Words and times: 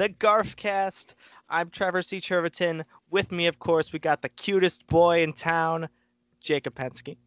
Welcome 0.00 0.14
back 0.14 0.18
to 0.18 0.24
the 0.24 0.54
Garfcast. 0.54 1.14
I'm 1.50 1.68
Trevor 1.68 2.00
C. 2.00 2.20
Cherviton. 2.20 2.84
With 3.10 3.30
me, 3.30 3.46
of 3.48 3.58
course, 3.58 3.92
we 3.92 3.98
got 3.98 4.22
the 4.22 4.30
cutest 4.30 4.86
boy 4.86 5.22
in 5.22 5.34
town, 5.34 5.90
Jacob 6.40 6.74
Pensky. 6.74 7.18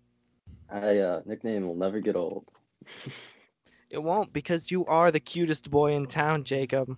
I 0.72 0.98
uh, 0.98 1.22
nickname 1.24 1.68
will 1.68 1.76
never 1.76 2.00
get 2.00 2.16
old. 2.16 2.50
It 3.92 4.02
won't 4.02 4.34
because 4.34 4.72
you 4.72 4.88
are 4.88 5.12
the 5.12 5.20
cutest 5.20 5.70
boy 5.70 5.94
in 5.94 6.08
town, 6.08 6.46
Jacob. 6.46 6.98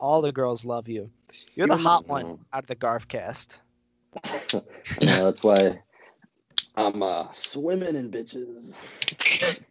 All 0.00 0.20
the 0.20 0.32
girls 0.32 0.64
love 0.64 0.88
you. 0.88 1.10
You're 1.54 1.68
the 1.68 1.76
hot 1.76 2.08
one 2.08 2.40
out 2.52 2.64
of 2.64 2.66
the 2.66 2.74
Garfcast. 2.74 3.60
Yeah, 4.52 4.60
that's 5.22 5.44
why 5.44 5.80
I'm 6.74 7.04
uh, 7.04 7.30
swimming 7.30 7.94
in 7.94 8.10
bitches. 8.10 8.76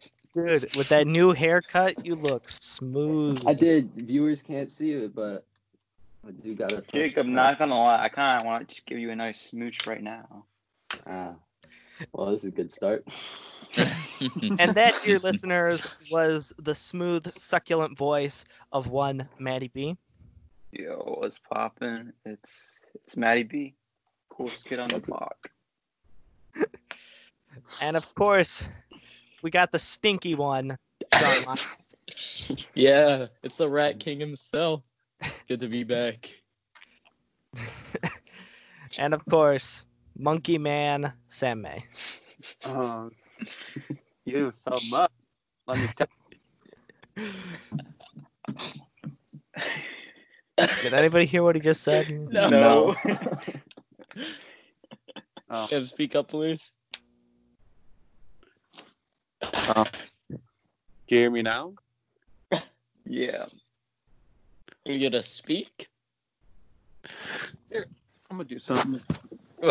Dude, 0.36 0.68
with 0.76 0.88
that 0.88 1.06
new 1.06 1.32
haircut, 1.32 2.04
you 2.04 2.14
look 2.14 2.50
smooth. 2.50 3.42
I 3.46 3.54
did. 3.54 3.90
Viewers 3.94 4.42
can't 4.42 4.70
see 4.70 4.92
it, 4.92 5.14
but 5.14 5.46
I 6.28 6.32
do 6.32 6.54
got 6.54 6.72
a 6.74 6.82
fresh 6.82 6.88
Jacob, 6.92 7.26
cut. 7.26 7.32
not 7.32 7.58
gonna 7.58 7.78
lie, 7.78 8.02
I 8.02 8.10
kind 8.10 8.40
of 8.40 8.46
want 8.46 8.68
to 8.68 8.74
just 8.74 8.86
give 8.86 8.98
you 8.98 9.10
a 9.10 9.16
nice 9.16 9.40
smooch 9.40 9.86
right 9.86 10.02
now. 10.02 10.44
Ah, 11.06 11.36
well, 12.12 12.32
this 12.32 12.42
is 12.42 12.48
a 12.48 12.50
good 12.50 12.70
start. 12.70 13.04
And 14.58 14.74
that, 14.74 14.94
dear 15.02 15.18
listeners, 15.18 15.96
was 16.10 16.52
the 16.58 16.74
smooth, 16.74 17.30
succulent 17.36 17.96
voice 17.96 18.44
of 18.72 18.88
one 18.88 19.28
Maddie 19.38 19.70
B. 19.72 19.96
Yo, 20.72 21.16
what's 21.18 21.38
poppin'? 21.38 22.12
It's 22.24 22.78
it's 22.94 23.16
Matty 23.16 23.42
B, 23.42 23.74
coolest 24.28 24.66
kid 24.66 24.80
on 24.80 24.88
the 24.88 25.00
block. 25.00 25.50
And 27.82 27.96
of 27.96 28.14
course, 28.14 28.68
we 29.42 29.50
got 29.50 29.72
the 29.72 29.78
stinky 29.78 30.34
one, 30.34 30.76
Yeah, 32.74 33.26
it's 33.42 33.56
the 33.56 33.68
Rat 33.68 33.98
King 33.98 34.20
himself. 34.20 34.82
Good 35.48 35.60
to 35.60 35.68
be 35.68 35.84
back. 35.84 36.34
and 38.98 39.14
of 39.14 39.24
course, 39.26 39.86
Monkey 40.18 40.58
Man 40.58 41.12
Sam 41.28 41.62
May. 41.62 41.84
Um, 42.64 43.12
you 44.24 44.52
so 44.54 44.76
much. 44.90 45.10
Let 45.66 45.78
me 45.78 45.88
tell 45.96 46.06
Did 50.82 50.94
anybody 50.94 51.26
hear 51.26 51.42
what 51.42 51.54
he 51.54 51.60
just 51.60 51.82
said? 51.82 52.08
No. 52.30 52.48
No. 52.48 52.94
Oh. 55.48 55.66
Can 55.68 55.84
speak 55.86 56.16
up, 56.16 56.28
please? 56.28 56.74
Um, 59.42 59.84
can 59.84 60.38
you 61.08 61.18
hear 61.18 61.30
me 61.30 61.42
now? 61.42 61.74
yeah. 63.04 63.46
Are 64.86 64.92
you 64.92 65.10
gonna 65.10 65.22
speak? 65.22 65.88
I'm 67.72 67.84
gonna 68.30 68.44
do 68.44 68.58
something. 68.58 69.00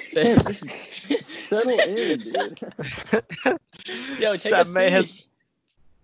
Sam, 0.00 0.52
settle 0.52 1.78
in, 1.80 2.18
dude. 2.18 2.60
Yo, 4.18 4.32
take 4.32 4.38
Sam 4.38 4.72
May 4.72 4.90
has. 4.90 5.26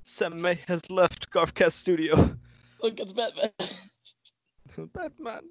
Sam 0.05 0.41
May 0.41 0.59
has 0.67 0.89
left 0.91 1.31
Garfcast 1.31 1.73
Studio. 1.73 2.37
Look, 2.83 3.01
it's 3.01 3.13
Batman. 3.13 3.51
Batman. 4.93 5.43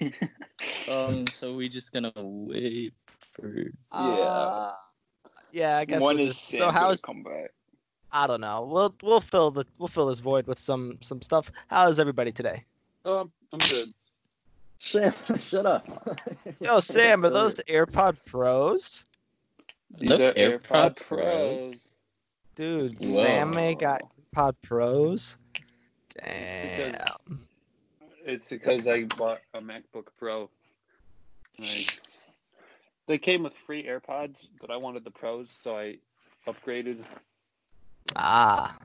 Um, 0.90 1.26
so 1.26 1.54
we 1.54 1.68
just 1.68 1.92
gonna 1.92 2.12
wait 2.16 2.92
for. 3.08 3.66
Uh, 3.92 4.72
yeah, 5.52 5.78
I 5.78 5.84
guess. 5.84 6.00
When 6.02 6.16
we'll 6.18 6.26
is 6.28 6.34
just- 6.34 6.48
Sam 6.48 6.58
so 6.58 6.70
how's 6.70 7.00
come 7.00 7.22
back? 7.22 7.52
I 8.12 8.26
don't 8.26 8.40
know. 8.40 8.68
We'll 8.70 8.94
we'll 9.02 9.20
fill 9.20 9.50
the 9.50 9.64
we'll 9.78 9.88
fill 9.88 10.06
this 10.06 10.20
void 10.20 10.46
with 10.46 10.58
some 10.58 10.98
some 11.00 11.20
stuff. 11.20 11.50
How 11.68 11.88
is 11.88 11.98
everybody 11.98 12.30
today? 12.30 12.64
Um, 13.04 13.32
I'm 13.52 13.58
good. 13.58 13.92
Sam, 14.78 15.12
shut 15.38 15.66
up. 15.66 15.86
Yo, 16.60 16.80
Sam, 16.80 17.24
are 17.24 17.30
those 17.30 17.54
AirPod 17.68 18.24
Pros? 18.26 19.06
These 19.98 20.08
Those 20.10 20.26
are 20.26 20.32
AirPod 20.34 20.96
Pros. 20.96 21.96
Dude, 22.54 23.00
Whoa. 23.00 23.18
Sam 23.22 23.50
May 23.50 23.74
got 23.74 24.02
AirPod 24.34 24.54
Pros. 24.62 25.38
Damn. 26.22 26.94
It's 28.24 28.48
because 28.48 28.88
I 28.88 29.04
bought 29.04 29.40
a 29.52 29.60
MacBook 29.60 30.06
Pro. 30.18 30.48
Like, 31.58 32.00
they 33.06 33.18
came 33.18 33.42
with 33.42 33.52
free 33.52 33.84
AirPods, 33.84 34.48
but 34.60 34.70
I 34.70 34.76
wanted 34.76 35.04
the 35.04 35.10
Pros, 35.10 35.50
so 35.50 35.76
I 35.76 35.98
upgraded. 36.46 37.04
Ah, 38.16 38.76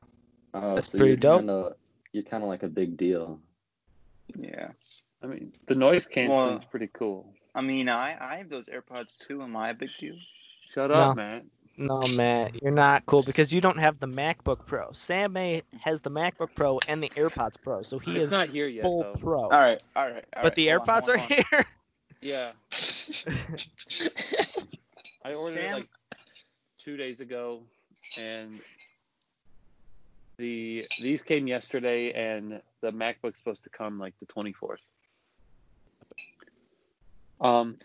Oh, 0.52 0.74
That's 0.74 0.90
so 0.90 0.98
pretty 0.98 1.10
you're 1.12 1.16
dope. 1.16 1.40
Kinda, 1.40 1.76
you're 2.12 2.24
kind 2.24 2.42
of 2.42 2.48
like 2.48 2.64
a 2.64 2.68
big 2.68 2.96
deal. 2.96 3.40
Yeah. 4.36 4.70
I 5.22 5.26
mean, 5.26 5.52
the 5.66 5.74
noise 5.76 6.06
canceling's 6.06 6.60
Well- 6.60 6.68
pretty 6.70 6.88
cool. 6.92 7.32
I 7.54 7.60
mean, 7.60 7.88
I 7.88 8.16
I 8.20 8.36
have 8.36 8.48
those 8.48 8.66
AirPods 8.66 9.16
too. 9.18 9.42
Am 9.42 9.56
I 9.56 9.70
a 9.70 9.74
big 9.74 9.90
deal? 9.98 10.16
Shut 10.68 10.90
No. 10.90 10.96
up, 10.96 11.16
man. 11.16 11.50
No, 11.80 12.06
Matt, 12.08 12.62
you're 12.62 12.70
not 12.72 13.06
cool 13.06 13.22
because 13.22 13.52
you 13.54 13.60
don't 13.60 13.78
have 13.78 13.98
the 14.00 14.06
MacBook 14.06 14.66
Pro. 14.66 14.92
Sam 14.92 15.32
May 15.32 15.62
has 15.80 16.00
the 16.02 16.10
MacBook 16.10 16.50
Pro 16.54 16.78
and 16.88 17.02
the 17.02 17.08
AirPods 17.10 17.54
Pro, 17.62 17.82
so 17.82 17.98
he 17.98 18.16
it's 18.16 18.26
is 18.26 18.30
not 18.30 18.48
here 18.48 18.66
yet, 18.68 18.82
full 18.82 19.02
though. 19.02 19.14
pro. 19.14 19.42
All 19.44 19.50
right, 19.50 19.82
all 19.96 20.10
right. 20.10 20.24
all 20.36 20.42
but 20.42 20.44
right, 20.44 20.54
the 20.54 20.68
hold 20.68 20.88
on, 20.88 20.96
AirPods 21.02 21.06
hold 21.06 21.08
are 21.08 21.18
on. 21.18 21.26
here. 21.26 21.44
Yeah, 22.20 22.52
I 25.24 25.32
ordered 25.32 25.56
it 25.58 25.62
Sam- 25.62 25.74
like 25.76 25.88
two 26.78 26.98
days 26.98 27.20
ago, 27.20 27.62
and 28.18 28.60
the 30.36 30.86
these 31.00 31.22
came 31.22 31.46
yesterday, 31.46 32.12
and 32.12 32.60
the 32.82 32.92
MacBook's 32.92 33.38
supposed 33.38 33.62
to 33.62 33.70
come 33.70 33.98
like 33.98 34.12
the 34.20 34.26
twenty 34.26 34.52
fourth. 34.52 34.84
Um, 37.40 37.78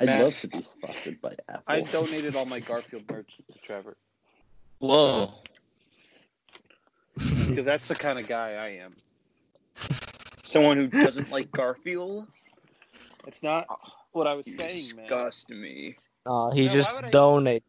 I'd 0.00 0.06
Matt. 0.06 0.24
love 0.24 0.40
to 0.40 0.48
be 0.48 0.62
sponsored 0.62 1.20
by 1.20 1.32
Apple. 1.48 1.62
I 1.66 1.80
donated 1.82 2.34
all 2.36 2.46
my 2.46 2.60
Garfield 2.60 3.02
merch 3.10 3.36
to 3.52 3.58
Trevor 3.60 3.96
Whoa. 4.78 5.30
because 7.48 7.64
that's 7.66 7.86
the 7.86 7.94
kind 7.94 8.18
of 8.18 8.26
guy 8.26 8.52
I 8.54 8.68
am. 8.82 8.92
Someone 10.42 10.78
who 10.78 10.86
doesn't 10.88 11.30
like 11.30 11.50
Garfield. 11.52 12.26
It's 13.26 13.42
not 13.42 13.66
what 14.12 14.26
I 14.26 14.32
was 14.34 14.46
You 14.46 14.56
saying, 14.56 14.96
man. 14.96 15.06
disgust 15.08 15.50
me. 15.50 15.96
Oh, 16.24 16.50
he 16.50 16.66
No, 16.66 16.72
just 16.72 16.92
why 16.94 17.02
would 17.02 17.04
I- 17.04 17.10
donates. 17.10 17.62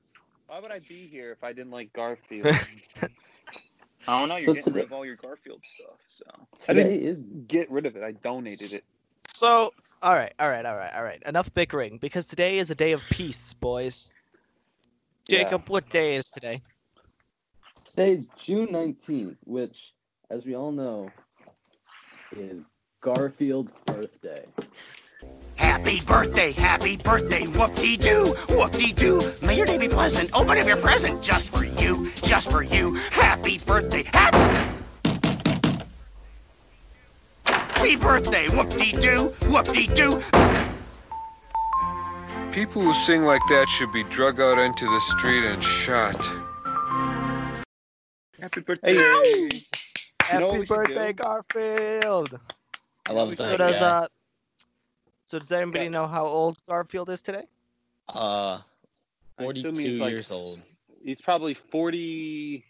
Why 0.47 0.59
would 0.59 0.72
I 0.72 0.80
be 0.80 1.08
here 1.08 1.31
if 1.31 1.44
I 1.44 1.53
didn't 1.53 1.72
like 1.72 1.91
Garfield? 1.94 2.47
I 4.08 4.20
don't 4.20 4.30
know. 4.30 4.36
You're 4.38 4.47
So 4.47 4.53
getting 4.53 4.64
today- 4.74 4.80
rid 4.81 4.86
of 4.86 4.94
all 4.94 5.06
your 5.06 5.16
Garfield 5.18 5.62
stuff. 5.66 6.00
So 6.08 6.24
Today 6.59 6.96
is 6.96 7.24
Get 7.47 7.70
rid 7.72 7.86
of 7.86 7.96
it. 7.97 8.03
I 8.03 8.12
donated 8.14 8.74
it. 8.74 8.84
So, 9.34 9.72
all 10.02 10.16
right, 10.16 10.34
all 10.40 10.50
right, 10.50 10.66
all 10.66 10.78
right, 10.78 10.94
all 10.94 11.03
right. 11.03 11.22
Enough 11.25 11.53
bickering 11.53 11.97
because 11.97 12.25
today 12.25 12.59
is 12.59 12.69
a 12.69 12.75
day 12.75 12.92
of 12.92 13.02
peace, 13.09 13.53
boys. 13.53 14.14
Yeah. 15.28 15.44
Jacob, 15.44 15.69
what 15.69 15.90
day 15.90 16.16
is 16.16 16.30
today? 16.30 16.62
today's 17.91 18.28
June 18.38 18.68
19th, 18.68 19.38
which, 19.44 19.94
as 20.30 20.46
we 20.46 20.56
all 20.56 20.72
know, 20.72 21.09
is 22.36 22.62
Garfield's 23.02 23.74
birthday. 23.86 24.46
Happy 25.56 26.02
birthday, 26.02 26.52
happy 26.52 26.97
birthday, 26.97 27.46
whoop-de-doo, 27.47 28.34
whoop-de-doo. 28.50 29.34
May 29.41 29.58
your 29.58 29.66
day 29.66 29.78
be 29.78 29.90
pleasant. 29.90 30.30
Open 30.34 30.58
up 30.58 30.66
your 30.66 30.78
present 30.78 31.22
just 31.22 31.50
for 31.50 31.66
you, 31.66 32.09
just 32.23 32.50
for 32.50 32.64
you. 32.64 32.96
Happy 33.11 33.58
birthday, 33.59 34.03
happy... 34.03 34.81
Happy 37.82 37.96
birthday, 37.96 38.48
whoop-de-doo, 38.50 39.30
whoop-de-doo. 39.50 40.22
People 42.52 42.84
who 42.84 42.94
sing 42.94 43.24
like 43.24 43.42
that 43.50 43.66
should 43.70 43.92
be 43.92 44.04
drug 44.04 44.40
out 44.40 44.60
into 44.60 44.86
the 44.86 45.00
street 45.18 45.46
and 45.46 45.64
shot. 45.64 46.16
happy 48.40 48.62
birthday. 48.62 48.94
Hey, 49.00 49.50
Happy 50.22 50.44
what 50.44 50.60
we 50.60 50.66
should 50.68 50.76
birthday. 50.76 51.14
Garfield. 51.14 52.40
I 53.10 53.14
love 53.14 53.30
we 53.30 53.36
So 53.36 53.58
does 53.58 53.80
guy. 53.80 53.86
uh, 53.88 54.08
so 55.26 55.40
does 55.40 55.52
anybody 55.52 55.86
Yeah. 55.86 55.90
know 55.90 56.06
how 56.06 56.24
old 56.28 56.60
Garfield 56.70 57.10
is 57.10 57.24
today? 57.24 57.46
Uh, 58.10 58.60
42 59.40 59.72
he's 59.72 59.98
like- 59.98 60.12
years 60.12 60.30
old. 60.30 60.60
he's 61.04 61.20
probably 61.20 61.56
40. 61.56 62.64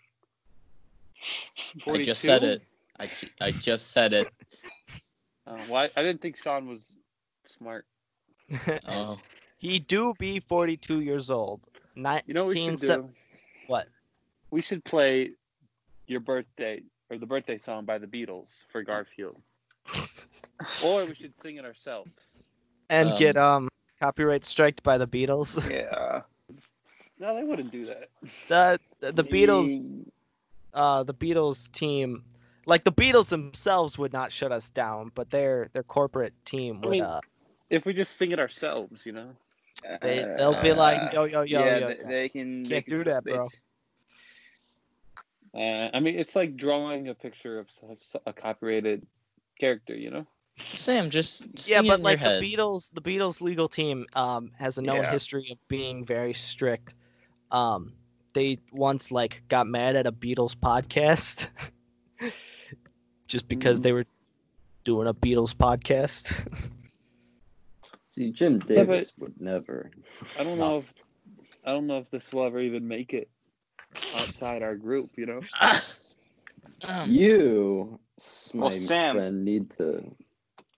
I 1.86 1.98
just 2.02 2.22
said 2.22 2.46
it. 2.46 2.62
I, 2.98 3.10
I 3.42 3.52
just 3.52 3.92
said 3.92 4.14
it. 4.14 4.32
Uh, 5.48 5.58
well, 5.70 5.84
I, 5.84 6.00
I 6.00 6.04
didn't 6.04 6.22
think 6.22 6.38
Sean 6.38 6.68
was 6.68 6.96
smart. 7.46 7.86
Oh, 8.88 9.20
he 9.60 9.80
do 9.80 10.14
be 10.20 10.40
42 10.40 11.02
years 11.02 11.30
old. 11.30 11.62
Nineteen 11.96 12.28
You 12.28 12.34
know 12.34 12.44
what 12.46 12.54
we 12.54 12.60
should 12.60 12.80
se- 12.80 12.96
do? 12.96 13.10
What? 13.68 13.88
We 14.50 14.62
should 14.62 14.84
play 14.84 15.32
your 16.08 16.20
birthday 16.20 16.84
or 17.10 17.18
the 17.18 17.26
birthday 17.26 17.58
song 17.58 17.86
by 17.86 17.98
the 17.98 18.08
Beatles 18.08 18.64
for 18.70 18.84
Garfield, 18.84 19.42
or 20.84 21.06
we 21.06 21.16
should 21.16 21.34
sing 21.42 21.58
it 21.58 21.66
ourselves. 21.66 22.10
and 22.90 23.10
Um, 23.10 23.18
get 23.18 23.38
um 23.38 23.70
copyright 24.00 24.46
striked 24.46 24.84
by 24.84 24.98
the 24.98 25.08
Beatles. 25.08 25.58
Yeah. 25.72 26.22
No, 27.20 27.36
they 27.36 27.44
wouldn't 27.44 27.72
do 27.72 27.86
that. 27.86 28.10
The 28.48 28.80
the, 29.00 29.12
the 29.12 29.24
Beatles 29.24 30.04
uh 30.74 31.04
the 31.04 31.14
Beatles 31.14 31.72
team 31.72 32.24
like 32.66 32.84
the 32.84 32.92
Beatles 32.92 33.30
themselves 33.30 33.98
would 33.98 34.14
not 34.14 34.32
shut 34.32 34.52
us 34.52 34.70
down, 34.70 35.12
but 35.16 35.30
their 35.30 35.70
their 35.74 35.84
corporate 35.84 36.34
team 36.46 36.76
I 36.84 36.88
would 36.88 36.92
mean, 36.92 37.04
uh 37.04 37.20
If 37.70 37.86
we 37.86 37.94
just 37.94 38.18
sing 38.18 38.32
it 38.32 38.40
ourselves, 38.40 39.06
you 39.06 39.12
know. 39.14 39.30
they, 40.02 40.26
they'll 40.38 40.62
be 40.62 40.74
like 40.74 41.12
yo 41.12 41.26
yo 41.26 41.42
yo 41.42 41.68
Uh, 41.68 41.76
yeah, 41.76 41.80
yo. 41.80 41.88
they, 41.88 41.98
they 42.04 42.30
can. 42.30 42.64
they 42.64 42.70
Can't 42.70 42.86
can 42.86 42.94
do 42.98 43.04
that, 43.06 43.24
bro. 43.24 43.48
Uh, 45.54 45.90
I 45.94 46.00
mean, 46.00 46.18
it's 46.18 46.36
like 46.36 46.56
drawing 46.56 47.08
a 47.08 47.14
picture 47.16 47.60
of 47.60 47.70
a 48.26 48.34
copyrighted 48.34 49.06
character, 49.60 49.96
you 49.96 50.10
know. 50.10 50.26
Sam, 50.58 51.10
just 51.10 51.68
yeah, 51.68 51.82
but 51.82 52.00
in 52.00 52.04
like 52.04 52.18
your 52.18 52.18
the 52.20 52.26
head. 52.30 52.44
Beatles, 52.44 52.90
the 52.94 53.02
Beatles 53.02 53.42
legal 53.42 53.68
team 53.68 54.06
um, 54.14 54.52
has 54.58 54.78
a 54.78 54.82
known 54.82 55.04
Yeah. 55.04 55.12
history 55.12 55.50
of 55.52 55.58
being 55.68 56.06
very 56.06 56.34
strict. 56.34 56.96
Um, 57.52 57.94
they 58.34 58.58
once 58.72 59.12
like 59.12 59.44
got 59.50 59.68
mad 59.68 59.96
at 59.96 60.08
a 60.08 60.12
Beatles 60.12 60.56
podcast 60.56 61.50
just 63.28 63.48
because 63.48 63.80
Mhm. 63.80 63.84
they 63.84 63.92
were 63.94 64.06
doing 64.84 65.08
a 65.08 65.14
Beatles 65.14 65.54
podcast. 65.56 66.48
See, 68.08 68.32
Jim 68.32 68.60
Yeah, 68.68 68.84
Davis 68.84 69.14
would 69.20 69.40
never. 69.40 69.90
I 70.40 70.44
don't 70.44 70.58
know 70.58 70.80
if 70.80 70.94
I 71.64 71.72
don't 71.72 71.88
know 71.88 71.98
if 71.98 72.10
this 72.10 72.32
will 72.34 72.46
ever 72.46 72.60
even 72.60 72.88
make 72.88 73.14
it 73.14 73.30
outside 74.16 74.64
our 74.64 74.76
group, 74.76 75.12
you 75.18 75.26
know. 75.26 75.42
Um, 76.88 77.12
You, 77.12 78.00
my 78.56 78.62
Well, 78.62 78.72
Sam- 78.72 79.16
friend, 79.16 79.46
need 79.46 79.70
to. 79.78 80.04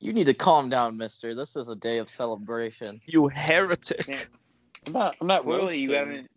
you 0.02 0.12
need 0.12 0.26
to 0.26 0.34
calm 0.34 0.70
down, 0.70 0.98
Mister. 0.98 1.34
This 1.34 1.56
is 1.56 1.70
a 1.70 1.76
day 1.78 1.98
of 2.00 2.10
celebration. 2.10 3.00
you 3.06 3.30
heretic! 3.30 4.04
Sam, 4.04 4.20
I'm 4.88 4.94
not. 4.94 5.16
I'm 5.22 5.28
not 5.28 5.44
clearly, 5.44 5.80
you 5.80 5.94
haven't. 5.94 6.28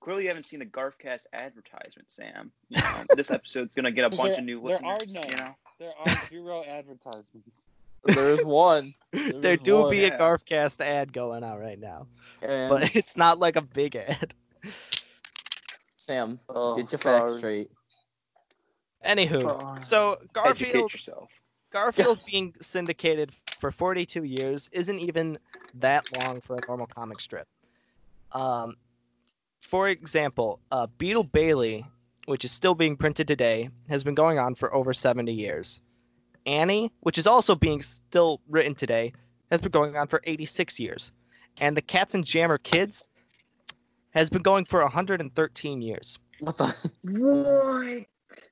Clearly, 0.00 0.22
you 0.24 0.28
haven't 0.28 0.44
seen 0.46 0.60
the 0.60 0.66
Garfcast 0.66 1.26
advertisement, 1.32 2.10
Sam. 2.10 2.52
You 2.68 2.80
know, 2.82 3.02
this 3.16 3.30
episode's 3.30 3.74
gonna 3.74 3.90
get 3.90 4.04
a 4.04 4.10
bunch 4.16 4.32
There- 4.32 4.38
of 4.38 4.44
new 4.44 4.60
listeners. 4.60 4.80
there 4.80 4.90
are 4.90 4.96
listeners. 4.98 5.14
none. 5.14 5.30
You 5.30 5.44
know, 5.44 5.56
There 5.78 5.92
are 5.98 6.26
zero 6.28 6.64
advertisements. 6.64 7.62
There's 8.04 8.44
one, 8.44 8.94
there 9.12 9.32
There's 9.32 9.60
do 9.60 9.80
one. 9.82 9.90
be 9.90 10.04
a 10.04 10.16
Garfcast 10.16 10.80
ad 10.80 11.12
going 11.12 11.42
out 11.42 11.58
right 11.60 11.78
now, 11.78 12.06
and 12.42 12.68
but 12.70 12.94
it's 12.96 13.16
not 13.16 13.38
like 13.40 13.56
a 13.56 13.60
big 13.62 13.96
ad. 13.96 14.34
Sam, 15.96 16.38
Oh, 16.48 16.74
get 16.76 16.90
your 16.92 16.98
facts 17.00 17.36
straight. 17.36 17.70
Anywho, 19.04 19.82
so 19.82 20.16
Garfield 20.32 20.92
yourself. 20.92 21.40
Garfield 21.70 22.20
being 22.24 22.54
syndicated 22.60 23.32
for 23.58 23.70
42 23.70 24.24
years 24.24 24.68
isn't 24.72 24.98
even 25.00 25.38
that 25.74 26.04
long 26.18 26.40
for 26.40 26.56
a 26.56 26.60
normal 26.66 26.86
comic 26.86 27.20
strip. 27.20 27.46
Um, 28.32 28.76
for 29.60 29.88
example, 29.88 30.60
uh, 30.72 30.86
Beetle 30.98 31.24
Bailey, 31.24 31.84
which 32.26 32.44
is 32.44 32.52
still 32.52 32.74
being 32.74 32.96
printed 32.96 33.26
today, 33.28 33.70
has 33.88 34.04
been 34.04 34.14
going 34.14 34.38
on 34.38 34.54
for 34.54 34.72
over 34.74 34.92
70 34.92 35.32
years. 35.32 35.80
Annie, 36.46 36.90
which 37.00 37.18
is 37.18 37.26
also 37.26 37.54
being 37.54 37.82
still 37.82 38.40
written 38.48 38.74
today, 38.74 39.12
has 39.50 39.60
been 39.60 39.70
going 39.70 39.96
on 39.96 40.06
for 40.08 40.20
86 40.24 40.78
years. 40.80 41.12
And 41.60 41.76
the 41.76 41.82
Katzenjammer 41.82 42.62
Kids 42.62 43.10
has 44.10 44.30
been 44.30 44.42
going 44.42 44.64
for 44.64 44.80
113 44.80 45.82
years. 45.82 46.18
What 46.40 46.56
the? 46.56 46.90
What? 47.02 48.06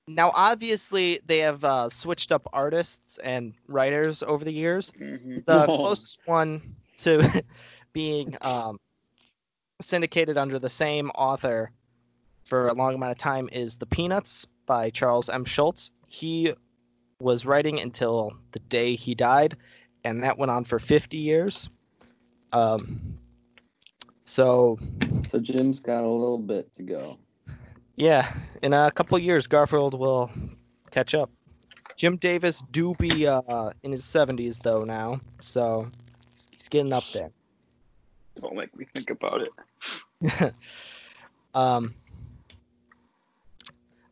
Now, 0.08 0.32
obviously, 0.34 1.20
they 1.26 1.38
have 1.38 1.62
uh, 1.64 1.88
switched 1.90 2.32
up 2.32 2.48
artists 2.52 3.18
and 3.22 3.52
writers 3.68 4.22
over 4.22 4.44
the 4.44 4.52
years. 4.52 4.90
Mhm. 4.98 5.44
The 5.44 5.66
No. 5.66 5.76
closest 5.76 6.20
one 6.24 6.74
to 6.98 7.44
being 7.92 8.36
um, 8.40 8.78
syndicated 9.80 10.38
under 10.38 10.58
the 10.58 10.70
same 10.70 11.10
author 11.10 11.70
for 12.44 12.68
a 12.68 12.72
long 12.72 12.94
amount 12.94 13.12
of 13.12 13.18
time 13.18 13.48
is 13.52 13.76
The 13.76 13.86
Peanuts 13.86 14.46
by 14.66 14.90
Charles 14.90 15.28
M. 15.28 15.44
Schulz. 15.44 15.92
He 16.08 16.54
was 17.20 17.46
writing 17.46 17.80
until 17.80 18.36
the 18.52 18.58
day 18.60 18.94
he 18.94 19.14
died, 19.14 19.56
and 20.04 20.22
that 20.22 20.38
went 20.38 20.50
on 20.50 20.64
for 20.64 20.78
50 20.78 21.16
years. 21.16 21.68
Um, 22.52 23.18
so, 24.24 24.78
So 25.22 25.38
Jim's 25.38 25.80
got 25.80 26.04
a 26.04 26.08
little 26.08 26.38
bit 26.38 26.72
to 26.74 26.82
go. 26.82 27.18
yeah, 27.96 28.32
in 28.62 28.72
a 28.72 28.90
couple 28.90 29.18
years, 29.18 29.46
Garfield 29.46 29.98
will 29.98 30.30
catch 30.90 31.14
up. 31.14 31.30
Jim 31.96 32.16
Davis 32.16 32.62
do 32.72 32.92
be 32.98 33.26
uh, 33.26 33.70
in 33.82 33.90
his 33.92 34.02
70s 34.02 34.60
though 34.62 34.84
now, 34.84 35.18
so 35.40 35.88
he's- 36.30 36.48
he's 36.52 36.68
getting 36.68 36.92
up 36.92 37.04
there. 37.12 37.30
Don't 38.40 38.56
make 38.56 38.76
me 38.76 38.86
think 38.94 39.10
about 39.10 39.40
it. 39.42 40.54
um, 41.54 41.94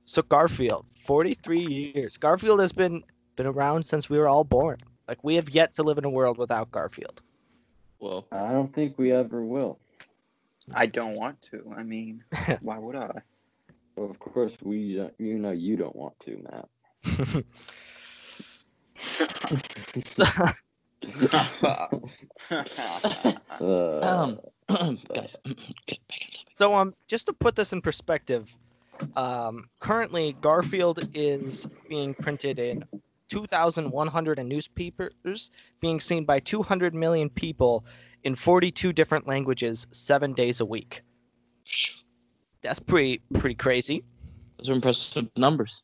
so 0.05 0.23
Garfield, 0.23 0.87
43 1.05 1.93
years. 1.95 2.17
Garfield 2.17 2.61
has 2.61 2.73
been 2.73 3.03
been 3.37 3.47
around 3.47 3.85
since 3.85 4.09
we 4.09 4.17
were 4.19 4.29
all 4.29 4.45
born. 4.45 4.79
Like 5.09 5.23
we 5.25 5.35
have 5.35 5.51
yet 5.51 5.75
to 5.75 5.83
live 5.83 5.99
in 5.99 6.05
a 6.05 6.11
world 6.11 6.39
without 6.39 6.71
Garfield. 6.71 7.21
Well, 7.99 8.27
I 8.33 8.53
don't 8.53 8.73
think 8.73 8.99
we 8.99 9.13
ever 9.13 9.45
will. 9.45 9.79
I 10.73 10.87
don't 10.87 11.15
want 11.15 11.43
to. 11.51 11.75
I 11.77 11.83
mean, 11.83 12.23
why 12.61 12.79
would 12.79 12.97
I? 12.97 13.11
Well, 13.97 14.11
of 14.11 14.19
course, 14.19 14.57
we. 14.63 14.95
Don't, 14.97 15.15
you 15.19 15.39
know, 15.39 15.51
you 15.53 15.77
don't 15.77 15.95
want 15.97 16.19
to, 16.21 16.43
Matt. 16.51 17.45
So- 20.03 20.25
Uh, 20.25 20.53
Um, 23.61 24.41
guys, 25.15 25.39
get 25.87 26.07
back 26.09 26.21
in 26.21 26.31
topic. 26.31 26.45
So 26.55 26.75
um, 26.75 26.95
just 27.07 27.27
to 27.27 27.33
put 27.33 27.57
this 27.57 27.73
in 27.73 27.81
perspective, 27.83 28.57
um, 29.17 29.69
currently 29.81 30.37
Garfield 30.41 31.01
is 31.15 31.69
being 31.89 32.15
printed 32.15 32.59
in 32.59 32.85
2,100 33.29 34.39
newspapers, 34.47 35.51
being 35.81 36.01
seen 36.01 36.25
by 36.25 36.41
200 36.41 36.95
million 36.95 37.29
people 37.31 37.85
in 38.23 38.35
42 38.35 38.93
different 38.93 39.27
languages, 39.27 39.87
seven 39.91 40.33
days 40.33 40.61
a 40.61 40.65
week. 40.65 41.03
That's 42.63 42.79
pretty 42.79 43.21
pretty 43.35 43.57
crazy. 43.57 44.05
Those 44.59 44.71
are 44.71 44.75
impressive 44.75 45.29
numbers. 45.37 45.83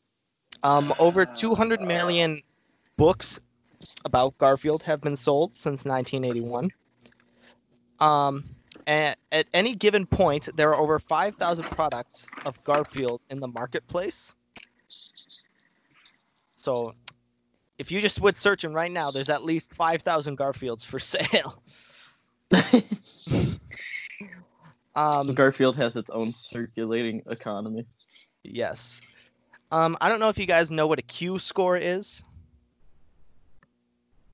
Um, 0.63 0.95
over 0.99 1.27
200 1.27 1.81
million 1.81 2.41
books 2.97 3.41
about 4.05 4.37
Garfield 4.39 4.83
have 4.83 5.01
been 5.01 5.17
sold 5.17 5.55
since 5.55 5.85
1981. 5.85 6.71
Um, 8.01 8.45
at, 8.87 9.19
at 9.33 9.47
any 9.53 9.75
given 9.75 10.07
point, 10.07 10.49
there 10.57 10.71
are 10.71 10.77
over 10.81 10.99
5,000 10.99 11.65
products 11.71 12.27
of 12.45 12.63
Garfield 12.65 13.21
in 13.31 13.41
the 13.41 13.49
marketplace. 13.49 14.35
So, 16.57 16.95
if 17.79 17.91
you 17.91 18.01
just 18.01 18.21
went 18.21 18.37
searching 18.37 18.73
right 18.73 18.91
now, 18.91 19.11
there's 19.11 19.31
at 19.31 19.45
least 19.45 19.73
5,000 19.73 20.37
Garfields 20.37 20.85
for 20.85 20.99
sale. 21.01 21.63
so 22.53 23.51
Um, 24.95 25.35
Garfield 25.35 25.77
has 25.77 25.97
its 25.97 26.11
own 26.11 26.33
circulating 26.33 27.23
economy. 27.27 27.87
yes. 28.43 29.01
Um, 29.71 29.97
I 30.01 30.09
don't 30.09 30.21
know 30.21 30.29
if 30.29 30.39
you 30.39 30.47
guys 30.47 30.71
know 30.71 30.87
what 30.87 30.99
a 30.99 31.03
Q 31.03 31.39
score 31.39 31.77
is. 31.77 32.23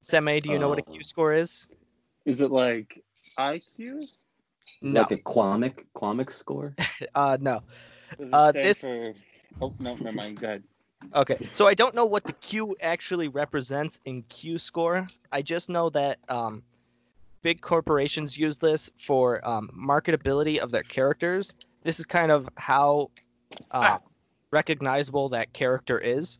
Seme, 0.06 0.40
do 0.40 0.50
you 0.50 0.58
know 0.58 0.68
what 0.68 0.78
a 0.78 0.82
Q 0.82 1.02
score 1.02 1.32
is? 1.32 1.66
Is 2.24 2.40
it 2.40 2.52
like 2.52 3.02
IQ? 3.38 4.02
It's 4.02 4.18
No. 4.80 5.00
like 5.00 5.10
a 5.10 5.16
Quamic 5.16 5.84
Quamic 5.96 6.30
score. 6.30 6.74
Uh, 7.14 7.36
no. 7.40 7.60
Uh, 8.32 8.52
this- 8.52 8.82
for... 8.82 9.14
Oh 9.60 9.72
no, 9.80 9.96
never 9.96 10.12
mind. 10.16 10.40
Go 10.40 10.46
ahead. 10.48 10.62
Okay. 11.14 11.48
So 11.52 11.66
I 11.66 11.74
don't 11.74 11.94
know 11.94 12.04
what 12.04 12.24
the 12.24 12.32
Q 12.34 12.76
actually 12.80 13.28
represents 13.28 13.98
in 14.04 14.22
Q 14.24 14.58
score. 14.58 15.06
I 15.32 15.42
just 15.42 15.68
know 15.68 15.90
that 15.90 16.18
um, 16.28 16.62
big 17.42 17.60
corporations 17.60 18.38
use 18.38 18.56
this 18.56 18.90
for 18.96 19.46
um, 19.46 19.70
marketability 19.76 20.58
of 20.58 20.70
their 20.70 20.82
characters. 20.84 21.54
This 21.82 21.98
is 21.98 22.06
kind 22.06 22.30
of 22.30 22.48
how 22.56 23.10
uh, 23.72 23.98
recognizable 24.52 25.28
that 25.30 25.52
character 25.52 25.98
is. 25.98 26.38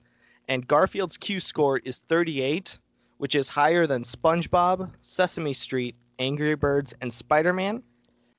And 0.49 0.67
Garfield's 0.69 1.17
Q 1.17 1.41
score 1.41 1.79
is 1.79 2.01
38, 2.09 2.79
which 3.19 3.35
is 3.35 3.49
higher 3.49 3.87
than 3.87 4.03
SpongeBob, 4.03 4.91
Sesame 5.01 5.53
Street, 5.53 5.95
Angry 6.19 6.55
Birds, 6.55 6.95
and 7.01 7.13
Spider 7.13 7.53
Man. 7.53 7.83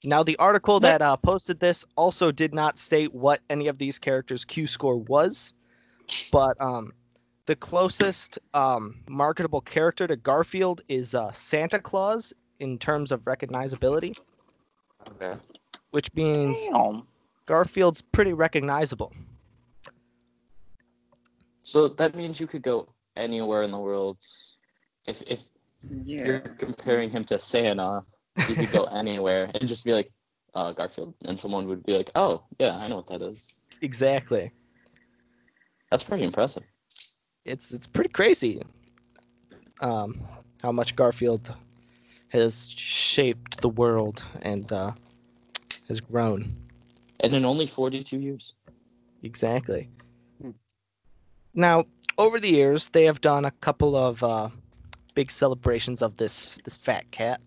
Now, 0.03 0.21
the 0.23 0.37
article 0.37 0.79
that 0.81 1.01
uh, 1.01 1.17
posted 1.17 1.59
this 1.59 1.83
also 1.95 2.31
did 2.31 2.53
not 2.53 2.77
state 2.77 3.13
what 3.13 3.41
any 3.49 3.67
of 3.67 3.77
these 3.79 3.97
characters' 3.97 4.45
Q 4.45 4.67
score 4.67 4.97
was, 4.97 5.53
but 6.31 6.59
um, 6.61 6.93
the 7.47 7.55
closest 7.55 8.37
um, 8.53 8.99
marketable 9.09 9.61
character 9.61 10.05
to 10.05 10.15
Garfield 10.15 10.81
is 10.87 11.15
uh, 11.15 11.31
Santa 11.31 11.79
Claus 11.79 12.31
in 12.59 12.77
terms 12.77 13.11
of 13.11 13.23
recognizability, 13.23 14.15
Okay. 15.09 15.35
which 15.91 16.13
means 16.13 16.57
Damn. 16.71 17.03
Garfield's 17.47 18.01
pretty 18.01 18.33
recognizable. 18.33 19.13
So 21.63 21.87
that 21.87 22.15
means 22.15 22.39
you 22.39 22.47
could 22.47 22.61
go 22.61 22.87
anywhere 23.15 23.63
in 23.63 23.71
the 23.71 23.79
world. 23.79 24.17
If 25.07 25.21
if 25.23 25.47
Yeah. 26.05 26.25
you're 26.25 26.39
comparing 26.39 27.09
him 27.09 27.23
to 27.25 27.39
Santa, 27.39 28.03
you 28.47 28.55
could 28.55 28.71
go 28.71 28.83
anywhere 28.91 29.49
and 29.55 29.67
just 29.67 29.85
be 29.85 29.93
like, 29.93 30.11
uh, 30.53 30.73
Garfield, 30.73 31.13
and 31.25 31.39
someone 31.39 31.67
would 31.67 31.83
be 31.85 31.97
like, 31.97 32.11
"Oh, 32.15 32.43
yeah, 32.59 32.77
I 32.77 32.87
know 32.89 32.97
what 32.97 33.07
that 33.07 33.21
is." 33.21 33.61
Exactly. 33.81 34.51
That's 35.91 36.03
pretty 36.03 36.23
impressive. 36.23 36.63
It's 37.45 37.71
it's 37.71 37.87
pretty 37.87 38.09
crazy. 38.09 38.61
Um, 39.79 40.21
how 40.61 40.71
much 40.71 40.95
Garfield 40.95 41.53
has 42.29 42.69
shaped 42.69 43.61
the 43.61 43.69
world 43.69 44.25
and 44.41 44.71
uh, 44.71 44.91
has 45.87 46.01
grown. 46.01 46.55
And 47.21 47.33
in 47.33 47.45
only 47.45 47.67
42 47.67 48.19
years. 48.19 48.53
Exactly. 49.23 49.89
Hmm. 50.41 50.51
Now, 51.53 51.85
over 52.17 52.39
the 52.39 52.49
years, 52.49 52.89
they 52.89 53.05
have 53.05 53.21
done 53.21 53.45
a 53.45 53.51
couple 53.51 53.95
of 53.95 54.23
uh, 54.23 54.49
big 55.17 55.31
celebrations 55.31 56.03
of 56.03 56.15
this 56.17 56.59
this 56.63 56.77
fat 56.77 57.09
cat. 57.09 57.41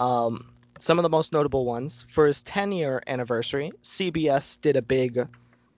Um, 0.00 0.52
some 0.78 0.98
of 0.98 1.02
the 1.02 1.08
most 1.08 1.32
notable 1.32 1.64
ones 1.64 2.04
for 2.10 2.26
his 2.26 2.42
10 2.42 2.72
year 2.72 3.02
anniversary, 3.06 3.72
CBS 3.82 4.60
did 4.60 4.76
a 4.76 4.82
big, 4.82 5.26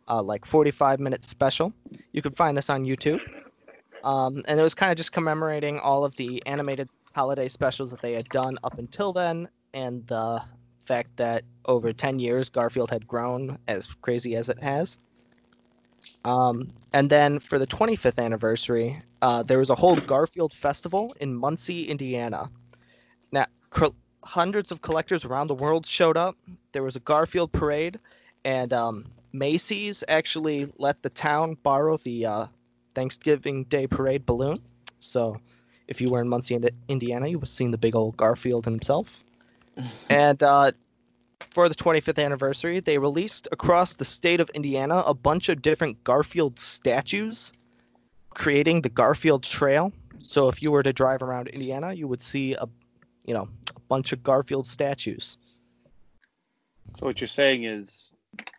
uh, 0.08 0.20
like 0.20 0.44
45 0.44 0.98
minute 0.98 1.24
special. 1.24 1.72
You 2.10 2.22
can 2.22 2.32
find 2.32 2.56
this 2.56 2.68
on 2.68 2.84
YouTube. 2.84 3.20
Um, 4.02 4.42
and 4.48 4.58
it 4.58 4.64
was 4.64 4.74
kind 4.74 4.90
of 4.90 4.98
just 4.98 5.12
commemorating 5.12 5.78
all 5.78 6.04
of 6.04 6.16
the 6.16 6.44
animated 6.44 6.88
holiday 7.14 7.46
specials 7.46 7.88
that 7.90 8.02
they 8.02 8.14
had 8.14 8.28
done 8.30 8.58
up 8.64 8.76
until 8.78 9.12
then, 9.12 9.48
and 9.74 10.04
the 10.08 10.42
fact 10.82 11.16
that 11.18 11.44
over 11.66 11.92
10 11.92 12.18
years 12.18 12.48
Garfield 12.48 12.90
had 12.90 13.06
grown 13.06 13.58
as 13.68 13.86
crazy 14.02 14.34
as 14.34 14.48
it 14.48 14.60
has. 14.60 14.98
Um, 16.24 16.72
and 16.92 17.08
then 17.08 17.38
for 17.38 17.58
the 17.58 17.66
25th 17.66 18.22
anniversary, 18.22 19.00
uh, 19.22 19.42
there 19.42 19.58
was 19.58 19.70
a 19.70 19.74
whole 19.74 19.96
Garfield 19.96 20.52
festival 20.52 21.14
in 21.20 21.34
Muncie, 21.34 21.88
Indiana. 21.88 22.50
Now, 23.32 23.46
cr- 23.70 23.86
hundreds 24.24 24.70
of 24.72 24.82
collectors 24.82 25.24
around 25.24 25.46
the 25.46 25.54
world 25.54 25.86
showed 25.86 26.16
up. 26.16 26.36
There 26.72 26.82
was 26.82 26.96
a 26.96 27.00
Garfield 27.00 27.52
parade, 27.52 27.98
and 28.44 28.72
um, 28.72 29.04
Macy's 29.32 30.02
actually 30.08 30.72
let 30.78 31.02
the 31.02 31.10
town 31.10 31.56
borrow 31.62 31.96
the 31.98 32.26
uh, 32.26 32.46
Thanksgiving 32.94 33.64
Day 33.64 33.86
parade 33.86 34.26
balloon. 34.26 34.60
So, 34.98 35.40
if 35.86 36.00
you 36.00 36.10
were 36.10 36.20
in 36.20 36.28
Muncie, 36.28 36.58
Indiana, 36.88 37.28
you 37.28 37.38
would 37.38 37.44
have 37.44 37.48
seen 37.48 37.70
the 37.70 37.78
big 37.78 37.94
old 37.94 38.16
Garfield 38.16 38.64
himself. 38.64 39.22
and 40.10 40.42
uh, 40.42 40.72
for 41.50 41.68
the 41.68 41.74
25th 41.74 42.22
anniversary, 42.22 42.80
they 42.80 42.98
released 42.98 43.48
across 43.52 43.94
the 43.94 44.04
state 44.04 44.40
of 44.40 44.48
Indiana 44.50 45.02
a 45.06 45.14
bunch 45.14 45.48
of 45.48 45.62
different 45.62 46.02
Garfield 46.04 46.58
statues, 46.58 47.52
creating 48.30 48.82
the 48.82 48.88
Garfield 48.88 49.42
Trail. 49.42 49.92
So 50.18 50.48
if 50.48 50.62
you 50.62 50.72
were 50.72 50.82
to 50.82 50.92
drive 50.92 51.22
around 51.22 51.48
Indiana, 51.48 51.92
you 51.92 52.08
would 52.08 52.22
see 52.22 52.54
a, 52.54 52.66
you 53.26 53.34
know, 53.34 53.48
a 53.74 53.80
bunch 53.88 54.12
of 54.12 54.22
Garfield 54.22 54.66
statues. 54.66 55.36
So 56.96 57.06
what 57.06 57.20
you're 57.20 57.28
saying 57.28 57.64
is 57.64 58.12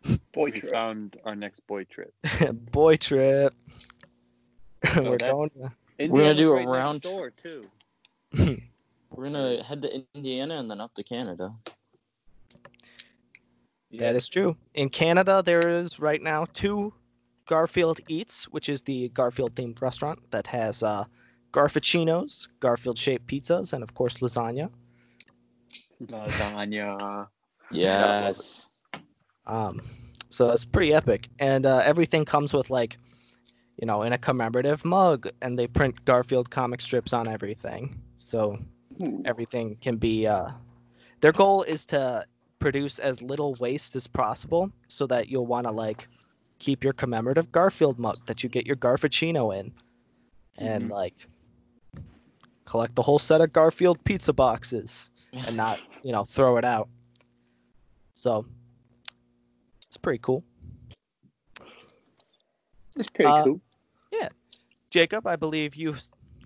Boy 0.32 0.44
we 0.46 0.52
trip. 0.52 0.72
found 0.72 1.16
our 1.24 1.34
next 1.34 1.66
boy 1.66 1.84
trip. 1.84 2.12
Boy 2.72 2.96
trip. 2.96 3.54
So 4.94 5.02
We're 5.02 5.16
going. 5.18 5.50
To... 5.50 5.72
We're 6.08 6.22
gonna 6.22 6.34
do 6.36 6.52
a 6.52 6.56
right 6.56 6.68
round- 6.68 7.04
next 7.04 7.12
door 7.12 7.30
too. 7.30 7.64
We're 9.10 9.24
gonna 9.24 9.60
head 9.64 9.82
to 9.82 10.04
Indiana 10.14 10.54
and 10.58 10.70
then 10.70 10.80
up 10.80 10.94
to 10.94 11.02
Canada. 11.02 11.52
That 13.92 14.14
is 14.16 14.28
true. 14.28 14.56
In 14.74 14.90
Canada, 14.90 15.42
there 15.44 15.66
is 15.66 15.98
right 15.98 16.22
now 16.22 16.46
two 16.52 16.92
Garfield 17.46 18.00
Eats, 18.08 18.44
which 18.48 18.68
is 18.68 18.82
the 18.82 19.08
Garfield 19.10 19.54
themed 19.54 19.80
restaurant 19.80 20.18
that 20.30 20.46
has 20.46 20.82
uh, 20.82 21.04
Garfuccinos, 21.52 22.48
Garfield 22.60 22.98
shaped 22.98 23.26
pizzas, 23.26 23.72
and 23.72 23.82
of 23.82 23.94
course 23.94 24.18
lasagna. 24.18 24.70
Lasagna. 26.06 27.28
Yes. 27.70 28.66
Um, 29.46 29.82
so 30.30 30.48
it's 30.48 30.64
pretty 30.64 30.94
epic, 30.94 31.28
and 31.38 31.66
uh, 31.66 31.82
everything 31.84 32.24
comes 32.24 32.54
with 32.54 32.70
like, 32.70 32.96
you 33.76 33.86
know, 33.86 34.04
in 34.04 34.14
a 34.14 34.18
commemorative 34.18 34.86
mug, 34.86 35.28
and 35.42 35.58
they 35.58 35.66
print 35.66 36.02
Garfield 36.06 36.50
comic 36.50 36.80
strips 36.80 37.12
on 37.12 37.28
everything. 37.28 38.00
So 38.18 38.58
Ooh. 39.02 39.22
everything 39.26 39.76
can 39.82 39.98
be. 39.98 40.26
Uh, 40.26 40.48
their 41.20 41.32
goal 41.32 41.62
is 41.64 41.84
to 41.86 42.24
produce 42.58 42.98
as 42.98 43.22
little 43.22 43.54
waste 43.60 43.96
as 43.96 44.06
possible, 44.06 44.70
so 44.88 45.06
that 45.06 45.28
you'll 45.28 45.46
want 45.46 45.66
to 45.66 45.72
like 45.72 46.08
keep 46.58 46.82
your 46.82 46.92
commemorative 46.92 47.50
Garfield 47.52 47.98
mug 47.98 48.16
that 48.26 48.42
you 48.42 48.48
get 48.48 48.66
your 48.66 48.76
Garfuccino 48.76 49.58
in, 49.58 49.72
and 50.58 50.90
like 50.90 51.14
collect 52.64 52.94
the 52.94 53.02
whole 53.02 53.18
set 53.18 53.40
of 53.40 53.52
Garfield 53.52 54.02
pizza 54.04 54.32
boxes 54.32 55.10
and 55.46 55.56
not, 55.56 55.80
you 56.02 56.12
know, 56.12 56.24
throw 56.24 56.56
it 56.56 56.64
out. 56.64 56.88
So 58.14 58.44
it's 59.86 59.96
pretty 59.96 60.18
cool. 60.22 60.44
It's 62.96 63.08
pretty 63.08 63.30
Uh, 63.30 63.44
cool. 63.44 63.60
Yeah. 64.10 64.28
Jacob, 64.90 65.26
I 65.26 65.36
believe 65.36 65.76
you 65.76 65.94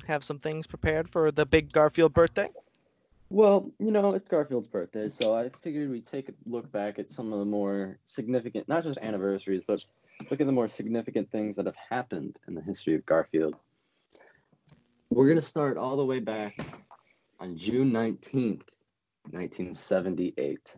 have 0.07 0.23
some 0.23 0.39
things 0.39 0.67
prepared 0.67 1.09
for 1.09 1.31
the 1.33 1.47
big 1.47 1.73
Garfield 1.73 2.13
birthday. 2.13 2.51
Well, 3.33 3.73
you 3.79 3.91
know, 3.91 4.11
it's 4.13 4.29
Garfield's 4.29 4.69
birthday, 4.69 5.09
so 5.09 5.35
I 5.35 5.49
figured 5.63 5.89
we'd 5.89 6.07
take 6.07 6.29
a 6.29 6.35
look 6.45 6.71
back 6.71 6.99
at 6.99 7.11
some 7.11 7.33
of 7.33 7.39
the 7.39 7.47
more 7.47 7.99
significant, 8.05 8.69
not 8.69 8.85
just 8.85 8.99
anniversaries, 9.01 9.63
but 9.67 9.83
look 10.31 10.43
at 10.43 10.47
the 10.47 10.53
more 10.53 10.69
significant 10.69 11.31
things 11.31 11.57
that 11.57 11.65
have 11.65 11.77
happened 11.77 12.39
in 12.47 12.55
the 12.55 12.61
history 12.61 12.95
of 12.95 13.07
Garfield. 13.07 13.57
We're 15.09 15.25
going 15.25 15.39
to 15.39 15.41
start 15.41 15.79
all 15.79 15.97
the 15.97 16.05
way 16.05 16.21
back 16.21 16.59
on 17.41 17.57
June 17.57 17.91
19th, 17.91 18.69
1978, 19.31 20.77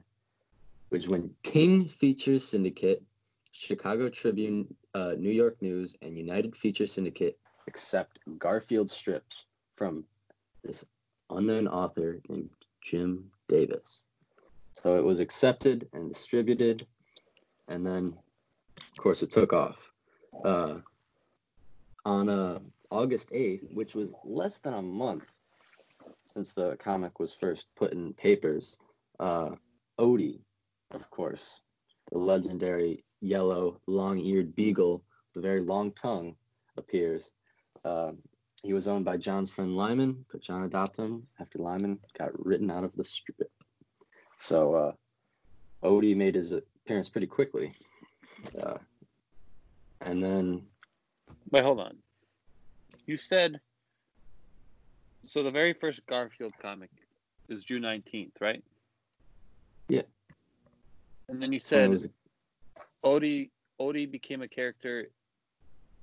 which 0.91 1.09
when 1.09 1.35
King 1.43 1.89
Features 1.89 2.47
Syndicate, 2.47 3.03
Chicago 3.51 4.09
Tribune, 4.09 4.73
uh, 4.95 5.17
New 5.19 5.33
York 5.33 5.61
News, 5.61 5.97
and 6.03 6.17
United 6.17 6.55
Feature 6.55 6.87
Syndicate 6.87 7.37
accept 7.67 8.21
Garfield 8.39 8.89
strips 8.89 9.47
from 9.73 10.05
this 10.63 10.85
unknown 11.37 11.69
author 11.69 12.21
named 12.29 12.50
Jim 12.83 13.31
Davis. 13.49 14.07
So 14.73 14.97
it 14.97 15.05
was 15.05 15.21
accepted 15.21 15.88
and 15.93 16.09
distributed, 16.09 16.87
and 17.69 17.87
then, 17.87 18.14
of 18.79 18.97
course, 18.97 19.23
it 19.23 19.31
took 19.31 19.53
off. 19.53 19.93
Uh, 20.45 20.81
on 22.05 22.29
uh, 22.29 22.59
August 22.91 23.31
8th, 23.31 23.73
which 23.73 23.95
was 23.95 24.14
less 24.25 24.59
than 24.59 24.75
a 24.75 24.83
month 24.83 25.38
since 26.26 26.53
the 26.53 26.76
comic 26.76 27.21
was 27.21 27.35
first 27.35 27.69
put 27.76 27.93
in 27.93 28.12
papers, 28.14 28.79
uh, 29.21 29.50
Odie, 29.99 30.41
of 30.91 31.09
course, 31.11 31.61
the 32.11 32.19
legendary 32.19 33.05
yellow, 33.21 33.81
long 33.87 34.19
eared 34.19 34.55
beagle 34.55 35.05
with 35.35 35.45
a 35.45 35.47
very 35.47 35.61
long 35.61 35.93
tongue, 35.93 36.37
appears. 36.76 37.33
Uh, 37.85 38.12
he 38.64 38.73
was 38.73 38.88
owned 38.88 39.04
by 39.04 39.18
Jon's 39.18 39.50
friend 39.50 39.76
Lyman, 39.76 40.25
but 40.33 40.40
John 40.40 40.64
adopted 40.64 41.04
him 41.04 41.26
after 41.38 41.59
Lyman 41.59 41.99
got 42.18 42.30
written 42.44 42.71
out 42.71 42.83
of 42.83 42.97
the 42.97 43.04
strip. 43.04 43.50
So 44.38 44.75
uh, 44.75 44.92
Odie 45.87 46.16
made 46.16 46.35
his 46.35 46.52
appearance 46.52 47.11
pretty 47.11 47.26
quickly. 47.26 47.75
Uh, 48.61 48.78
and 50.00 50.23
then, 50.23 50.62
Wait, 51.50 51.62
hold 51.62 51.78
on. 51.78 51.97
You 53.06 53.18
said 53.18 53.61
so. 55.26 55.42
The 55.42 55.50
very 55.50 55.75
first 55.75 56.06
Garfield 56.06 56.52
comic 56.61 56.90
is 57.50 57.64
June 57.64 57.83
nineteenth, 57.83 58.40
right? 58.40 58.64
Yeah. 59.88 60.02
And 61.28 61.40
then 61.40 61.52
you 61.52 61.59
said 61.59 61.90
was, 61.90 62.09
Odie 63.04 63.50
Odie 63.78 64.11
became 64.11 64.40
a 64.40 64.49
character 64.49 65.09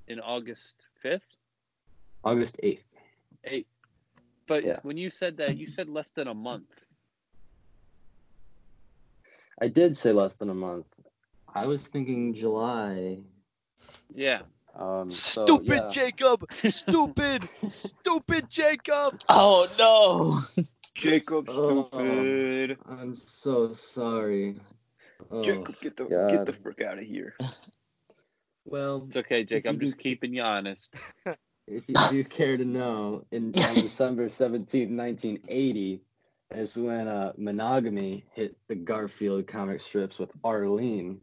in 0.08 0.20
August 0.20 0.88
fifth, 1.02 1.38
August 2.24 2.58
8th. 2.64 2.84
eight. 3.46 3.68
But 4.48 4.64
Yeah. 4.64 4.80
when 4.84 4.98
you 4.98 5.10
said 5.10 5.38
that, 5.38 5.58
you 5.58 5.66
said 5.66 5.90
less 5.90 6.12
than 6.12 6.28
a 6.28 6.34
month. 6.34 6.70
I 9.62 9.68
did 9.68 9.96
say 9.98 10.12
less 10.12 10.36
than 10.36 10.50
a 10.50 10.54
month. 10.54 10.88
I 11.54 11.66
was 11.68 11.88
thinking 11.88 12.34
July. 12.34 13.24
Yeah. 14.14 14.42
Um, 14.76 15.10
so, 15.12 15.46
Stupid 15.46 15.68
yeah. 15.84 15.90
Jacob! 15.90 16.52
Stupid! 16.54 17.48
Stupid 17.70 18.50
Jacob! 18.50 19.20
Oh 19.28 19.68
no! 19.78 20.40
Jacob, 20.96 21.48
Oh. 21.50 21.88
stupid. 21.92 22.78
I'm 22.86 23.16
so 23.18 23.70
sorry. 23.74 24.56
Oh, 25.30 25.44
Jacob, 25.44 25.76
get 25.82 25.98
the 25.98 26.06
God. 26.06 26.32
get 26.32 26.46
the 26.46 26.54
frick 26.54 26.82
out 26.82 27.00
of 27.00 27.06
here. 27.06 27.36
Well, 28.64 29.06
It's 29.08 29.18
okay, 29.18 29.44
Jake. 29.44 29.66
I'm 29.66 29.80
just 29.80 29.98
do- 29.98 30.04
keeping 30.04 30.36
you 30.36 30.44
honest. 30.44 30.94
if 31.72 31.88
you 31.88 31.96
do 32.10 32.24
care 32.24 32.58
to 32.58 32.66
know, 32.66 33.24
in 33.32 33.54
on 33.68 33.76
December 33.76 34.28
17th, 34.28 34.96
1980, 34.96 36.02
is 36.52 36.78
when 36.78 37.08
uh, 37.08 37.32
monogamy 37.38 38.26
hit 38.34 38.58
the 38.68 38.76
Garfield 38.76 39.48
comic 39.48 39.80
strips 39.80 40.20
with 40.20 40.32
Arlene, 40.44 41.22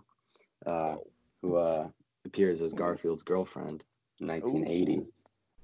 uh, 0.66 0.96
who 1.42 1.56
uh, 1.56 1.88
appears 2.24 2.62
as 2.62 2.72
Garfield's 2.72 3.22
girlfriend 3.22 3.84
in 4.20 4.26
1980. 4.26 5.02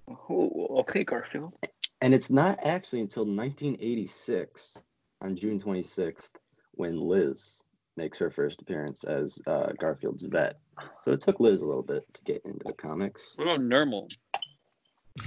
Oh, 0.09 0.77
okay, 0.81 1.03
Garfield. 1.03 1.55
And 2.03 2.15
it's 2.15 2.31
not 2.31 2.59
actually 2.63 3.01
until 3.01 3.25
1986, 3.25 4.83
on 5.23 5.35
June 5.35 5.59
26th, 5.59 6.33
when 6.73 7.01
Liz 7.01 7.65
makes 7.97 8.19
her 8.19 8.29
first 8.29 8.61
appearance 8.61 9.05
as 9.05 9.41
uh, 9.47 9.73
Garfield's 9.79 10.25
vet. 10.25 10.59
So 11.03 11.13
it 11.13 11.21
took 11.23 11.41
Liz 11.41 11.63
a 11.63 11.67
little 11.67 11.83
bit 11.83 12.03
to 12.13 12.25
get 12.25 12.43
into 12.45 12.65
the 12.65 12.73
comics. 12.75 13.35
What 13.39 13.45
about 13.45 13.61
Nermal? 13.61 14.11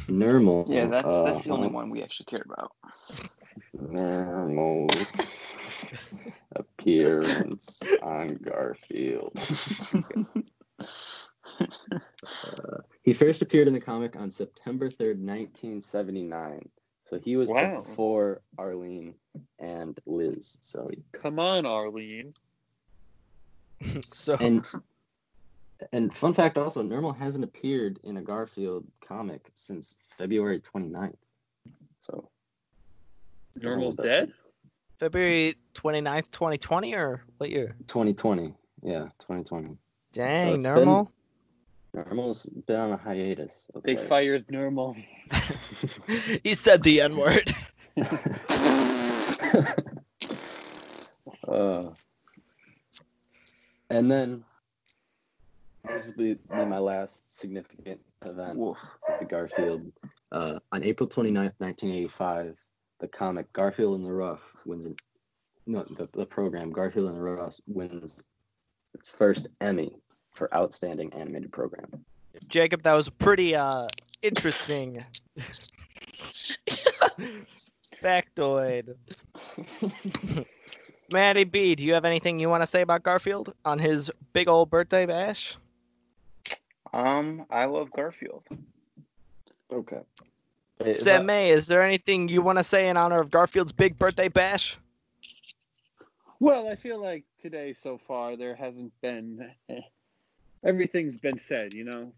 Normal. 0.07 0.65
Yeah, 0.69 0.85
that's 0.87 1.21
that's 1.23 1.43
the 1.43 1.51
uh, 1.51 1.55
only 1.55 1.67
one 1.69 1.89
we 1.89 2.03
actually 2.03 2.25
cared 2.25 2.45
about. 2.51 2.71
Normal's 3.73 5.25
appearance 6.55 7.83
on 8.01 8.27
Garfield. 8.35 9.33
Uh, 12.43 12.81
he 13.03 13.13
first 13.13 13.41
appeared 13.41 13.67
in 13.67 13.73
the 13.73 13.79
comic 13.79 14.15
on 14.15 14.29
September 14.29 14.87
3rd, 14.87 15.19
1979. 15.19 16.69
So 17.05 17.19
he 17.19 17.37
was 17.37 17.49
Wow. 17.49 17.77
before 17.77 18.41
Arlene 18.57 19.13
and 19.59 19.97
Liz. 20.05 20.57
So 20.61 20.89
Come 21.13 21.39
on, 21.39 21.65
Arlene. 21.65 22.33
so 24.11 24.35
and 24.39 24.65
and 25.91 26.13
fun 26.13 26.33
fact 26.33 26.57
also, 26.57 26.81
Normal 26.81 27.13
hasn't 27.13 27.43
appeared 27.43 27.99
in 28.03 28.17
a 28.17 28.21
Garfield 28.21 28.85
comic 29.01 29.51
since 29.53 29.97
February 30.17 30.59
29th. 30.59 31.15
So 31.99 32.29
Normal's 33.61 33.95
dead? 33.95 34.33
February 34.99 35.55
29th, 35.75 36.31
2020 36.31 36.93
or 36.93 37.23
what 37.37 37.49
year? 37.49 37.75
2020. 37.87 38.53
Yeah, 38.83 39.03
2020. 39.19 39.77
Dang, 40.13 40.55
it's 40.55 40.65
normal. 40.65 41.11
Normal's 41.93 42.45
been 42.45 42.79
on 42.79 42.91
a 42.91 42.97
hiatus. 42.97 43.69
They 43.83 43.95
okay. 43.95 44.05
fired 44.05 44.45
Normal. 44.49 44.95
he 46.43 46.53
said 46.53 46.83
the 46.83 47.01
N 47.01 47.17
word. 47.17 47.55
uh, 51.47 51.89
and 53.89 54.11
then 54.11 54.43
this 55.87 56.07
will 56.07 56.13
be 56.15 56.33
be 56.33 56.65
my 56.65 56.77
last 56.77 57.39
significant 57.39 57.99
event 58.25 58.57
Woof. 58.57 58.79
with 59.07 59.19
the 59.19 59.25
Garfield. 59.25 59.91
Uh, 60.31 60.59
on 60.71 60.83
April 60.83 61.07
29th, 61.07 61.53
1985, 61.59 62.57
the 62.99 63.07
comic 63.07 63.51
Garfield 63.53 63.99
in 63.99 64.03
the 64.03 64.11
Rough 64.11 64.53
wins 64.65 64.85
an, 64.85 64.95
no, 65.65 65.85
the, 65.91 66.07
the 66.13 66.25
program 66.25 66.71
Garfield 66.71 67.09
in 67.09 67.15
the 67.15 67.21
Rough 67.21 67.59
wins 67.67 68.23
its 68.93 69.13
first 69.13 69.47
Emmy 69.61 69.95
for 70.33 70.53
Outstanding 70.55 71.13
Animated 71.13 71.51
Program. 71.51 72.05
Jacob, 72.47 72.83
that 72.83 72.93
was 72.93 73.09
pretty 73.09 73.55
uh 73.55 73.87
interesting 74.21 75.03
factoid. 78.01 78.95
Maddie 81.11 81.45
B, 81.45 81.75
do 81.75 81.85
you 81.85 81.93
have 81.93 82.05
anything 82.05 82.39
you 82.39 82.49
want 82.49 82.63
to 82.63 82.67
say 82.67 82.81
about 82.81 83.03
Garfield 83.03 83.53
on 83.63 83.79
his 83.79 84.11
big 84.33 84.49
old 84.49 84.69
birthday 84.69 85.05
bash? 85.05 85.57
Um, 86.93 87.45
I 87.49 87.65
love 87.65 87.91
Garfield. 87.91 88.43
Okay. 89.71 90.01
Sam 90.93 91.25
May, 91.25 91.49
is 91.49 91.67
there 91.67 91.83
anything 91.83 92.27
you 92.27 92.41
want 92.41 92.59
to 92.59 92.63
say 92.63 92.87
in 92.87 92.97
honor 92.97 93.19
of 93.19 93.29
Garfield's 93.29 93.71
big 93.71 93.97
birthday 93.97 94.27
bash? 94.27 94.77
Well, 96.39 96.67
I 96.67 96.75
feel 96.75 97.01
like 97.01 97.23
today 97.39 97.73
so 97.73 97.97
far 97.97 98.35
there 98.35 98.55
hasn't 98.55 98.93
been 99.01 99.49
eh, 99.69 99.81
everything's 100.63 101.19
been 101.19 101.39
said, 101.39 101.73
you 101.73 101.85
know. 101.85 102.11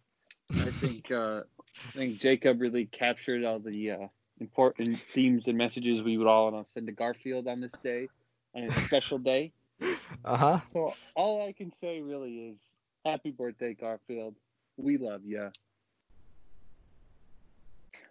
I 0.51 0.71
think 0.71 1.09
uh 1.11 1.43
I 1.67 1.91
think 1.91 2.19
Jacob 2.19 2.59
really 2.59 2.85
captured 2.85 3.45
all 3.45 3.59
the 3.59 3.91
uh 3.91 4.07
important 4.41 4.97
themes 4.97 5.47
and 5.47 5.57
messages 5.57 6.01
we 6.01 6.17
would 6.17 6.27
all 6.27 6.51
want 6.51 6.65
to 6.65 6.71
send 6.71 6.87
to 6.87 6.93
Garfield 6.93 7.47
on 7.47 7.61
this 7.61 7.71
day, 7.83 8.09
on 8.55 8.63
his 8.63 8.75
special 8.75 9.17
day. 9.17 9.51
Uh 10.25 10.35
huh. 10.35 10.59
So 10.73 10.93
all 11.15 11.47
I 11.47 11.53
can 11.53 11.71
say 11.71 12.01
really 12.01 12.49
is 12.49 12.57
happy 13.05 13.31
birthday, 13.31 13.73
Garfield. 13.73 14.35
We 14.81 14.97
love 14.97 15.25
you. 15.25 15.51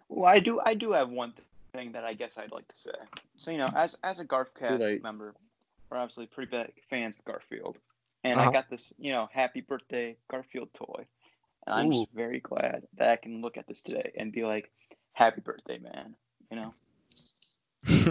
Well, 0.07 0.25
I 0.29 0.39
do. 0.39 0.59
I 0.63 0.73
do 0.73 0.91
have 0.93 1.09
one 1.09 1.33
thing 1.73 1.91
that 1.93 2.03
I 2.03 2.13
guess 2.13 2.37
I'd 2.37 2.51
like 2.51 2.67
to 2.67 2.75
say. 2.75 2.91
So 3.37 3.51
you 3.51 3.57
know, 3.57 3.69
as 3.75 3.95
as 4.03 4.19
a 4.19 4.25
Garfcast 4.25 4.79
late. 4.79 5.03
member, 5.03 5.33
we're 5.89 5.97
obviously 5.97 6.25
pretty 6.27 6.49
big 6.51 6.71
fans 6.89 7.17
of 7.17 7.25
Garfield, 7.25 7.77
and 8.23 8.39
Uh-huh. 8.39 8.49
I 8.49 8.53
got 8.53 8.69
this, 8.69 8.93
you 8.97 9.11
know, 9.11 9.29
happy 9.31 9.61
birthday 9.61 10.15
Garfield 10.29 10.73
toy, 10.73 11.05
and 11.67 11.75
I'm 11.75 11.91
just 11.91 12.07
very 12.13 12.39
glad 12.39 12.87
that 12.97 13.09
I 13.09 13.15
can 13.15 13.41
look 13.41 13.57
at 13.57 13.67
this 13.67 13.81
today 13.81 14.11
and 14.17 14.31
be 14.31 14.43
like, 14.45 14.71
happy 15.13 15.41
birthday, 15.41 15.77
man. 15.79 16.15
You 16.51 16.57
know, 16.57 16.73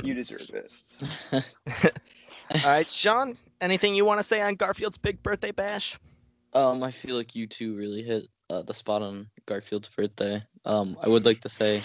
you 0.02 0.14
deserve 0.14 0.50
it. 0.54 0.72
All 2.64 2.70
right, 2.70 2.88
Sean, 2.88 3.36
anything 3.60 3.94
you 3.94 4.04
want 4.04 4.18
to 4.20 4.22
say 4.22 4.40
on 4.40 4.54
Garfield's 4.54 4.98
big 4.98 5.22
birthday 5.22 5.50
bash? 5.50 5.98
Um, 6.54 6.82
I 6.82 6.90
feel 6.92 7.16
like 7.16 7.34
you 7.34 7.46
two 7.46 7.76
really 7.76 8.02
hit 8.02 8.26
uh, 8.50 8.62
the 8.62 8.74
spot 8.74 9.02
on 9.02 9.28
Garfield's 9.46 9.88
birthday. 9.88 10.42
Um, 10.64 10.96
I 11.02 11.08
would 11.08 11.24
like 11.24 11.40
to 11.40 11.48
say 11.48 11.78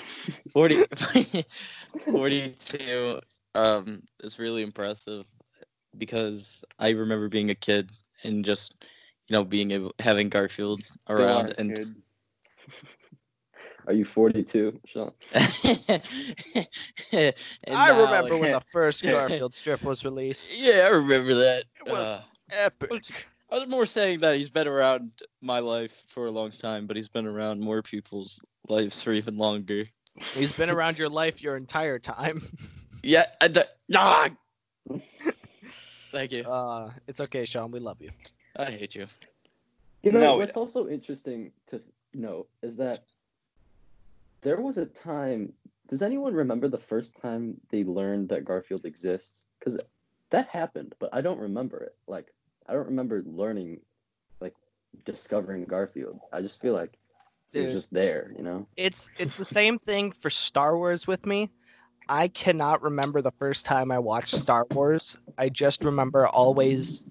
40, 0.52 0.84
42 2.12 3.20
um, 3.56 4.04
is 4.22 4.40
really 4.40 4.62
impressive 4.62 5.28
because 5.98 6.66
I 6.80 6.90
remember 6.90 7.30
being 7.30 7.50
a 7.50 7.56
kid 7.56 7.92
and 8.24 8.44
just, 8.44 8.84
you 9.28 9.34
know, 9.34 9.44
being 9.44 9.72
able 9.72 9.94
having 10.00 10.30
Garfield 10.30 10.82
around 11.10 11.52
are, 11.52 11.56
and 11.58 11.76
kid. 11.76 11.96
Are 13.86 13.94
you 13.94 14.06
42, 14.06 14.80
Sean? 14.86 15.12
and 15.34 15.44
I 17.68 17.90
now- 17.90 18.06
remember 18.06 18.38
when 18.38 18.52
the 18.52 18.64
first 18.72 19.04
Garfield 19.04 19.54
strip 19.54 19.84
was 19.84 20.06
released. 20.06 20.56
Yeah, 20.56 20.84
I 20.86 20.88
remember 20.88 21.34
that. 21.34 21.66
It 21.86 21.92
was 21.92 22.00
Uh, 22.00 22.22
epic. 22.50 23.28
I 23.54 23.58
was 23.58 23.68
more 23.68 23.86
saying 23.86 24.22
that 24.22 24.36
he's 24.36 24.50
been 24.50 24.68
around 24.68 25.12
my 25.40 25.60
life 25.60 26.06
for 26.08 26.26
a 26.26 26.32
long 26.32 26.50
time, 26.50 26.88
but 26.88 26.96
he's 26.96 27.08
been 27.08 27.28
around 27.28 27.62
more 27.62 27.84
people's 27.84 28.42
lives 28.68 29.04
for 29.04 29.14
even 29.14 29.38
longer. 29.38 29.86
He's 30.36 30.58
been 30.58 30.70
around 30.72 30.98
your 30.98 31.08
life 31.10 31.44
your 31.44 31.56
entire 31.56 32.00
time. 32.00 32.42
Yeah, 33.04 33.26
I 33.42 33.50
d- 33.50 33.62
ah! 33.96 34.30
Thank 36.12 36.32
you. 36.32 36.44
Uh, 36.46 36.90
it's 37.08 37.22
okay, 37.22 37.46
Sean. 37.46 37.70
We 37.70 37.80
love 37.80 38.02
you. 38.02 38.10
I 38.58 38.72
hate 38.72 38.96
you. 38.96 39.06
You 40.02 40.14
know, 40.14 40.20
No, 40.20 40.38
what's 40.38 40.58
also 40.58 40.88
interesting 40.88 41.52
to 41.68 41.80
note 42.16 42.48
is 42.64 42.76
that 42.78 43.04
there 44.42 44.62
was 44.62 44.80
a 44.80 44.88
time. 44.88 45.54
Does 45.90 46.02
anyone 46.02 46.34
remember 46.34 46.70
the 46.70 46.80
first 46.80 47.22
time 47.22 47.58
they 47.70 47.84
learned 47.84 48.30
that 48.30 48.46
Garfield 48.46 48.86
exists? 48.86 49.46
Because 49.60 49.80
that 50.32 50.48
happened, 50.48 50.96
but 50.98 51.14
I 51.14 51.22
don't 51.22 51.40
remember 51.40 51.78
it. 51.84 51.96
Like, 52.08 52.34
I 52.68 52.74
don't 52.74 52.86
remember 52.88 53.24
learning, 53.26 53.82
like, 54.42 54.56
discovering 55.06 55.66
Garfield. 55.66 56.20
I 56.32 56.42
just 56.42 56.60
feel 56.62 56.74
like 56.74 56.98
it 57.54 57.60
Dude. 57.60 57.66
was 57.66 57.74
just 57.74 57.92
there, 57.94 58.34
you 58.38 58.44
know? 58.44 58.68
It's 58.76 59.10
it's 59.18 59.38
the 59.38 59.46
same 59.60 59.80
thing 59.80 60.12
for 60.12 60.30
Star 60.30 60.78
Wars 60.78 61.08
with 61.08 61.26
me. 61.26 61.50
I 62.10 62.28
cannot 62.28 62.82
remember 62.82 63.22
the 63.22 63.32
first 63.32 63.66
time 63.66 63.92
I 63.92 64.00
watched 64.00 64.36
Star 64.36 64.66
Wars. 64.72 65.18
I 65.38 65.50
just 65.50 65.84
remember 65.84 66.28
always 66.28 67.06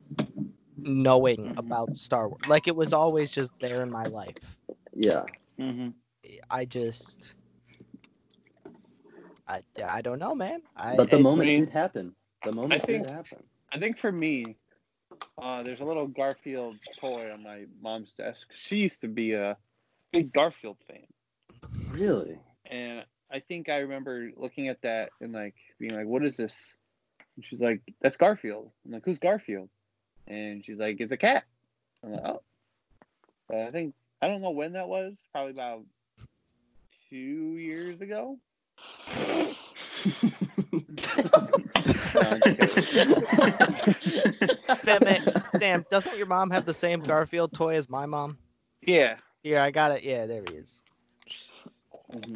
knowing 0.78 1.52
about 1.56 1.96
Star 1.96 2.28
Wars. 2.28 2.46
Like 2.48 2.66
it 2.68 2.76
was 2.76 2.92
always 2.92 3.30
just 3.30 3.52
there 3.60 3.82
in 3.82 3.90
my 3.90 4.04
life. 4.04 4.58
Yeah. 4.94 5.24
hmm 5.58 5.88
I 6.50 6.64
just 6.64 7.34
I 9.48 9.62
I 9.84 10.02
don't 10.02 10.18
know, 10.18 10.34
man. 10.34 10.62
I 10.76 10.96
But 10.96 11.10
the 11.10 11.18
moment 11.18 11.48
I 11.48 11.52
it 11.52 11.56
mean, 11.56 11.64
did 11.66 11.70
happen. 11.70 12.16
The 12.44 12.52
moment 12.52 12.82
think- 12.82 13.04
did 13.04 13.12
happen. 13.12 13.38
I 13.72 13.78
think 13.78 13.98
for 13.98 14.12
me, 14.12 14.56
uh, 15.40 15.62
there's 15.62 15.80
a 15.80 15.84
little 15.84 16.06
Garfield 16.06 16.76
toy 16.98 17.30
on 17.32 17.42
my 17.42 17.64
mom's 17.80 18.14
desk. 18.14 18.48
She 18.52 18.78
used 18.78 19.00
to 19.02 19.08
be 19.08 19.32
a 19.32 19.56
big 20.12 20.32
Garfield 20.32 20.78
fan. 20.86 21.06
Really? 21.92 22.38
And 22.70 23.04
I 23.30 23.40
think 23.40 23.68
I 23.68 23.78
remember 23.78 24.30
looking 24.36 24.68
at 24.68 24.82
that 24.82 25.10
and 25.20 25.32
like 25.32 25.54
being 25.78 25.94
like, 25.94 26.06
"What 26.06 26.24
is 26.24 26.36
this?" 26.36 26.74
And 27.36 27.44
she's 27.44 27.60
like, 27.60 27.80
"That's 28.00 28.16
Garfield." 28.16 28.70
I'm 28.84 28.92
like, 28.92 29.04
"Who's 29.04 29.18
Garfield?" 29.18 29.70
And 30.26 30.64
she's 30.64 30.78
like, 30.78 31.00
"It's 31.00 31.12
a 31.12 31.16
cat." 31.16 31.44
I'm 32.04 32.12
like, 32.12 32.24
"Oh." 32.24 32.42
But 33.48 33.58
I 33.58 33.68
think 33.68 33.94
I 34.20 34.28
don't 34.28 34.42
know 34.42 34.50
when 34.50 34.72
that 34.72 34.88
was. 34.88 35.14
Probably 35.32 35.52
about 35.52 35.84
two 37.08 37.56
years 37.56 38.00
ago. 38.00 38.38
No, 42.14 42.20
I'm 42.20 42.42
just 42.42 42.92
kidding. 42.92 43.24
Sam, 44.74 45.02
eh, 45.06 45.20
Sam, 45.50 45.84
doesn't 45.90 46.16
your 46.16 46.26
mom 46.26 46.50
have 46.50 46.64
the 46.64 46.74
same 46.74 47.00
Garfield 47.00 47.52
toy 47.52 47.74
as 47.76 47.88
my 47.88 48.06
mom? 48.06 48.38
yeah. 48.82 49.16
Yeah, 49.42 49.64
I 49.64 49.72
got 49.72 49.90
it. 49.90 50.04
Yeah, 50.04 50.26
there 50.26 50.42
he 50.44 50.52
is. 50.54 50.84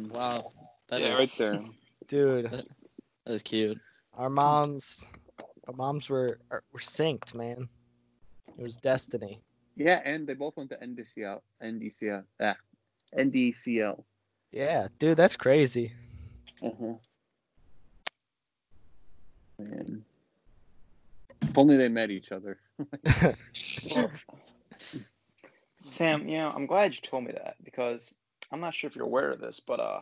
Wow, 0.09 0.51
that 0.89 1.01
is 1.01 1.07
yeah, 1.07 1.15
right 1.15 1.31
there. 1.37 1.61
Dude, 2.09 2.49
That, 2.49 2.65
that 3.25 3.33
is 3.33 3.43
cute. 3.43 3.79
our 4.17 4.29
moms 4.29 5.09
our 5.67 5.73
moms 5.73 6.09
were 6.09 6.39
are- 6.51 6.63
were 6.73 6.79
synced, 6.79 7.33
man. 7.33 7.69
It 8.57 8.61
was 8.61 8.75
destiny. 8.75 9.39
Yeah, 9.77 10.01
and 10.03 10.27
they 10.27 10.33
both 10.33 10.57
went 10.57 10.69
to 10.71 10.77
NDCL. 10.77 11.41
NDCL. 11.63 12.23
Ah, 12.41 12.57
NDCL. 13.17 14.03
Yeah, 14.51 14.87
dude, 14.99 15.17
that's 15.17 15.35
crazy. 15.37 15.93
Uh-huh. 16.61 16.95
And 19.59 20.03
If 21.41 21.57
only 21.57 21.77
they 21.77 21.89
met 21.89 22.11
each 22.11 22.31
other. 22.31 22.59
Sam, 25.79 26.27
you 26.27 26.37
know, 26.37 26.51
I'm 26.55 26.65
glad 26.65 26.95
you 26.95 27.01
told 27.01 27.23
me 27.23 27.31
that 27.31 27.55
because 27.63 28.13
I'm 28.51 28.59
not 28.59 28.73
sure 28.73 28.87
if 28.87 28.95
you're 28.95 29.05
aware 29.05 29.31
of 29.31 29.39
this, 29.39 29.59
but 29.59 29.79
uh, 29.79 30.01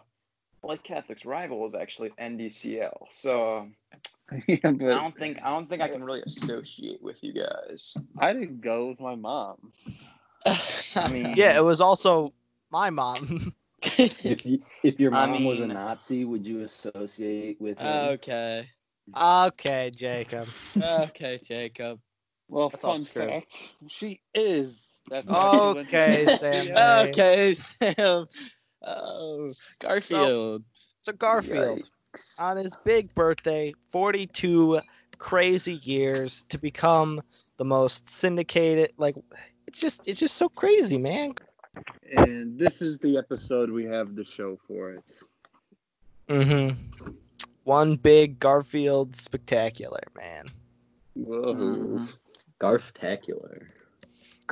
White 0.61 0.83
Catholic's 0.83 1.25
rival 1.25 1.65
is 1.67 1.73
actually 1.75 2.09
NDCL. 2.19 3.07
So 3.09 3.57
um, 3.57 3.75
yeah, 4.47 4.57
I 4.63 4.71
don't 4.71 5.15
think 5.15 5.39
I 5.43 5.49
don't 5.51 5.69
think 5.69 5.81
I 5.81 5.87
can 5.87 6.03
really 6.03 6.21
associate 6.23 7.01
with 7.01 7.23
you 7.23 7.33
guys. 7.33 7.95
I 8.17 8.33
didn't 8.33 8.61
go 8.61 8.87
with 8.87 8.99
my 8.99 9.15
mom. 9.15 9.71
I 10.95 11.07
mean, 11.09 11.35
Yeah, 11.37 11.55
it 11.57 11.63
was 11.63 11.81
also 11.81 12.33
my 12.71 12.89
mom. 12.89 13.53
If 14.23 14.45
you, 14.45 14.59
if 14.83 14.99
your 14.99 15.11
I 15.11 15.27
mom 15.27 15.43
was 15.45 15.59
a 15.59 15.67
Nazi, 15.67 16.25
would 16.25 16.45
you 16.47 16.61
associate 16.61 17.61
with 17.61 17.77
him? 17.79 17.87
okay. 18.13 18.65
Okay, 19.15 19.91
Jacob. 19.95 20.47
Okay, 20.81 21.39
Jacob. 21.43 21.99
Well, 22.47 22.69
That's 22.69 22.83
all 22.83 22.95
fun 22.95 23.03
fact, 23.05 23.53
she 23.87 24.21
is. 24.33 24.73
That's 25.09 25.27
why 25.27 25.51
she 25.51 25.75
went 25.75 25.89
to 25.89 25.95
Okay, 25.95 26.37
Sam. 26.37 26.67
Okay, 27.09 27.53
Sam. 27.53 28.27
Oh, 28.85 29.49
Garfield. 29.79 30.63
So 31.01 31.13
Garfield, 31.13 31.83
on 32.39 32.57
his 32.57 32.75
big 32.83 33.13
birthday, 33.15 33.73
42 33.91 34.79
crazy 35.17 35.75
years 35.83 36.45
to 36.49 36.57
become 36.57 37.21
the 37.57 37.65
most 37.65 38.09
syndicated. 38.09 38.93
Like, 38.97 39.15
it's 39.67 39.79
just, 39.79 40.07
it's 40.07 40.19
just 40.19 40.35
so 40.35 40.49
crazy, 40.49 40.97
man. 40.97 41.33
And 42.15 42.57
this 42.57 42.81
is 42.81 42.99
the 42.99 43.17
episode 43.17 43.69
we 43.69 43.85
have 43.85 44.15
the 44.15 44.23
show 44.23 44.57
for 44.67 44.93
it. 44.93 45.11
Mm-hmm. 46.29 47.11
One 47.65 47.95
big 47.95 48.39
Garfield 48.39 49.15
spectacular, 49.15 50.03
man. 50.15 50.45
Whoa. 51.15 51.53
Mhm. 51.55 52.09
Garftacular. 52.59 53.67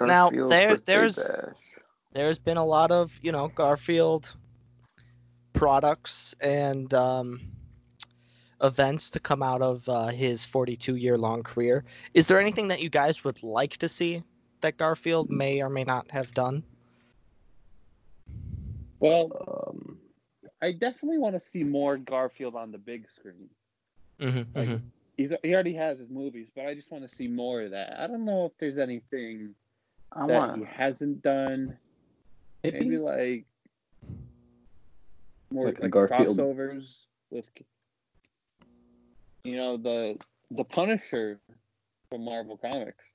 Now, 0.01 0.29
there- 0.31 0.77
there's- 0.77 1.15
bash. 1.31 1.77
There's 2.13 2.37
been 2.39 2.57
a 2.57 2.65
lot 2.65 2.91
of, 2.91 3.17
you 3.23 3.31
know, 3.31 3.47
Garfield 3.49 4.35
products 5.53 6.33
and 6.41 6.91
um, 6.93 7.41
events 8.61 9.09
to 9.11 9.19
come 9.19 9.41
out 9.43 9.61
of 9.61 9.87
uh, 9.89 10.07
his 10.07 10.45
42 10.45 10.95
year 10.95 11.17
long 11.17 11.43
career. 11.43 11.83
Is 12.15 12.25
there 12.27 12.39
anything 12.41 12.67
that 12.69 12.81
you 12.81 12.89
guys 12.89 13.23
would 13.23 13.41
like 13.43 13.77
to 13.77 13.87
see 13.87 14.23
that 14.61 14.77
Garfield 14.77 15.29
may 15.29 15.61
or 15.61 15.69
may 15.69 15.83
not 15.83 16.09
have 16.11 16.31
done? 16.31 16.63
Well, 18.99 19.29
Um, 19.47 19.99
I 20.63 20.71
definitely 20.71 21.17
want 21.17 21.35
to 21.35 21.39
see 21.41 21.63
more 21.63 21.97
Garfield 21.97 22.55
on 22.55 22.71
the 22.71 22.77
big 22.77 23.09
screen. 23.11 23.49
Mm-hmm, 24.19 24.57
Like, 24.57 24.79
He's, 25.17 25.31
he 25.43 25.53
already 25.53 25.75
has 25.75 25.99
his 25.99 26.09
movies, 26.09 26.49
but 26.55 26.65
I 26.65 26.73
just 26.73 26.89
want 26.89 27.07
to 27.07 27.13
see 27.13 27.27
more 27.27 27.61
of 27.61 27.71
that. 27.71 27.99
I 27.99 28.07
don't 28.07 28.25
know 28.25 28.45
if 28.45 28.53
there's 28.57 28.79
anything 28.79 29.53
I 30.11 30.25
that 30.25 30.33
want 30.33 30.57
he 30.57 30.63
hasn't 30.65 31.21
done. 31.21 31.77
Maybe 32.63 32.79
maybe 32.79 32.97
like 32.97 33.45
more 35.51 35.65
Like 35.65 35.75
like, 35.75 35.83
a 35.83 35.89
Garfield- 35.89 36.37
crossovers 36.37 37.05
with, 37.29 37.45
you 39.43 39.55
know, 39.57 39.77
the 39.77 40.17
the 40.49 40.63
Punisher 40.63 41.39
from 42.09 42.23
Marvel 42.25 42.57
Comics. 42.57 43.13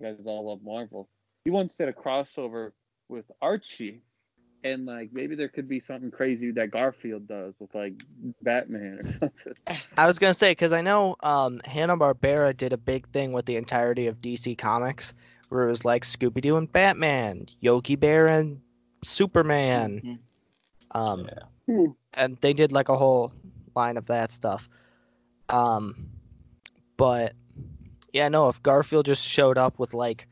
You 0.00 0.06
guys 0.06 0.16
all 0.24 0.48
love 0.48 0.62
Marvel. 0.64 1.08
He 1.44 1.50
once 1.50 1.76
did 1.76 1.88
a 1.88 1.92
crossover 1.92 2.72
with 3.08 3.30
Archie, 3.40 4.00
and 4.64 4.86
like 4.86 5.10
maybe 5.12 5.34
there 5.34 5.48
could 5.48 5.68
be 5.68 5.80
something 5.80 6.10
crazy 6.10 6.50
that 6.52 6.70
Garfield 6.70 7.26
does 7.26 7.54
with 7.58 7.74
like 7.74 7.94
Batman 8.42 9.00
or 9.06 9.12
something. 9.12 9.54
I 9.96 10.06
was 10.06 10.18
gonna 10.18 10.34
say 10.34 10.52
because 10.52 10.72
I 10.72 10.80
know 10.80 11.16
um, 11.22 11.60
Hanna 11.64 11.96
Barbera 11.96 12.56
did 12.56 12.72
a 12.72 12.76
big 12.78 13.08
thing 13.08 13.32
with 13.32 13.46
the 13.46 13.56
entirety 13.56 14.06
of 14.06 14.20
DC 14.20 14.54
Comics, 14.54 15.14
where 15.48 15.66
it 15.66 15.70
was 15.70 15.84
like 15.84 16.04
Scooby 16.04 16.40
Doo 16.40 16.56
and 16.56 16.70
Batman, 16.70 17.46
Yogi 17.60 17.96
Bear 17.96 18.28
and 18.28 18.60
Superman, 19.04 20.02
Mhm. 20.04 20.18
um, 20.92 21.28
Hmm. 21.66 21.86
and 22.14 22.36
they 22.40 22.52
did 22.52 22.72
like 22.72 22.88
a 22.88 22.96
whole 22.96 23.32
line 23.74 23.96
of 23.96 24.06
that 24.06 24.32
stuff. 24.32 24.68
Um, 25.48 26.10
but 26.96 27.34
yeah, 28.12 28.28
no, 28.28 28.48
if 28.48 28.62
Garfield 28.62 29.06
just 29.06 29.26
showed 29.26 29.58
up 29.58 29.78
with 29.78 29.94
like, 29.94 30.26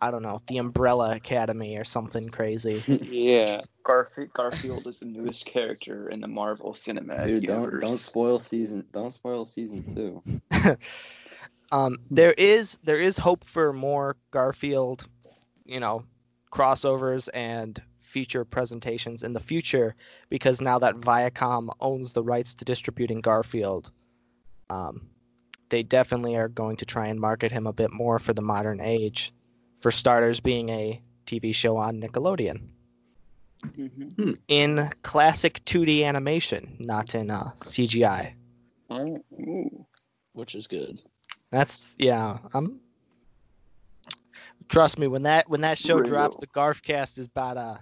I 0.00 0.10
don't 0.10 0.22
know, 0.22 0.40
the 0.46 0.58
Umbrella 0.58 1.16
Academy 1.16 1.76
or 1.76 1.84
something 1.84 2.28
crazy. 2.28 2.82
yeah. 3.02 3.62
Garfield. 3.82 4.32
Garfield 4.32 4.86
is 4.86 4.98
the 4.98 5.06
newest 5.06 5.46
character 5.46 6.08
in 6.10 6.20
the 6.20 6.28
Marvel 6.28 6.72
Cinematic 6.72 7.26
dude, 7.26 7.46
don't 7.46 7.60
Universe. 7.60 7.82
don't 7.82 7.96
spoil 7.96 8.38
season. 8.40 8.84
Don't 8.92 9.12
spoil 9.12 9.46
season 9.46 9.94
two. 9.94 10.76
um, 11.72 11.96
there 12.10 12.32
is 12.32 12.78
there 12.82 12.98
is 13.00 13.16
hope 13.16 13.44
for 13.44 13.72
more 13.72 14.16
Garfield, 14.32 15.06
you 15.64 15.80
know, 15.80 16.04
crossovers 16.52 17.28
and 17.32 17.80
feature 18.00 18.44
presentations 18.44 19.22
in 19.22 19.32
the 19.32 19.40
future 19.40 19.94
because 20.30 20.60
now 20.60 20.78
that 20.78 20.96
Viacom 20.96 21.68
owns 21.80 22.12
the 22.12 22.22
rights 22.22 22.54
to 22.54 22.64
distributing 22.64 23.20
Garfield, 23.20 23.90
um, 24.70 25.08
they 25.68 25.82
definitely 25.82 26.36
are 26.36 26.48
going 26.48 26.76
to 26.76 26.86
try 26.86 27.06
and 27.08 27.20
market 27.20 27.52
him 27.52 27.66
a 27.66 27.72
bit 27.72 27.92
more 27.92 28.18
for 28.18 28.32
the 28.32 28.42
modern 28.42 28.80
age. 28.80 29.32
For 29.80 29.90
starters, 29.90 30.40
being 30.40 30.68
a 30.70 31.00
TV 31.26 31.54
show 31.54 31.76
on 31.76 32.00
Nickelodeon 32.00 32.68
Mhm. 33.64 34.38
in 34.48 34.90
classic 35.02 35.64
2D 35.64 36.04
animation, 36.04 36.76
not 36.78 37.14
in 37.14 37.30
uh, 37.30 37.52
CGI. 37.56 38.34
Oh, 38.90 39.22
Ooh. 39.32 39.86
Which 40.32 40.54
is 40.54 40.66
good. 40.66 41.02
That's 41.50 41.94
yeah. 41.98 42.38
I'm. 42.54 42.80
Trust 44.68 44.98
me, 44.98 45.06
when 45.06 45.22
that 45.22 45.48
when 45.48 45.60
that 45.62 45.78
show 45.78 46.00
drops, 46.00 46.34
Real. 46.34 46.40
the 46.40 46.46
Garfcast 46.48 47.18
is 47.18 47.26
about 47.26 47.56
uh. 47.56 47.76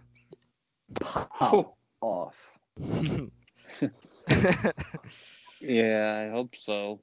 Pop 1.00 1.76
off. 2.00 2.59
yeah, 5.61 6.24
I 6.26 6.30
hope 6.30 6.54
so. 6.57 7.00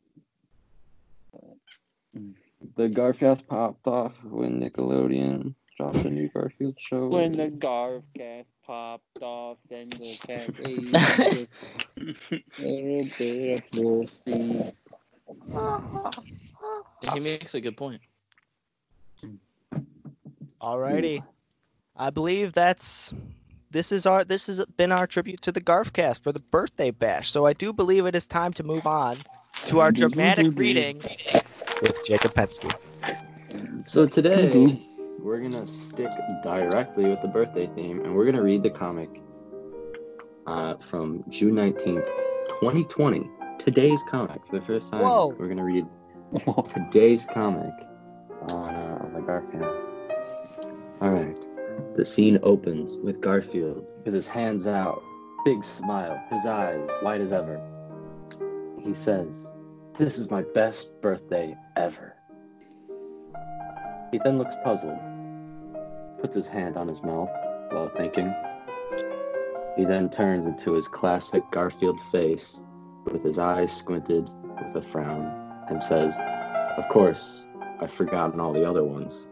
The 2.75 2.89
Garfield 2.89 3.47
popped 3.47 3.87
off 3.87 4.13
when 4.23 4.61
Nickelodeon 4.61 5.55
dropped 5.75 6.05
a 6.05 6.09
new 6.09 6.29
Garfield 6.29 6.79
show. 6.79 7.07
When 7.07 7.33
the 7.33 7.49
Garf 7.49 8.03
cat 8.15 8.45
popped 8.65 9.21
off, 9.21 9.57
then 9.69 9.89
the 9.89 10.17
cat 10.25 10.49
ate 10.65 11.49
a 12.59 12.61
little 12.61 13.07
bit 13.17 13.59
of 13.59 13.71
pussy. 13.71 14.73
He 17.13 17.19
makes 17.19 17.55
a 17.55 17.61
good 17.61 17.75
point. 17.75 18.01
Alrighty, 20.61 21.23
I 21.95 22.09
believe 22.11 22.53
that's 22.53 23.13
this 23.71 23.91
is 23.91 24.05
our 24.05 24.23
this 24.23 24.47
has 24.47 24.63
been 24.77 24.91
our 24.91 25.07
tribute 25.07 25.41
to 25.41 25.51
the 25.51 25.61
Garfcast 25.61 26.23
for 26.23 26.31
the 26.31 26.41
birthday 26.51 26.91
bash. 26.91 27.31
So 27.31 27.45
I 27.45 27.53
do 27.53 27.73
believe 27.73 28.05
it 28.05 28.15
is 28.15 28.27
time 28.27 28.53
to 28.53 28.63
move 28.63 28.85
on 28.85 29.17
to 29.67 29.79
our 29.79 29.91
dramatic 29.91 30.47
reading 30.55 31.01
with 31.81 32.03
Jacob 32.05 32.33
Petsky. 32.33 32.73
So 33.85 34.05
today 34.05 34.87
we're 35.19 35.41
gonna 35.41 35.67
stick 35.67 36.11
directly 36.43 37.09
with 37.09 37.21
the 37.21 37.27
birthday 37.27 37.67
theme, 37.75 38.03
and 38.05 38.15
we're 38.15 38.25
gonna 38.25 38.43
read 38.43 38.63
the 38.63 38.69
comic 38.69 39.21
uh, 40.47 40.75
from 40.77 41.23
June 41.29 41.55
nineteenth, 41.55 42.09
twenty 42.59 42.83
twenty. 42.85 43.29
Today's 43.59 44.01
comic 44.03 44.45
for 44.45 44.59
the 44.59 44.65
first 44.65 44.91
time. 44.91 45.01
Whoa. 45.01 45.35
We're 45.37 45.47
gonna 45.47 45.65
read 45.65 45.85
today's 46.73 47.25
comic 47.25 47.73
on, 48.49 48.75
uh, 48.75 48.99
on 49.03 49.13
the 49.13 49.21
Garfield. 49.21 49.89
All 51.01 51.09
right. 51.09 51.39
The 51.95 52.05
scene 52.05 52.39
opens 52.43 52.97
with 52.97 53.21
Garfield 53.21 53.85
with 54.05 54.13
his 54.13 54.27
hands 54.27 54.67
out, 54.67 55.01
big 55.45 55.63
smile, 55.63 56.23
his 56.29 56.45
eyes 56.45 56.87
wide 57.01 57.21
as 57.21 57.31
ever. 57.33 57.61
He 58.83 58.93
says, 58.93 59.53
"This 60.01 60.17
is 60.17 60.31
my 60.31 60.41
best 60.41 60.99
birthday 60.99 61.55
ever." 61.75 62.15
He 64.11 64.17
then 64.23 64.39
looks 64.39 64.55
puzzled, 64.63 64.97
puts 66.19 66.35
his 66.35 66.47
hand 66.47 66.75
on 66.75 66.87
his 66.87 67.03
mouth 67.03 67.29
while 67.69 67.87
thinking. 67.95 68.33
He 69.77 69.85
then 69.85 70.09
turns 70.09 70.47
into 70.47 70.73
his 70.73 70.87
classic 70.87 71.43
Garfield 71.51 71.99
face 71.99 72.63
with 73.05 73.21
his 73.21 73.37
eyes 73.37 73.71
squinted 73.71 74.27
with 74.59 74.75
a 74.75 74.81
frown 74.81 75.23
and 75.69 75.79
says, 75.83 76.19
Of 76.79 76.89
course, 76.89 77.45
I've 77.79 77.91
forgotten 77.91 78.39
all 78.39 78.53
the 78.53 78.67
other 78.67 78.83
ones. 78.83 79.29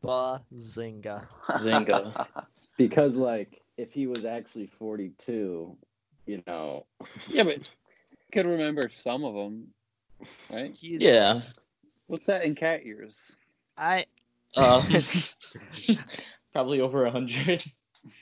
Bazinga. 0.00 1.26
Zinga. 1.54 2.26
Because, 2.76 3.16
like, 3.16 3.64
if 3.76 3.92
he 3.92 4.06
was 4.06 4.24
actually 4.24 4.66
42, 4.66 5.76
you 6.28 6.42
know. 6.46 6.86
Yeah, 7.30 7.44
but 7.44 7.68
could 8.32 8.46
remember 8.46 8.88
some 8.88 9.24
of 9.24 9.34
them, 9.34 9.68
right? 10.52 10.72
He's- 10.74 11.02
yeah. 11.02 11.40
What's 12.06 12.26
that 12.26 12.44
in 12.44 12.54
cat 12.54 12.82
ears? 12.84 13.20
I 13.76 14.06
Um, 14.56 14.82
probably 16.52 16.80
over 16.80 17.04
a 17.04 17.10
hundred. 17.10 17.64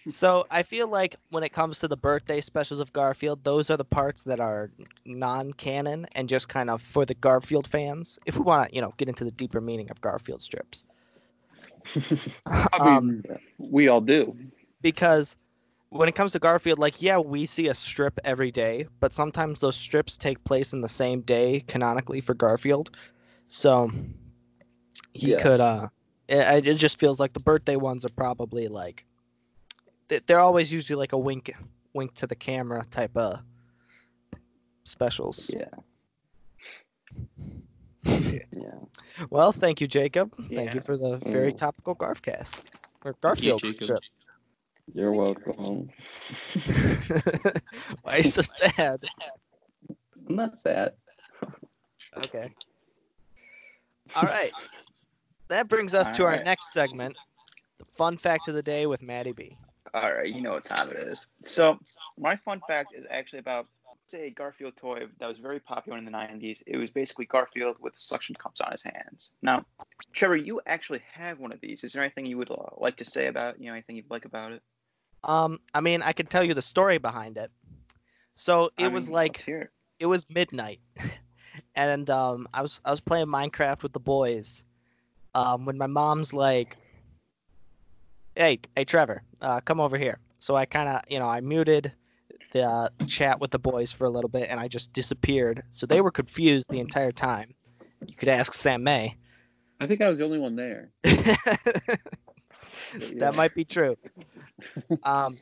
So 0.09 0.47
I 0.51 0.63
feel 0.63 0.89
like 0.89 1.17
when 1.31 1.45
it 1.45 1.53
comes 1.53 1.79
to 1.81 1.89
the 1.89 1.97
birthday 1.97 2.41
specials 2.41 2.81
of 2.81 2.93
Garfield, 2.93 3.45
those 3.45 3.71
are 3.71 3.77
the 3.77 3.85
parts 3.85 4.23
that 4.23 4.41
are 4.41 4.71
non-canon 5.05 6.07
and 6.13 6.29
just 6.29 6.49
kind 6.49 6.71
of 6.71 6.83
for 6.83 7.05
the 7.05 7.15
Garfield 7.15 7.67
fans. 7.67 8.19
If 8.27 8.37
we 8.37 8.43
want 8.43 8.69
to, 8.69 8.75
you 8.75 8.81
know, 8.81 8.91
get 8.97 9.09
into 9.09 9.25
the 9.25 9.31
deeper 9.31 9.61
meaning 9.61 9.91
of 9.91 10.01
Garfield 10.01 10.43
strips, 10.43 10.85
I 12.47 12.69
um, 12.79 13.23
we 13.59 13.89
all 13.89 14.01
do. 14.01 14.37
because 14.83 15.37
when 15.91 16.09
it 16.09 16.15
comes 16.15 16.33
to 16.33 16.39
Garfield, 16.39 16.79
like 16.79 17.01
yeah, 17.01 17.19
we 17.19 17.47
see 17.47 17.69
a 17.69 17.75
strip 17.75 18.19
every 18.25 18.51
day, 18.51 18.87
but 19.01 19.13
sometimes 19.13 19.61
those 19.61 19.77
strips 19.77 20.17
take 20.17 20.43
place 20.45 20.73
in 20.73 20.81
the 20.81 20.89
same 20.89 21.21
day 21.23 21.65
canonically 21.69 22.21
for 22.21 22.35
Garfield. 22.35 22.91
So 23.49 23.91
he 25.15 25.31
Yeah. 25.33 25.39
could 25.39 25.61
uh 25.61 25.89
it, 26.29 26.67
it 26.67 26.75
just 26.75 26.99
feels 26.99 27.21
like 27.21 27.33
the 27.33 27.41
birthday 27.41 27.77
ones 27.77 28.05
are 28.05 28.11
probably 28.11 28.67
like 28.69 29.05
they- 30.09 30.21
they're 30.27 30.41
always 30.41 30.73
usually 30.73 30.99
like 30.99 31.13
a 31.13 31.19
wink 31.19 31.55
wink 31.95 32.15
to 32.17 32.27
the 32.27 32.35
camera 32.37 32.85
type 32.91 33.17
of 33.17 33.41
specials. 34.85 35.51
Yeah. 35.53 35.69
Yeah. 38.53 38.79
Well, 39.31 39.53
thank 39.53 39.81
you, 39.81 39.87
Jacob. 39.87 40.35
Thank 40.55 40.75
you 40.75 40.81
for 40.81 40.97
the 40.97 41.19
very 41.19 41.53
Mm. 41.53 41.57
topical 41.57 41.95
Garfcast 41.95 42.61
or 43.05 43.13
you, 43.13 43.17
Garfield 43.21 43.61
Jacob. 43.61 43.75
strip. 43.75 44.03
You're 44.95 45.13
welcome. 45.13 45.89
Why 48.03 48.15
are 48.15 48.19
you 48.19 48.25
so 48.25 48.43
sad? 48.43 49.01
I'm 50.29 50.37
not 50.37 50.57
sad. 50.57 50.95
Okay. 52.17 52.49
All 54.15 54.23
right. 54.25 54.53
That 55.49 55.69
brings 55.69 55.95
us 55.95 56.11
to 56.17 56.25
our 56.25 56.43
next 56.43 56.73
segment, 56.73 57.17
the 57.79 57.85
fun 57.85 58.17
fact 58.17 58.49
of 58.49 58.55
the 58.55 58.63
day 58.63 58.87
with 58.87 59.03
Maddie 59.03 59.33
B. 59.33 59.59
All 59.95 60.13
right, 60.13 60.29
you 60.29 60.43
know 60.43 60.53
what 60.53 60.65
time 60.65 60.91
it 60.91 60.97
is. 60.97 61.29
So 61.45 61.79
my 62.19 62.37
fun 62.37 62.61
fact 62.67 62.93
is 62.95 63.05
actually 63.11 63.39
about 63.39 63.67
say 64.09 64.29
a 64.29 64.31
Garfield 64.31 64.77
toy 64.77 65.07
that 65.19 65.27
was 65.29 65.39
very 65.39 65.59
popular 65.61 65.99
in 65.99 66.05
the 66.05 66.11
'90s. 66.11 66.63
It 66.67 66.77
was 66.77 66.91
basically 66.91 67.27
Garfield 67.27 67.79
with 67.81 67.95
suction 67.97 68.35
cups 68.35 68.61
on 68.61 68.73
his 68.73 68.83
hands. 68.83 69.33
Now, 69.43 69.65
Trevor, 70.13 70.37
you 70.37 70.61
actually 70.67 71.03
have 71.13 71.39
one 71.39 71.53
of 71.53 71.61
these. 71.61 71.85
Is 71.85 71.93
there 71.93 72.03
anything 72.03 72.27
you 72.27 72.39
would 72.39 72.51
uh, 72.51 72.57
like 72.79 72.97
to 72.97 73.05
say 73.05 73.27
about? 73.27 73.61
You 73.61 73.67
know, 73.67 73.73
anything 73.73 73.97
you'd 73.97 74.11
like 74.11 74.25
about 74.25 74.53
it? 74.53 74.63
Um, 75.27 75.59
I 75.75 75.81
mean, 75.81 76.03
I 76.03 76.13
could 76.13 76.31
tell 76.31 76.45
you 76.45 76.55
the 76.55 76.63
story 76.63 76.99
behind 76.99 77.37
it. 77.37 77.51
So 78.35 78.71
it 78.79 78.85
I 78.85 78.89
was 78.89 79.07
mean, 79.07 79.15
like 79.15 79.47
it. 79.49 79.71
it 79.99 80.07
was 80.07 80.29
midnight, 80.31 80.81
and 81.75 82.09
um, 82.11 82.47
I 82.55 82.63
was 82.63 82.81
I 82.85 82.91
was 82.91 83.01
playing 83.01 83.27
Minecraft 83.27 83.83
with 83.83 83.93
the 83.93 84.01
boys, 84.01 84.65
um, 85.35 85.65
when 85.65 85.79
my 85.79 85.87
mom's 85.87 86.33
like, 86.33 86.77
"Hey, 88.37 88.61
hey, 88.77 88.85
Trevor, 88.85 89.23
uh, 89.41 89.61
come 89.61 89.81
over 89.81 89.99
here." 89.99 90.19
So 90.39 90.55
I 90.55 90.67
kind 90.67 90.89
of, 90.89 91.01
you 91.09 91.19
know, 91.19 91.27
I 91.27 91.41
muted 91.41 91.93
the 92.53 92.63
uh, 92.63 92.89
chat 93.07 93.41
with 93.41 93.51
the 93.51 93.59
boys 93.59 93.91
for 93.91 94.05
a 94.05 94.11
little 94.11 94.29
bit, 94.29 94.49
and 94.51 94.61
I 94.61 94.69
just 94.69 94.93
disappeared. 94.93 95.63
So 95.71 95.87
they 95.87 96.03
were 96.03 96.13
confused 96.13 96.69
the 96.71 96.79
entire 96.79 97.13
time. 97.13 97.55
You 98.07 98.15
could 98.15 98.29
ask 98.29 98.53
Sam 98.53 98.85
May. 98.85 99.17
I 99.81 99.87
think 99.87 100.03
I 100.03 100.09
was 100.09 100.19
the 100.19 100.25
only 100.25 100.39
one 100.39 100.57
there. 100.57 100.91
that 101.03 102.09
might 103.35 103.55
be 103.55 103.65
true. 103.65 103.97
Um, 105.03 105.39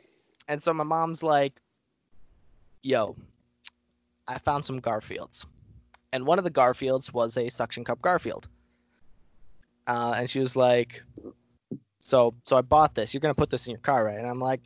and 0.49 0.63
so 0.63 0.73
my 0.75 0.85
mom's 0.85 1.23
like, 1.23 1.61
"Yo, 2.83 3.17
I 4.29 4.39
found 4.39 4.65
some 4.65 4.81
Garfields," 4.81 5.47
and 6.13 6.27
one 6.27 6.39
of 6.39 6.45
the 6.45 6.51
Garfields 6.51 7.13
was 7.13 7.37
a 7.37 7.49
suction 7.49 7.85
cup 7.85 8.01
Garfield. 8.03 8.49
Uh, 9.87 10.15
and 10.17 10.29
she 10.31 10.41
was 10.41 10.57
like, 10.57 11.03
"So, 11.99 12.35
so 12.43 12.57
I 12.57 12.63
bought 12.63 12.95
this. 12.95 13.13
You're 13.13 13.21
gonna 13.21 13.35
put 13.35 13.51
this 13.51 13.67
in 13.67 13.73
your 13.73 13.81
car, 13.81 14.05
right?" 14.05 14.19
And 14.19 14.27
I'm 14.27 14.41
like, 14.41 14.63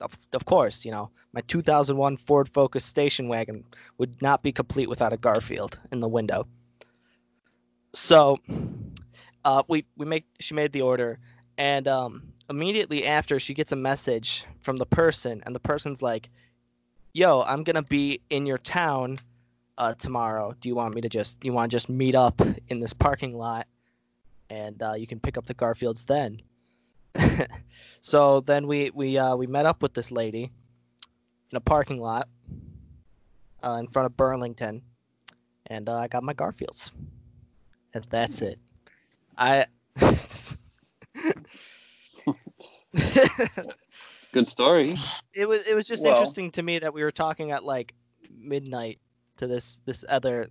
"Of, 0.00 0.18
of 0.32 0.44
course. 0.44 0.84
You 0.84 0.92
know, 0.92 1.10
my 1.32 1.40
2001 1.42 2.16
Ford 2.16 2.48
Focus 2.48 2.84
station 2.84 3.28
wagon 3.28 3.64
would 3.98 4.20
not 4.22 4.42
be 4.42 4.52
complete 4.52 4.88
without 4.88 5.12
a 5.12 5.16
Garfield 5.16 5.78
in 5.92 6.00
the 6.00 6.08
window." 6.08 6.46
So, 7.94 8.38
uh, 9.44 9.62
we 9.68 9.84
we 9.96 10.06
make 10.06 10.26
she 10.40 10.54
made 10.54 10.72
the 10.72 10.82
order, 10.82 11.18
and 11.56 11.88
um, 11.88 12.32
immediately 12.50 13.04
after 13.06 13.38
she 13.38 13.54
gets 13.54 13.72
a 13.72 13.76
message 13.76 14.44
from 14.60 14.76
the 14.76 14.86
person 14.86 15.42
and 15.44 15.54
the 15.54 15.60
person's 15.60 16.02
like 16.02 16.30
yo 17.12 17.42
i'm 17.42 17.62
gonna 17.62 17.82
be 17.82 18.20
in 18.30 18.46
your 18.46 18.58
town 18.58 19.18
uh, 19.78 19.94
tomorrow. 19.94 20.54
Do 20.60 20.68
you 20.68 20.74
want 20.74 20.94
me 20.94 21.00
to 21.00 21.08
just 21.08 21.42
you 21.44 21.52
want 21.52 21.70
to 21.70 21.74
just 21.74 21.88
meet 21.88 22.14
up 22.14 22.42
in 22.68 22.80
this 22.80 22.92
parking 22.92 23.38
lot? 23.38 23.66
And 24.50 24.82
uh, 24.82 24.94
you 24.94 25.06
can 25.06 25.20
pick 25.20 25.38
up 25.38 25.46
the 25.46 25.54
garfields 25.54 26.04
then. 26.04 26.42
So 28.00 28.40
then 28.40 28.68
we 28.68 28.90
we 28.94 29.18
uh, 29.18 29.34
we 29.34 29.48
met 29.48 29.66
up 29.66 29.82
with 29.82 29.92
this 29.92 30.12
lady 30.12 30.52
in 31.50 31.56
a 31.56 31.60
parking 31.60 32.00
lot 32.00 32.28
uh, 33.62 33.72
in 33.80 33.88
front 33.88 34.06
of 34.06 34.16
burlington 34.16 34.82
and 35.66 35.88
uh, 35.88 35.96
i 35.96 36.08
got 36.08 36.22
my 36.22 36.32
garfields. 36.32 36.92
And 37.92 38.04
that's 38.04 38.40
it. 38.40 38.60
I 39.36 39.66
Good 44.32 44.46
story. 44.46 44.94
it 45.34 45.48
was 45.48 45.66
it 45.66 45.74
was 45.74 45.86
just 45.88 46.02
Well- 46.02 46.12
interesting 46.12 46.50
to 46.52 46.62
me 46.62 46.78
that 46.78 46.92
we 46.92 47.02
were 47.02 47.10
talking 47.10 47.50
at 47.50 47.64
like 47.64 47.94
midnight 48.36 48.98
to 49.36 49.46
this 49.46 49.80
this 49.84 50.04
other 50.08 50.48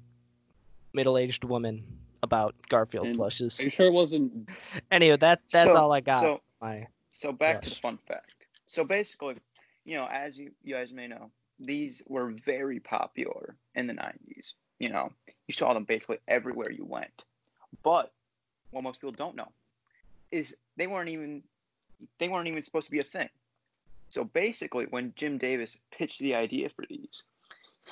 middle-aged 0.94 1.44
woman 1.44 1.84
about 2.24 2.56
Garfield 2.70 3.14
plushes. 3.16 3.60
Are 3.60 3.64
you 3.66 3.70
sure 3.70 3.88
it 3.88 3.94
wasn't? 3.94 4.50
Anyway, 4.92 5.18
that 5.18 5.42
that's 5.52 5.72
So- 5.72 5.78
all 5.78 5.92
I 5.92 6.02
got. 6.02 6.22
So, 6.22 6.42
My 6.62 6.88
so 7.10 7.32
back 7.32 7.62
to 7.64 7.70
the 7.70 7.76
fun 7.76 7.98
fact. 8.08 8.48
So 8.66 8.84
basically, 8.84 9.36
you 9.86 9.96
know, 9.96 10.08
as 10.08 10.38
you, 10.38 10.52
you 10.64 10.76
guys 10.76 10.92
may 10.92 11.08
know, 11.08 11.32
these 11.60 12.02
were 12.08 12.32
very 12.32 12.80
popular 12.80 13.56
in 13.76 13.88
the 13.88 13.94
90s. 13.94 14.54
You 14.80 14.90
know, 14.90 15.12
you 15.48 15.54
saw 15.54 15.74
them 15.74 15.84
basically 15.86 16.18
everywhere 16.28 16.72
you 16.72 16.86
went. 16.86 17.24
But 17.84 18.12
what 18.72 18.84
most 18.84 19.00
people 19.02 19.14
don't 19.14 19.36
know 19.36 19.48
is 20.32 20.56
they 20.76 20.86
weren't 20.88 21.10
even 21.10 21.42
they 22.20 22.30
weren't 22.30 22.48
even 22.48 22.64
supposed 22.64 22.86
to 22.88 22.92
be 22.92 23.00
a 23.00 23.04
thing. 23.04 23.30
So 24.10 24.24
basically, 24.24 24.86
when 24.86 25.14
Jim 25.16 25.38
Davis 25.38 25.80
pitched 25.92 26.20
the 26.20 26.36
idea 26.36 26.70
for 26.70 26.86
these, 26.90 27.24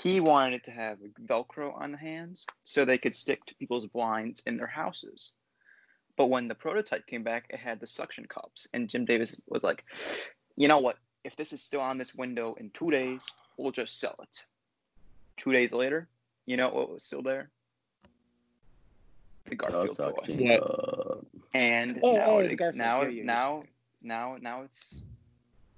he 0.02 0.20
wanted 0.20 0.56
it 0.56 0.63
to 0.65 0.72
have 0.72 0.98
Velcro 1.26 1.80
on 1.80 1.91
the 1.91 1.98
hands 1.98 2.46
so 2.63 2.84
they 2.86 2.98
could 2.98 3.15
stick 3.15 3.46
to 3.46 3.56
people's 3.56 3.88
blinds 3.88 4.41
in 4.46 4.58
their 4.58 4.68
houses. 4.68 5.34
But 6.18 6.28
when 6.28 6.48
the 6.48 6.56
prototype 6.56 7.06
came 7.08 7.24
back, 7.24 7.48
it 7.50 7.60
had 7.60 7.80
the 7.80 7.88
suction 7.88 8.26
cups, 8.26 8.68
and 8.74 8.89
Jim 8.89 9.04
Davis 9.06 9.41
was 9.48 9.63
like, 9.63 9.84
"You 10.56 10.68
know 10.70 10.80
what? 10.80 10.98
If 11.26 11.36
this 11.36 11.52
is 11.52 11.62
still 11.62 11.82
on 11.82 11.98
this 11.98 12.15
window 12.15 12.54
in 12.56 12.70
two 12.70 12.91
days, 12.91 13.26
we'll 13.58 13.72
just 13.72 14.00
sell 14.00 14.15
it." 14.22 14.46
Two 15.38 15.52
days 15.52 15.74
later, 15.74 16.08
you 16.46 16.56
know 16.56 16.70
what 16.70 16.89
was 16.89 17.04
still 17.04 17.22
there? 17.22 17.50
The 19.46 19.56
Garfield 19.56 19.98
toy. 19.98 20.13
Yeah. 20.28 20.60
And 21.54 22.00
Oh, 22.02 22.13
now, 22.15 22.26
oh, 22.28 22.39
it- 22.39 22.48
the 22.50 22.56
Garfield. 22.56 22.78
now, 22.78 23.04
now, 23.04 23.63
now, 24.06 24.38
now 24.39 24.62
it's 24.62 25.04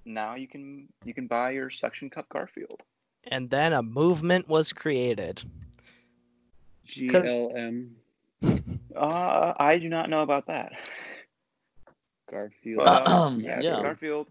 now 0.06 0.36
you 0.36 0.48
can 0.48 0.88
you 1.04 1.14
can 1.14 1.28
buy 1.28 1.52
your 1.52 1.70
suction 1.70 2.10
cup 2.10 2.28
Garfield. 2.30 2.84
and 3.32 3.50
then 3.50 3.74
a 3.74 3.82
movement 3.82 4.48
was 4.48 4.72
created. 4.74 5.42
GLM 6.88 7.90
Uh, 8.96 9.54
I 9.60 9.78
do 9.78 9.90
not 9.90 10.10
know 10.10 10.22
about 10.22 10.48
that. 10.48 10.72
Garfield. 12.32 12.88
Uh, 12.88 13.04
Um, 13.08 13.40
yeah, 13.40 13.60
yeah. 13.62 13.82
Garfield, 13.82 14.28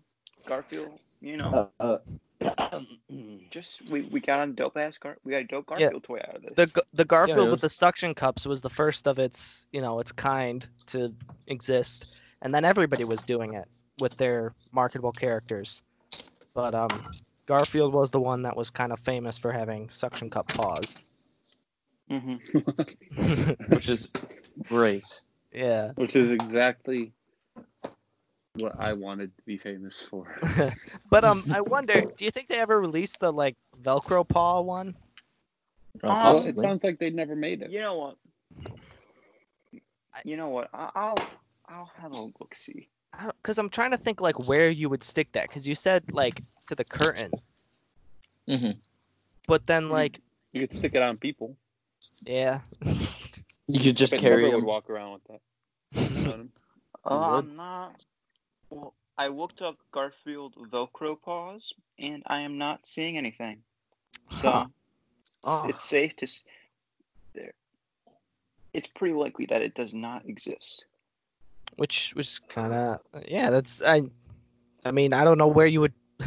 Garfield. 0.47 0.99
You 1.21 1.37
know, 1.39 1.71
Uh, 1.81 1.99
uh, 2.45 2.81
just 3.51 3.89
we, 3.91 4.03
we 4.03 4.21
got 4.21 4.47
a 4.49 4.53
dope 4.53 4.77
ass 4.77 4.99
Gar. 4.99 5.17
We 5.25 5.33
got 5.33 5.43
a 5.43 5.45
dope 5.45 5.67
Yeah. 5.71 5.79
Garfield 5.91 6.05
toy 6.05 6.19
out 6.29 6.37
of 6.37 6.43
this. 6.43 6.73
The 6.73 6.83
the 6.95 7.05
Garfield 7.05 7.39
it 7.39 7.43
with 7.43 7.51
was- 7.53 7.61
the 7.63 7.69
suction 7.71 8.15
cups 8.15 8.47
was 8.47 8.61
the 8.61 8.71
first 8.71 9.07
of 9.09 9.19
its 9.19 9.67
you 9.73 9.81
know 9.81 9.99
its 10.01 10.13
kind 10.13 10.67
to 10.87 11.15
exist, 11.47 12.17
and 12.43 12.55
then 12.55 12.65
everybody 12.65 13.05
was 13.05 13.25
doing 13.25 13.55
it 13.55 13.69
with 13.99 14.17
their 14.17 14.53
marketable 14.73 15.13
characters. 15.13 15.83
But 16.55 16.75
um, 16.75 17.03
Garfield 17.47 17.95
was 17.95 18.11
the 18.11 18.21
one 18.21 18.43
that 18.43 18.57
was 18.57 18.71
kind 18.71 18.93
of 18.93 18.99
famous 18.99 19.39
for 19.39 19.53
having 19.53 19.89
suction 19.91 20.31
cup 20.31 20.47
paws. 20.49 20.97
hmm 22.09 22.37
which 23.69 23.89
is 23.89 24.09
great. 24.69 25.05
yeah. 25.53 25.93
Which 25.97 26.17
is 26.17 26.31
exactly 26.31 27.13
what 28.55 28.79
I 28.79 28.93
wanted 28.95 29.37
to 29.37 29.43
be 29.45 29.57
famous 29.57 30.01
for. 30.01 30.35
but 31.11 31.25
um, 31.25 31.45
I 31.51 31.61
wonder, 31.61 32.03
do 32.17 32.25
you 32.25 32.31
think 32.31 32.49
they 32.49 32.59
ever 32.59 32.79
released 32.79 33.21
the 33.21 33.33
like 33.33 33.57
Velcro 33.83 34.27
paw 34.27 34.61
one? 34.61 34.95
Um, 36.03 36.37
it 36.37 36.59
sounds 36.59 36.85
like 36.85 36.99
they 36.99 37.11
never 37.11 37.35
made 37.35 37.63
it. 37.63 37.71
You 37.71 37.81
know 37.81 37.95
what? 37.95 38.17
You 40.25 40.37
know 40.37 40.49
what? 40.49 40.69
I'll 40.73 41.23
I'll 41.69 41.91
have 42.01 42.13
a 42.13 42.21
look 42.21 42.55
see. 42.55 42.89
Because 43.43 43.59
I'm 43.59 43.69
trying 43.71 43.91
to 43.93 43.97
think 43.97 44.21
like 44.21 44.49
where 44.49 44.69
you 44.71 44.89
would 44.89 45.03
stick 45.05 45.33
that. 45.33 45.49
Because 45.49 45.67
you 45.67 45.75
said 45.75 46.03
like 46.13 46.43
to 46.69 46.75
the 46.75 46.85
curtain, 46.85 47.31
Mhm. 48.49 48.79
but 49.47 49.67
then 49.67 49.85
Mhm. 49.85 49.91
like 49.91 50.21
You 50.53 50.61
could 50.63 50.73
stick 50.73 50.95
it 50.95 51.03
on 51.03 51.17
people. 51.17 51.57
yeah, 52.23 52.61
You 53.69 53.81
could 53.81 53.97
just 53.97 54.13
But 54.13 54.21
carry 54.21 54.43
Trevor 54.43 54.51
them. 54.53 54.61
would 54.61 54.67
walk 54.67 54.89
around 54.91 55.13
with 55.15 55.25
that. 55.25 55.41
on 55.97 56.17
him. 56.31 56.53
Uh. 57.05 57.39
I'm 57.39 57.57
not. 57.57 58.05
Well, 58.71 58.95
I 59.19 59.29
looked 59.29 59.63
up 59.63 59.79
Garfield 59.93 60.55
Velcro 60.71 61.21
paws, 61.21 61.73
and 61.99 62.23
I 62.27 62.41
am 62.41 62.59
not 62.59 62.87
seeing 62.87 63.17
anything. 63.17 63.63
So 64.31 64.51
Huh. 64.51 64.67
it's- 64.69 65.35
Oh. 65.45 65.69
it's 65.69 65.85
safe 65.85 66.15
to. 66.17 66.27
There. 67.33 67.55
It's 68.73 68.89
pretty 68.89 69.15
likely 69.15 69.47
that 69.47 69.63
it 69.63 69.75
does 69.75 69.95
not 69.95 70.27
exist. 70.27 70.85
Which 71.77 72.15
was 72.17 72.39
kind 72.39 72.73
of 72.73 73.01
yeah. 73.29 73.51
That's 73.51 73.83
I. 73.83 74.03
I 74.85 74.93
mean, 74.93 75.13
I 75.13 75.25
don't 75.25 75.39
know 75.39 75.49
where 75.49 75.67
you 75.67 75.81
would 75.81 75.95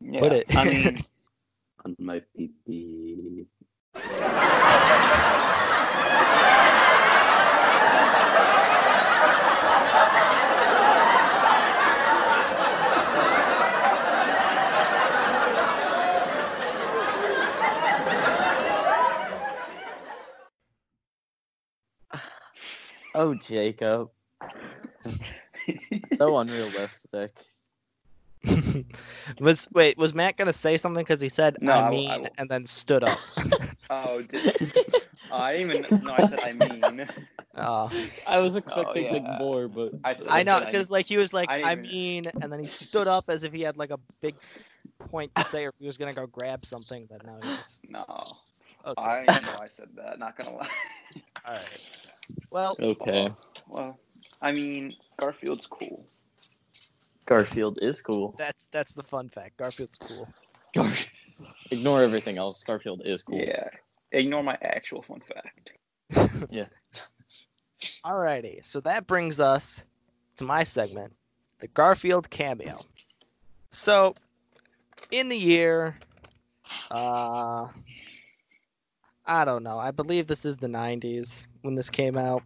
Yeah, 0.00 0.20
put 0.20 0.32
it. 0.32 0.46
I 0.54 0.64
mean, 0.64 0.98
On 1.84 1.94
my 2.00 2.20
PP. 2.36 3.46
Oh, 23.14 23.34
Jacob. 23.34 24.10
So 26.14 26.36
unrealistic. 26.38 27.32
was 29.40 29.68
wait 29.72 29.96
was 29.98 30.14
Matt 30.14 30.36
gonna 30.36 30.52
say 30.52 30.76
something 30.76 31.02
because 31.02 31.20
he 31.20 31.28
said 31.28 31.56
No, 31.60 31.72
I 31.72 31.80
I 31.80 31.90
mean 31.90 32.10
I 32.10 32.18
will. 32.18 32.34
and 32.38 32.48
then 32.48 32.64
stood 32.66 33.02
up. 33.04 33.18
oh, 33.90 34.22
did, 34.22 34.42
oh, 35.30 35.36
I 35.36 35.52
didn't 35.56 35.70
even 35.70 36.04
know 36.04 36.12
I 36.12 36.22
said 36.22 36.40
I 36.42 36.52
mean. 36.52 37.06
Oh, 37.56 37.90
I 38.26 38.40
was 38.40 38.54
oh, 38.54 38.58
expecting 38.58 39.08
like 39.08 39.22
yeah. 39.22 39.38
more, 39.38 39.68
but 39.68 39.92
I 40.04 40.12
said- 40.14 40.26
I 40.28 40.42
know 40.42 40.60
because 40.60 40.90
like 40.90 41.06
he 41.06 41.16
was 41.16 41.32
like 41.32 41.50
I 41.50 41.56
I, 41.62 41.74
didn't 41.74 41.86
even- 41.86 41.90
mean 41.90 42.32
and 42.40 42.52
then 42.52 42.60
he 42.60 42.66
stood 42.66 43.08
up 43.08 43.24
as 43.28 43.44
if 43.44 43.52
he 43.52 43.62
had 43.62 43.76
like 43.76 43.90
a 43.90 43.98
big 44.20 44.36
point 44.98 45.34
to 45.36 45.42
say 45.42 45.66
or 45.66 45.72
he 45.78 45.86
was 45.86 45.96
gonna 45.96 46.12
go 46.12 46.26
grab 46.26 46.64
something 46.64 47.06
but 47.10 47.24
no 47.24 47.38
he 47.42 47.48
was 47.50 47.78
No, 47.88 48.04
okay. 48.86 49.02
I 49.02 49.40
know 49.40 49.56
I 49.56 49.68
said 49.68 49.88
that. 49.96 50.18
Not 50.18 50.36
gonna 50.36 50.56
lie. 50.56 50.68
All 51.46 51.54
right. 51.54 51.80
Well, 52.50 52.76
okay. 52.80 53.32
Well, 53.68 53.98
I 54.42 54.52
mean, 54.52 54.92
Garfield's 55.18 55.66
cool. 55.66 56.04
Garfield 57.26 57.78
is 57.82 58.00
cool. 58.00 58.34
that's 58.38 58.66
that's 58.70 58.94
the 58.94 59.02
fun 59.02 59.28
fact. 59.28 59.56
Garfield's 59.56 59.98
cool. 59.98 60.28
Gar- 60.74 60.92
Ignore 61.70 62.02
everything 62.02 62.38
else. 62.38 62.62
Garfield 62.62 63.02
is 63.04 63.22
cool. 63.22 63.38
Yeah. 63.38 63.68
Ignore 64.12 64.42
my 64.44 64.56
actual 64.62 65.02
fun 65.02 65.20
fact. 65.20 65.72
Yeah. 66.50 66.66
Alrighty, 68.04 68.64
so 68.64 68.80
that 68.80 69.06
brings 69.08 69.40
us 69.40 69.84
to 70.36 70.44
my 70.44 70.62
segment, 70.62 71.12
the 71.58 71.66
Garfield 71.68 72.30
cameo. 72.30 72.84
So, 73.72 74.14
in 75.10 75.28
the 75.28 75.36
year, 75.36 75.98
uh, 76.92 77.66
I 79.26 79.44
don't 79.44 79.64
know. 79.64 79.78
I 79.78 79.90
believe 79.90 80.28
this 80.28 80.44
is 80.44 80.56
the 80.56 80.68
'90s 80.68 81.46
when 81.62 81.74
this 81.74 81.90
came 81.90 82.16
out. 82.16 82.42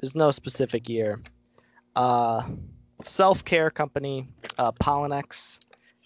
There's 0.00 0.14
no 0.14 0.30
specific 0.30 0.88
year. 0.88 1.20
Uh, 1.96 2.48
self-care 3.02 3.70
company 3.70 4.28
uh, 4.58 4.72
Pollenex 4.72 5.60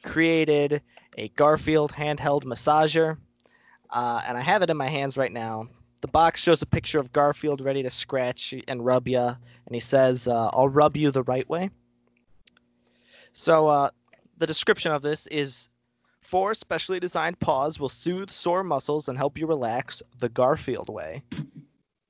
created 0.05 0.83
a 1.17 1.29
Garfield 1.31 1.93
handheld 1.93 2.45
massager, 2.45 3.17
uh, 3.91 4.23
and 4.27 4.37
I 4.37 4.41
have 4.43 4.63
it 4.63 4.71
in 4.71 4.77
my 4.77 4.89
hands 4.89 5.17
right 5.17 5.33
now 5.33 5.67
the 6.01 6.09
box 6.09 6.43
shows 6.43 6.63
a 6.63 6.67
picture 6.67 6.99
of 6.99 7.13
Garfield 7.13 7.61
ready 7.61 7.83
to 7.83 7.91
scratch 7.91 8.55
and 8.69 8.85
rub 8.85 9.09
you, 9.09 9.19
and 9.19 9.73
he 9.73 9.81
says, 9.81 10.29
uh, 10.29 10.51
"I'll 10.53 10.69
rub 10.69 10.97
you 10.97 11.11
the 11.11 11.25
right 11.25 11.49
way." 11.49 11.71
So, 13.33 13.67
uh, 13.67 13.91
the 14.37 14.47
description 14.47 14.93
of 14.93 15.03
this 15.03 15.27
is: 15.29 15.69
four 16.21 16.55
specially 16.55 17.01
designed 17.01 17.41
paws 17.41 17.81
will 17.81 17.89
soothe 17.89 18.31
sore 18.31 18.63
muscles 18.63 19.09
and 19.09 19.19
help 19.19 19.39
you 19.39 19.47
relax 19.47 20.03
the 20.19 20.29
Garfield 20.29 20.89
way. 20.89 21.23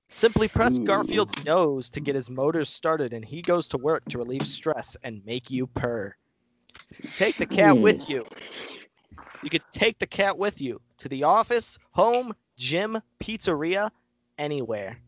Simply 0.09 0.49
press 0.49 0.79
Ooh. 0.79 0.85
Garfield's 0.85 1.39
nose 1.39 1.91
to 1.91 2.01
get 2.01 2.15
his 2.15 2.31
motors 2.31 2.69
started, 2.69 3.13
and 3.13 3.25
he 3.25 3.43
goes 3.43 3.69
to 3.69 3.79
work 3.79 4.09
to 4.09 4.19
relieve 4.19 4.47
stress 4.47 4.97
and 5.03 5.25
make 5.25 5.51
you 5.51 5.67
purr. 5.67 6.15
Take 7.17 7.37
the 7.37 7.47
cat 7.47 7.77
Hmm. 7.77 7.83
with 7.83 8.09
you. 8.09 8.25
You 9.43 9.51
could 9.51 9.63
take 9.71 9.99
the 9.99 10.07
cat 10.07 10.39
with 10.39 10.61
you 10.61 10.81
to 10.99 11.09
the 11.09 11.25
office, 11.25 11.79
home, 11.93 12.35
gym, 12.57 13.01
pizzeria, 13.21 13.91
anywhere. 14.39 14.99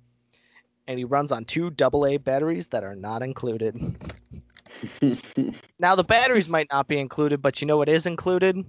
And 0.87 0.99
he 0.99 1.05
runs 1.05 1.33
on 1.33 1.45
two 1.45 1.71
AA 1.71 2.19
batteries 2.19 2.69
that 2.69 2.85
are 2.85 2.95
not 2.97 3.23
included. 3.23 3.77
Now, 5.79 5.95
the 5.95 6.05
batteries 6.05 6.49
might 6.49 6.69
not 6.71 6.89
be 6.89 6.99
included, 6.99 7.41
but 7.41 7.61
you 7.61 7.67
know 7.67 7.79
what 7.79 7.89
is 7.89 8.07
included? 8.07 8.65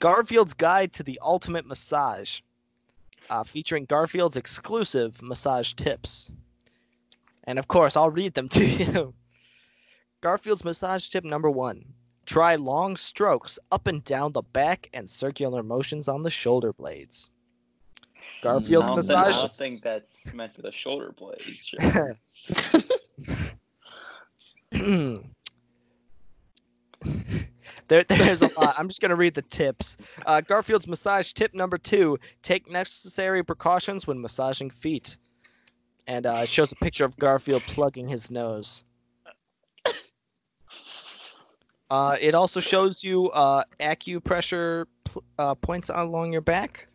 Garfield's 0.00 0.54
Guide 0.54 0.92
to 0.94 1.02
the 1.02 1.18
Ultimate 1.22 1.66
Massage, 1.66 2.40
uh, 3.30 3.44
featuring 3.44 3.86
Garfield's 3.86 4.36
exclusive 4.36 5.22
massage 5.22 5.72
tips. 5.72 6.30
And 7.44 7.58
of 7.58 7.68
course, 7.68 7.96
I'll 7.96 8.10
read 8.10 8.34
them 8.34 8.48
to 8.50 8.64
you. 8.64 9.14
Garfield's 10.20 10.64
massage 10.64 11.08
tip 11.08 11.24
number 11.24 11.50
one 11.50 11.84
try 12.26 12.54
long 12.54 12.96
strokes 12.96 13.58
up 13.72 13.86
and 13.86 14.04
down 14.04 14.32
the 14.32 14.42
back 14.42 14.88
and 14.92 15.08
circular 15.08 15.62
motions 15.62 16.06
on 16.06 16.22
the 16.22 16.30
shoulder 16.30 16.72
blades. 16.72 17.30
Garfield's 18.42 18.90
I 18.90 18.94
don't 18.94 19.10
I 19.10 19.30
don't 19.32 19.50
think 19.50 19.80
that's 19.80 20.32
meant 20.34 20.54
for 20.54 20.62
the 20.62 20.70
shoulder 20.70 21.14
blades. 21.16 21.74
there, 27.90 28.04
there's 28.04 28.40
a 28.40 28.50
lot. 28.56 28.74
I'm 28.78 28.88
just 28.88 29.02
gonna 29.02 29.16
read 29.16 29.34
the 29.34 29.42
tips. 29.42 29.98
Uh, 30.24 30.40
Garfield's 30.40 30.86
massage 30.86 31.32
tip 31.34 31.52
number 31.52 31.76
two: 31.76 32.18
take 32.42 32.70
necessary 32.70 33.44
precautions 33.44 34.06
when 34.06 34.20
massaging 34.20 34.70
feet. 34.70 35.18
And 36.06 36.24
uh, 36.24 36.40
it 36.42 36.48
shows 36.48 36.72
a 36.72 36.76
picture 36.76 37.04
of 37.04 37.16
Garfield 37.18 37.62
plugging 37.62 38.08
his 38.08 38.30
nose. 38.30 38.84
Uh, 41.90 42.16
it 42.20 42.34
also 42.34 42.60
shows 42.60 43.02
you 43.02 43.28
uh, 43.30 43.64
acupressure 43.80 44.86
pl- 45.04 45.24
uh, 45.38 45.54
points 45.56 45.90
along 45.92 46.32
your 46.32 46.40
back, 46.40 46.86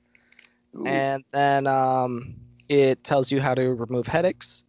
Ooh. 0.75 0.85
and 0.85 1.23
then 1.31 1.67
um, 1.67 2.35
it 2.69 3.03
tells 3.03 3.31
you 3.31 3.41
how 3.41 3.53
to 3.53 3.73
remove 3.73 4.07
headaches. 4.07 4.63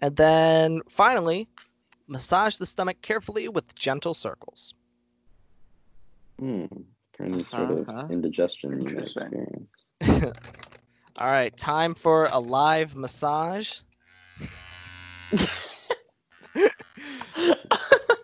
And 0.00 0.16
then 0.16 0.80
finally, 0.88 1.48
massage 2.08 2.56
the 2.56 2.66
stomach 2.66 3.00
carefully 3.02 3.48
with 3.48 3.72
gentle 3.76 4.14
circles. 4.14 4.74
Hmm. 6.40 6.64
For 7.12 7.24
any 7.24 7.44
sort 7.44 7.70
of 7.70 7.88
Uh-huh. 7.88 8.06
indigestion 8.10 8.80
you 8.80 8.88
may 8.88 9.02
experience. 9.02 9.68
All 11.18 11.26
right, 11.26 11.54
time 11.58 11.94
for 11.94 12.28
a 12.32 12.38
live 12.38 12.96
massage. 12.96 13.80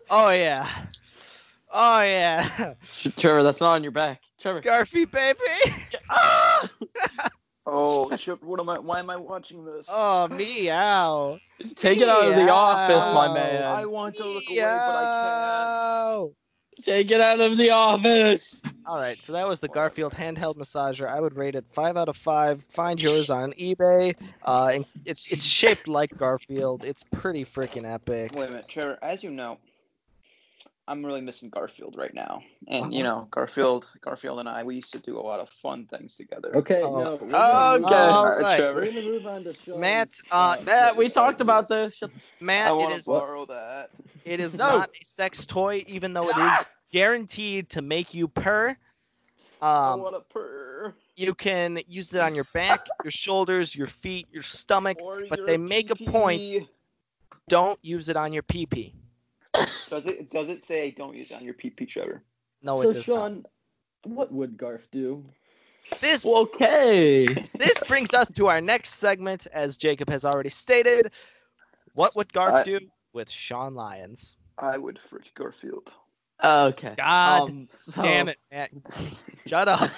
oh 0.08 0.30
yeah. 0.30 0.66
Oh 1.70 2.00
yeah. 2.00 2.74
Trevor, 3.18 3.42
that's 3.42 3.60
not 3.60 3.72
on 3.72 3.82
your 3.82 3.92
back. 3.92 4.22
Trevor. 4.40 4.62
Garfy 4.62 5.10
baby. 5.10 5.38
oh, 7.66 8.16
Chip, 8.16 8.42
what 8.42 8.58
am 8.60 8.70
I? 8.70 8.78
Why 8.78 9.00
am 9.00 9.10
I 9.10 9.16
watching 9.16 9.66
this? 9.66 9.86
Oh 9.90 10.28
meow. 10.28 11.38
Take 11.74 11.98
it 11.98 12.08
out 12.08 12.28
of 12.28 12.34
the 12.34 12.50
office, 12.50 13.06
my 13.14 13.34
man. 13.34 13.62
I 13.62 13.84
want 13.84 14.16
to 14.16 14.24
look 14.24 14.48
away, 14.48 14.56
but 14.56 14.96
I 14.96 15.04
Meow. 15.22 16.32
Take 16.82 17.10
it 17.10 17.20
out 17.20 17.40
of 17.40 17.56
the 17.56 17.70
office. 17.70 18.62
All 18.86 18.96
right, 18.96 19.16
so 19.16 19.32
that 19.32 19.46
was 19.48 19.60
the 19.60 19.68
Garfield 19.68 20.12
handheld 20.12 20.56
massager. 20.56 21.08
I 21.08 21.20
would 21.20 21.36
rate 21.36 21.54
it 21.54 21.64
five 21.72 21.96
out 21.96 22.08
of 22.08 22.16
five. 22.16 22.64
Find 22.70 23.00
yours 23.00 23.30
on 23.30 23.52
eBay. 23.54 24.14
Uh, 24.44 24.70
and 24.74 24.84
it's 25.04 25.26
it's 25.32 25.44
shaped 25.44 25.88
like 25.88 26.16
Garfield. 26.16 26.84
It's 26.84 27.02
pretty 27.02 27.44
freaking 27.44 27.90
epic. 27.90 28.32
Wait 28.34 28.46
a 28.46 28.50
minute, 28.50 28.68
Trevor. 28.68 28.98
As 29.02 29.24
you 29.24 29.30
know, 29.30 29.58
I'm 30.88 31.04
really 31.04 31.20
missing 31.20 31.50
Garfield 31.50 31.96
right 31.98 32.14
now, 32.14 32.42
and 32.68 32.94
you 32.94 33.02
know, 33.02 33.26
Garfield, 33.32 33.86
Garfield 34.02 34.38
and 34.38 34.48
I, 34.48 34.62
we 34.62 34.76
used 34.76 34.92
to 34.92 35.00
do 35.00 35.18
a 35.18 35.20
lot 35.20 35.40
of 35.40 35.48
fun 35.48 35.86
things 35.86 36.14
together. 36.14 36.54
Okay, 36.56 36.80
Oh. 36.80 36.90
no. 37.02 37.10
we're 37.10 37.14
Okay. 37.14 37.30
gonna 37.32 37.78
move 37.80 37.90
Alright, 37.90 38.42
right. 38.42 38.56
Trevor. 38.56 38.80
We're 38.82 38.86
gonna 38.92 39.02
move 39.02 39.26
on 39.26 39.44
to 39.44 39.54
Sean's, 39.54 39.80
Matt, 39.80 40.08
uh, 40.30 40.56
Yeah, 40.64 40.92
we 40.92 41.08
talked 41.08 41.40
about 41.40 41.68
this. 41.68 42.00
Matt, 42.40 42.68
I 42.68 42.72
it 42.72 42.76
want 42.76 43.02
to 43.02 43.04
borrow 43.10 43.46
that. 43.46 43.90
it 44.24 44.38
is 44.38 44.54
No. 44.58 44.78
not 44.78 44.90
a 44.90 45.04
sex 45.04 45.44
toy, 45.44 45.84
even 45.88 46.12
though 46.12 46.28
it 46.28 46.36
is 46.36 46.64
guaranteed 46.92 47.68
to 47.70 47.82
make 47.82 48.14
you 48.14 48.28
purr. 48.28 48.76
I 49.60 49.92
Um, 49.92 50.02
want 50.02 50.14
to 50.14 50.20
purr. 50.20 50.94
you 51.16 51.34
can 51.34 51.80
use 51.88 52.14
it 52.14 52.20
on 52.20 52.32
your 52.36 52.46
back, 52.54 52.86
your 53.02 53.10
shoulders, 53.10 53.74
your 53.74 53.88
feet, 53.88 54.28
your 54.30 54.42
stomach. 54.44 54.98
Or 55.02 55.22
but 55.28 55.38
your 55.38 55.46
they 55.48 55.56
make 55.56 55.90
a 55.90 55.96
point- 55.96 56.68
Don't 57.48 57.78
use 57.82 58.08
it 58.08 58.16
on 58.16 58.32
your 58.32 58.42
pee 58.44 58.66
pee. 58.66 58.94
Does 59.88 60.06
it? 60.06 60.30
Does 60.30 60.48
it 60.48 60.64
say 60.64 60.90
don't 60.90 61.16
use 61.16 61.30
it 61.30 61.34
on 61.34 61.44
your 61.44 61.54
PP, 61.54 61.88
Trevor? 61.88 62.22
No, 62.62 62.82
so 62.82 62.90
it 62.90 62.94
does 62.94 63.08
not. 63.08 63.16
Sean, 63.16 63.44
what 64.04 64.32
would 64.32 64.56
Garf 64.56 64.90
do? 64.90 65.24
This 66.00 66.26
Okay. 66.26 67.26
this 67.58 67.78
brings 67.86 68.12
us 68.12 68.30
to 68.32 68.48
our 68.48 68.60
next 68.60 68.94
segment, 68.94 69.46
as 69.52 69.76
Jacob 69.76 70.10
has 70.10 70.24
already 70.24 70.48
stated. 70.48 71.12
What 71.94 72.16
would 72.16 72.32
Garf 72.32 72.52
I- 72.52 72.64
do 72.64 72.80
with 73.12 73.30
Sean 73.30 73.74
Lyons? 73.74 74.36
I 74.58 74.78
would 74.78 74.98
for 74.98 75.20
Garfield. 75.34 75.92
Okay. 76.42 76.94
God 76.96 77.50
um, 77.50 77.68
so- 77.70 78.02
Damn 78.02 78.28
it, 78.28 78.38
Matt. 78.50 78.70
Shut 79.46 79.68
up. 79.68 79.86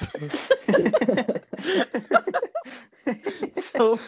so 3.57 3.99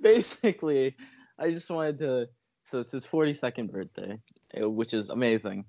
basically, 0.00 0.96
I 1.38 1.50
just 1.50 1.70
wanted 1.70 1.98
to. 1.98 2.28
So 2.66 2.80
it's 2.80 2.90
his 2.90 3.06
42nd 3.06 3.70
birthday, 3.70 4.18
uh, 4.60 4.68
which 4.68 4.92
is 4.92 5.08
amazing. 5.08 5.64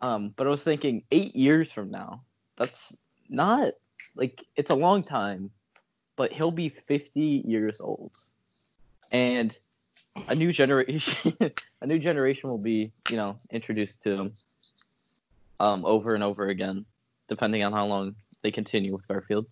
Um, 0.00 0.34
but 0.36 0.48
I 0.48 0.50
was 0.50 0.64
thinking, 0.64 1.04
eight 1.12 1.36
years 1.36 1.70
from 1.70 1.92
now, 1.92 2.22
that's 2.56 2.96
not 3.28 3.74
like 4.16 4.44
it's 4.56 4.70
a 4.70 4.74
long 4.74 5.04
time, 5.04 5.50
but 6.16 6.32
he'll 6.32 6.50
be 6.50 6.68
50 6.68 7.44
years 7.46 7.80
old, 7.80 8.18
and 9.12 9.56
a 10.26 10.34
new 10.34 10.50
generation, 10.50 11.32
a 11.82 11.86
new 11.86 12.00
generation 12.00 12.50
will 12.50 12.58
be, 12.58 12.90
you 13.08 13.16
know, 13.16 13.38
introduced 13.50 14.02
to 14.02 14.10
him, 14.10 14.34
um, 15.60 15.84
over 15.86 16.16
and 16.16 16.24
over 16.24 16.48
again, 16.48 16.84
depending 17.28 17.62
on 17.62 17.72
how 17.72 17.86
long 17.86 18.16
they 18.42 18.50
continue 18.50 18.92
with 18.92 19.06
Garfield. 19.06 19.46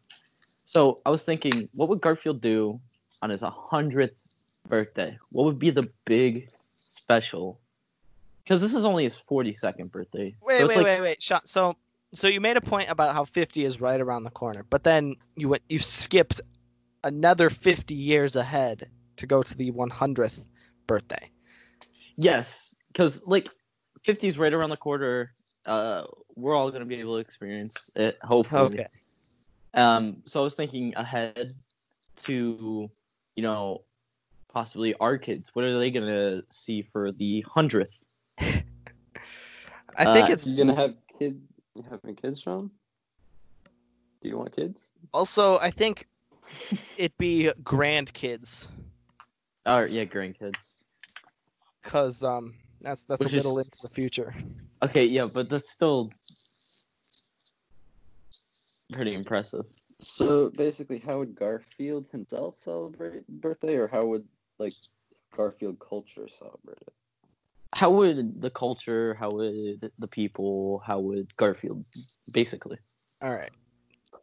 So 0.65 0.99
I 1.07 1.11
was 1.11 1.23
thinking, 1.23 1.69
what 1.75 1.89
would 1.89 2.01
Garfield 2.01 2.41
do 2.41 2.81
on 3.23 3.31
his 3.31 3.43
100th 3.43 4.17
birthday? 4.69 5.17
What 5.31 5.45
would 5.45 5.61
be 5.61 5.71
the 5.71 5.89
big 6.05 6.51
special? 6.99 7.61
Because 8.45 8.61
this 8.61 8.75
is 8.75 8.85
only 8.85 9.05
his 9.05 9.17
42nd 9.17 9.91
birthday. 9.91 10.35
Wait, 10.43 10.61
so 10.61 10.69
wait, 10.69 10.77
like, 10.77 10.85
wait, 10.85 11.01
wait. 11.01 11.23
Sean, 11.23 11.41
so 11.45 11.77
so 12.15 12.29
you 12.29 12.41
made 12.41 12.57
a 12.57 12.61
point 12.61 12.89
about 12.89 13.15
how 13.15 13.25
50 13.25 13.65
is 13.65 13.81
right 13.81 14.01
around 14.01 14.25
the 14.25 14.31
corner, 14.31 14.65
but 14.71 14.85
then 14.85 15.17
you 15.37 15.49
went 15.49 15.63
you 15.69 15.79
skipped 15.79 16.41
another 17.05 17.51
50 17.51 17.95
years 17.95 18.37
ahead 18.37 18.89
to 19.17 19.27
go 19.27 19.43
to 19.43 19.57
the 19.57 19.71
100th 19.71 20.45
birthday. 20.87 21.31
Yes, 22.17 22.75
because 22.89 23.25
like 23.27 23.49
50 24.05 24.29
is 24.29 24.39
right 24.39 24.53
around 24.53 24.71
the 24.71 24.77
corner. 24.77 25.33
Uh, 25.67 26.05
we're 26.35 26.55
all 26.55 26.71
gonna 26.71 26.87
be 26.87 26.97
able 26.97 27.17
to 27.17 27.21
experience 27.21 27.91
it, 27.95 28.19
hopefully. 28.23 28.81
Okay. 28.81 28.87
Um, 29.75 30.23
so 30.25 30.41
I 30.41 30.45
was 30.45 30.55
thinking 30.55 30.95
ahead 30.97 31.55
to, 32.25 32.91
you 33.37 33.43
know, 33.43 33.83
possibly 34.53 34.95
our 35.01 35.19
kids. 35.19 35.51
What 35.55 35.65
are 35.65 35.79
they 35.79 35.91
gonna 35.91 36.43
see 36.51 36.83
for 36.83 37.13
the 37.13 37.45
hundredth? 37.55 38.03
I 38.41 40.05
think 40.13 40.29
Uh, 40.29 40.33
it's 40.33 40.47
You 40.47 40.57
gonna 40.57 40.75
have 40.75 40.95
kid 41.19 41.41
you 41.75 41.83
having 41.91 42.15
kids, 42.17 42.41
Sean? 42.41 42.71
Do 44.21 44.29
you 44.29 44.39
want 44.39 44.55
kids? 44.55 44.93
also 45.13 45.59
I 45.59 45.71
think 45.71 46.07
it'd 46.97 47.17
be 47.19 47.51
grandkids 47.63 48.69
Or 49.67 49.87
yeah, 49.87 50.05
grandkids. 50.05 50.85
cuz 51.83 52.23
um 52.25 52.55
that's 52.81 53.05
that's 53.05 53.21
Which 53.21 53.33
a 53.33 53.37
is- 53.37 53.45
little 53.45 53.59
into 53.59 53.79
the 53.83 53.89
future. 53.89 54.35
Okay, 54.83 55.05
yeah, 55.07 55.27
but 55.27 55.49
that's 55.51 55.71
still 55.71 56.11
pretty 58.93 59.15
impressive. 59.15 59.65
So 60.01 60.51
basically, 60.51 60.99
how 61.01 61.19
would 61.19 61.35
Garfield 61.35 62.07
himself 62.11 62.57
celebrate 62.59 63.27
birthday, 63.27 63.75
or 63.75 63.89
how 63.89 64.07
would 64.07 64.29
like 64.59 64.75
Garfield 65.37 65.79
culture 65.79 66.27
celebrate 66.29 66.79
it? 66.81 66.93
How 67.75 67.91
would 67.91 68.41
the 68.41 68.51
culture? 68.51 69.15
How 69.15 69.31
would 69.31 69.91
the 69.99 70.09
people? 70.09 70.83
How 70.85 70.99
would 71.01 71.37
Garfield? 71.37 71.85
Basically, 72.33 72.79
All 73.23 73.33
right. 73.33 73.51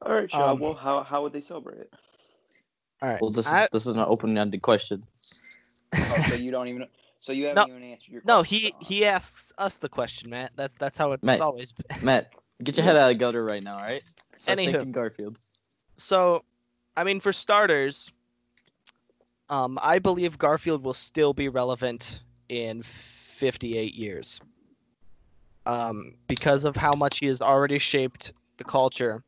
All 0.02 0.14
right, 0.14 0.30
Sean. 0.32 0.50
Um, 0.54 0.60
well, 0.60 0.74
how 0.74 1.04
how 1.04 1.24
would 1.24 1.34
they 1.34 1.42
celebrate 1.42 1.80
it? 1.80 1.94
All 3.02 3.10
right. 3.10 3.22
well, 3.22 3.30
this 3.30 3.46
is 3.46 3.54
I- 3.54 3.68
this 3.72 3.86
is 3.88 3.96
an 3.96 4.02
open-ended 4.02 4.62
question. 4.62 5.04
Oh, 6.10 6.24
so 6.28 6.36
you 6.40 6.52
don't 6.52 6.68
even. 6.68 6.88
So 7.20 7.32
you 7.32 7.46
haven't 7.48 7.70
even 7.70 7.84
answered 7.84 8.12
your. 8.12 8.22
no, 8.26 8.42
he 8.42 8.70
Sean. 8.70 8.82
he 8.82 9.06
asks 9.06 9.54
us 9.58 9.76
the 9.76 9.90
question, 9.90 10.30
Matt. 10.30 10.52
That's 10.56 10.76
that's 10.78 10.98
how 10.98 11.12
it's 11.14 11.24
Matt. 11.24 11.42
always 11.42 11.72
been. 11.72 11.98
Matt, 12.04 12.34
get 12.64 12.78
your 12.78 12.84
head 12.84 12.96
out 12.96 13.12
of 13.12 13.18
gutter 13.20 13.44
right 13.44 13.64
now, 13.64 13.76
all 13.78 13.84
right? 13.84 14.04
Start 14.38 14.58
Anywho. 14.60 14.72
thinking 14.74 14.92
Garfield. 14.92 15.38
So, 15.98 16.44
I 16.98 17.04
mean, 17.04 17.20
for 17.20 17.32
starters, 17.32 18.12
um, 19.50 19.78
I 19.82 20.00
believe 20.00 20.38
Garfield 20.38 20.84
will 20.84 20.94
still 20.94 21.34
be 21.34 21.50
relevant 21.50 22.24
in 22.50 22.82
58 22.82 23.94
years. 23.94 24.40
Um, 25.66 26.14
because 26.28 26.64
of 26.64 26.76
how 26.76 26.92
much 26.96 27.20
he 27.20 27.26
has 27.26 27.42
already 27.42 27.80
shaped 27.80 28.34
the 28.58 28.64
culture. 28.64 29.24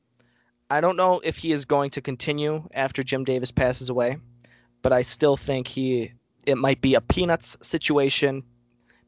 I 0.69 0.81
don't 0.81 0.95
know 0.95 1.19
if 1.23 1.37
he 1.37 1.51
is 1.51 1.65
going 1.65 1.89
to 1.91 2.01
continue 2.01 2.67
after 2.73 3.01
Jim 3.01 3.23
Davis 3.23 3.51
passes 3.51 3.89
away, 3.89 4.17
but 4.83 4.93
I 4.93 5.01
still 5.01 5.37
think 5.37 5.67
he 5.67 6.11
it 6.45 6.57
might 6.57 6.79
be 6.79 6.95
a 6.95 7.01
Peanuts 7.01 7.57
situation 7.61 8.43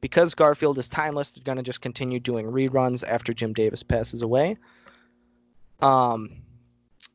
because 0.01 0.35
Garfield 0.35 0.77
is 0.77 0.89
timeless. 0.89 1.31
They're 1.31 1.43
going 1.43 1.57
to 1.57 1.63
just 1.63 1.81
continue 1.81 2.19
doing 2.19 2.47
reruns 2.47 3.03
after 3.07 3.33
Jim 3.33 3.53
Davis 3.53 3.83
passes 3.83 4.21
away. 4.21 4.57
Um, 5.81 6.31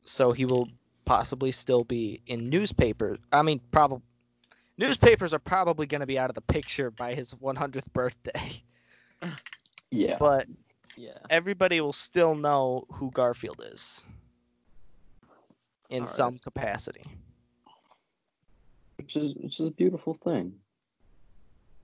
so 0.03 0.33
he 0.33 0.45
will 0.47 0.69
possibly 1.05 1.53
still 1.53 1.85
be 1.85 2.21
in 2.27 2.49
newspapers. 2.49 3.19
I 3.33 3.43
mean, 3.43 3.61
probably 3.71 4.03
newspapers 4.79 5.35
are 5.35 5.39
probably 5.39 5.87
going 5.87 6.01
to 6.01 6.07
be 6.07 6.19
out 6.19 6.31
of 6.31 6.35
the 6.35 6.41
picture 6.43 6.91
by 6.91 7.15
his 7.15 7.35
100th 7.35 7.93
birthday, 7.93 8.63
Yeah. 9.91 10.19
but 10.19 10.47
Yeah. 10.97 11.19
everybody 11.31 11.81
will 11.81 11.93
still 11.93 12.35
know 12.35 12.85
who 12.93 13.11
Garfield 13.11 13.63
is 13.73 14.05
in 15.91 16.05
Alright. 16.05 16.17
some 16.17 16.39
capacity. 16.39 17.05
Which 18.99 19.17
is 19.17 19.35
which 19.37 19.61
is 19.61 19.67
a 19.69 19.73
beautiful 19.73 20.15
thing. 20.15 20.55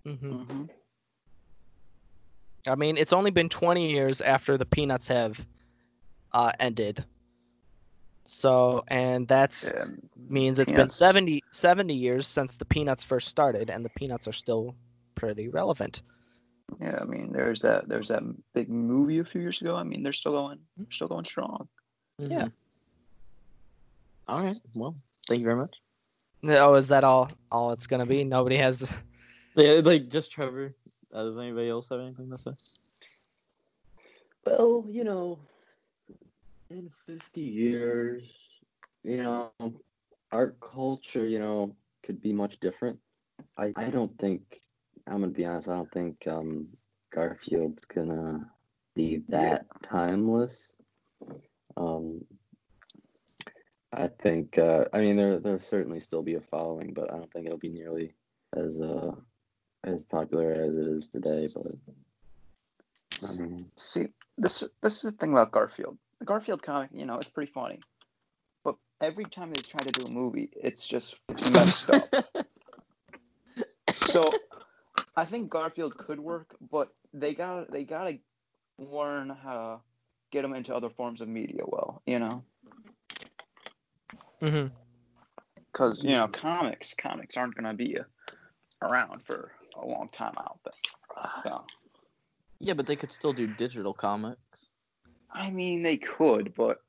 hmm 0.04 0.32
Mhm. 0.32 0.68
I 2.66 2.74
mean, 2.74 2.96
it's 2.98 3.12
only 3.12 3.30
been 3.30 3.48
20 3.48 3.90
years 3.90 4.20
after 4.20 4.58
the 4.58 4.66
Peanuts 4.66 5.08
have 5.08 5.46
uh, 6.32 6.52
ended. 6.60 7.04
So, 8.30 8.84
and 8.88 9.26
that's 9.26 9.68
Yeah, 9.74 9.84
means 10.28 10.58
it's 10.58 10.70
been 10.70 10.76
Peanuts. 10.76 10.96
70, 10.96 11.42
70 11.50 11.94
years 11.94 12.26
since 12.26 12.56
the 12.56 12.64
Peanuts 12.64 13.04
first 13.04 13.28
started, 13.28 13.70
and 13.70 13.84
the 13.84 13.90
Peanuts 13.90 14.28
are 14.28 14.32
still 14.32 14.74
pretty 15.16 15.48
relevant. 15.48 16.02
yeah. 16.80 16.98
I 17.00 17.04
mean, 17.04 17.32
there's 17.32 17.60
that. 17.62 17.88
There's 17.88 18.08
that 18.08 18.22
big 18.54 18.70
movie 18.70 19.18
a 19.18 19.24
few 19.24 19.40
years 19.40 19.60
ago. 19.60 19.74
I 19.76 19.82
mean, 19.82 20.02
they're 20.02 20.12
still 20.12 20.32
going. 20.32 20.58
They're 20.76 20.86
still 20.92 21.08
going 21.08 21.24
strong. 21.24 21.68
Yeah. 22.18 22.46
Mhm. 22.46 22.52
All 24.28 24.42
right. 24.44 24.60
Well, 24.74 24.94
thank 25.26 25.40
you 25.40 25.46
very 25.46 25.56
much. 25.56 25.74
Oh, 26.44 26.74
is 26.74 26.88
that 26.88 27.04
all? 27.04 27.30
All 27.50 27.72
it's 27.72 27.86
gonna 27.88 28.06
be? 28.06 28.24
Nobody 28.24 28.56
has. 28.56 28.90
Yeah, 29.56 29.80
like 29.82 30.08
just 30.08 30.30
Trevor. 30.30 30.76
Uh, 31.12 31.24
does 31.24 31.36
anybody 31.36 31.68
else 31.68 31.88
have 31.88 32.00
anything 32.00 32.30
to 32.30 32.38
say? 32.38 32.52
Well, 34.46 34.84
you 34.88 35.02
know, 35.02 35.40
in 36.70 36.88
50 37.06 37.40
years, 37.40 38.32
you 39.02 39.22
know, 39.22 39.52
art 40.32 40.58
culture, 40.60 41.26
you 41.26 41.38
know, 41.38 41.74
could 42.02 42.20
be 42.20 42.32
much 42.32 42.60
different. 42.60 42.98
I, 43.58 43.72
I 43.76 43.90
don't 43.90 44.16
think, 44.18 44.60
I'm 45.06 45.18
going 45.18 45.32
to 45.32 45.36
be 45.36 45.44
honest, 45.44 45.68
I 45.68 45.74
don't 45.74 45.92
think 45.92 46.26
um, 46.28 46.68
Garfield's 47.12 47.84
going 47.84 48.08
to 48.08 48.40
be 48.94 49.22
that 49.28 49.66
timeless. 49.82 50.74
Um, 51.76 52.24
I 53.92 54.06
think, 54.06 54.56
uh, 54.56 54.84
I 54.92 54.98
mean, 54.98 55.16
there, 55.16 55.40
there'll 55.40 55.58
certainly 55.58 55.98
still 55.98 56.22
be 56.22 56.34
a 56.36 56.40
following, 56.40 56.94
but 56.94 57.12
I 57.12 57.16
don't 57.16 57.32
think 57.32 57.46
it'll 57.46 57.58
be 57.58 57.70
nearly 57.70 58.14
as, 58.54 58.80
uh, 58.80 59.10
as 59.82 60.04
popular 60.04 60.52
as 60.52 60.76
it 60.76 60.86
is 60.86 61.08
today, 61.08 61.48
but 61.52 61.72
I 63.28 63.42
mean, 63.42 63.70
See, 63.76 64.06
this 64.38 64.64
this 64.80 64.96
is 64.96 65.02
the 65.02 65.12
thing 65.12 65.32
about 65.32 65.50
Garfield. 65.52 65.98
The 66.20 66.26
Garfield 66.26 66.62
comic, 66.62 66.90
you 66.92 67.06
know, 67.06 67.16
it's 67.16 67.30
pretty 67.30 67.50
funny, 67.50 67.80
but 68.62 68.76
every 69.00 69.24
time 69.24 69.50
they 69.50 69.62
try 69.62 69.80
to 69.80 70.00
do 70.00 70.06
a 70.06 70.10
movie, 70.10 70.50
it's 70.52 70.86
just 70.86 71.16
it's 71.30 71.50
messed 71.50 71.90
up. 71.90 72.14
so, 73.96 74.28
I 75.16 75.24
think 75.24 75.48
Garfield 75.48 75.96
could 75.96 76.20
work, 76.20 76.56
but 76.70 76.92
they 77.14 77.34
got 77.34 77.72
they 77.72 77.84
gotta 77.84 78.18
learn 78.78 79.30
how 79.30 79.54
to 79.56 79.80
get 80.30 80.44
him 80.44 80.54
into 80.54 80.74
other 80.74 80.90
forms 80.90 81.22
of 81.22 81.28
media. 81.28 81.62
Well, 81.66 82.02
you 82.06 82.18
know, 82.18 82.44
because 85.72 86.04
you 86.04 86.10
know, 86.10 86.28
comics 86.28 86.94
comics 86.94 87.38
aren't 87.38 87.54
gonna 87.54 87.74
be 87.74 87.98
uh, 87.98 88.04
around 88.82 89.22
for 89.22 89.52
a 89.74 89.86
long 89.86 90.10
time. 90.12 90.34
I 90.36 90.42
don't 90.42 90.62
think. 90.62 91.42
So, 91.42 91.64
Yeah, 92.58 92.74
but 92.74 92.86
they 92.86 92.96
could 92.96 93.12
still 93.12 93.32
do 93.32 93.46
digital 93.46 93.94
comics. 93.94 94.70
I 95.32 95.50
mean, 95.50 95.82
they 95.82 95.96
could, 95.96 96.54
but 96.54 96.82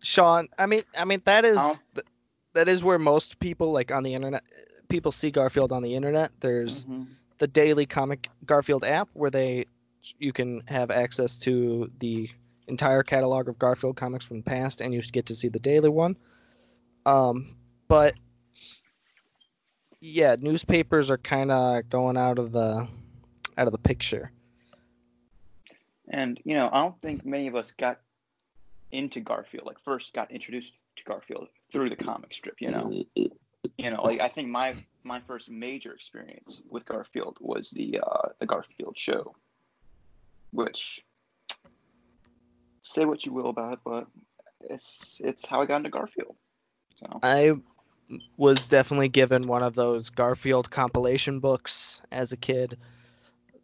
Sean, 0.00 0.48
I 0.58 0.66
mean, 0.66 0.82
I 0.96 1.04
mean 1.04 1.20
that 1.24 1.44
is 1.44 1.80
th- 1.94 2.06
that 2.54 2.68
is 2.68 2.82
where 2.82 2.98
most 2.98 3.38
people 3.38 3.72
like 3.72 3.90
on 3.92 4.02
the 4.02 4.14
internet 4.14 4.42
people 4.88 5.12
see 5.12 5.30
Garfield 5.30 5.72
on 5.72 5.82
the 5.82 5.94
internet. 5.94 6.30
There's 6.40 6.84
Mhm. 6.84 7.06
the 7.38 7.46
daily 7.46 7.84
comic 7.86 8.30
Garfield 8.46 8.84
app 8.84 9.08
where 9.12 9.30
they 9.30 9.66
you 10.18 10.32
can 10.32 10.62
have 10.68 10.90
access 10.90 11.36
to 11.36 11.90
the 11.98 12.30
entire 12.68 13.02
catalog 13.02 13.48
of 13.48 13.58
Garfield 13.58 13.96
comics 13.96 14.24
from 14.24 14.38
the 14.38 14.42
past 14.44 14.80
and 14.80 14.94
you 14.94 15.02
get 15.02 15.26
to 15.26 15.34
see 15.34 15.48
the 15.48 15.58
daily 15.58 15.88
one. 15.90 16.16
Um 17.04 17.56
but 17.88 18.14
yeah, 20.00 20.36
newspapers 20.38 21.10
are 21.10 21.18
kind 21.18 21.50
of 21.50 21.88
going 21.90 22.16
out 22.16 22.38
of 22.38 22.52
the 22.52 22.86
out 23.58 23.66
of 23.66 23.72
the 23.72 23.78
picture. 23.78 24.30
And 26.10 26.40
you 26.44 26.54
know, 26.54 26.68
I 26.72 26.82
don't 26.82 27.00
think 27.00 27.24
many 27.24 27.46
of 27.46 27.54
us 27.54 27.72
got 27.72 28.00
into 28.90 29.20
Garfield, 29.20 29.66
like 29.66 29.78
first 29.80 30.14
got 30.14 30.30
introduced 30.30 30.74
to 30.96 31.04
Garfield 31.04 31.48
through 31.70 31.90
the 31.90 31.96
comic 31.96 32.32
strip. 32.32 32.60
You 32.60 32.70
know, 32.70 32.90
you 33.76 33.90
know, 33.90 34.02
like 34.02 34.20
I 34.20 34.28
think 34.28 34.48
my 34.48 34.76
my 35.04 35.20
first 35.20 35.50
major 35.50 35.92
experience 35.92 36.62
with 36.70 36.86
Garfield 36.86 37.38
was 37.40 37.70
the 37.70 38.00
uh, 38.04 38.28
the 38.38 38.46
Garfield 38.46 38.96
show, 38.96 39.34
which 40.52 41.04
say 42.82 43.04
what 43.04 43.26
you 43.26 43.32
will 43.32 43.50
about 43.50 43.74
it, 43.74 43.78
but 43.84 44.06
it's 44.60 45.20
it's 45.22 45.46
how 45.46 45.60
I 45.60 45.66
got 45.66 45.78
into 45.78 45.90
Garfield. 45.90 46.36
So 46.94 47.20
I 47.22 47.52
was 48.36 48.66
definitely 48.66 49.08
given 49.08 49.46
one 49.46 49.62
of 49.62 49.74
those 49.74 50.08
Garfield 50.08 50.70
compilation 50.70 51.40
books 51.40 52.00
as 52.10 52.32
a 52.32 52.36
kid. 52.36 52.78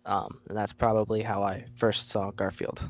Um, 0.06 0.40
and 0.48 0.56
that's 0.56 0.72
probably 0.72 1.22
how 1.22 1.42
I 1.42 1.64
first 1.76 2.10
saw 2.10 2.30
Garfield. 2.30 2.82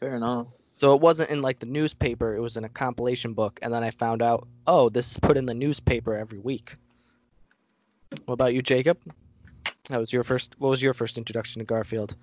Fair 0.00 0.16
enough. 0.16 0.46
So 0.58 0.94
it 0.94 1.02
wasn't 1.02 1.30
in 1.30 1.42
like 1.42 1.58
the 1.58 1.66
newspaper, 1.66 2.34
it 2.34 2.40
was 2.40 2.56
in 2.56 2.64
a 2.64 2.68
compilation 2.68 3.34
book. 3.34 3.58
And 3.62 3.72
then 3.72 3.82
I 3.84 3.90
found 3.90 4.22
out, 4.22 4.46
oh, 4.66 4.88
this 4.88 5.10
is 5.10 5.18
put 5.18 5.36
in 5.36 5.44
the 5.44 5.54
newspaper 5.54 6.14
every 6.14 6.38
week. 6.38 6.72
What 8.24 8.34
about 8.34 8.54
you, 8.54 8.62
Jacob? 8.62 8.98
That 9.88 10.00
was 10.00 10.12
your 10.12 10.22
first 10.22 10.54
what 10.58 10.70
was 10.70 10.82
your 10.82 10.94
first 10.94 11.18
introduction 11.18 11.60
to 11.60 11.66
Garfield? 11.66 12.16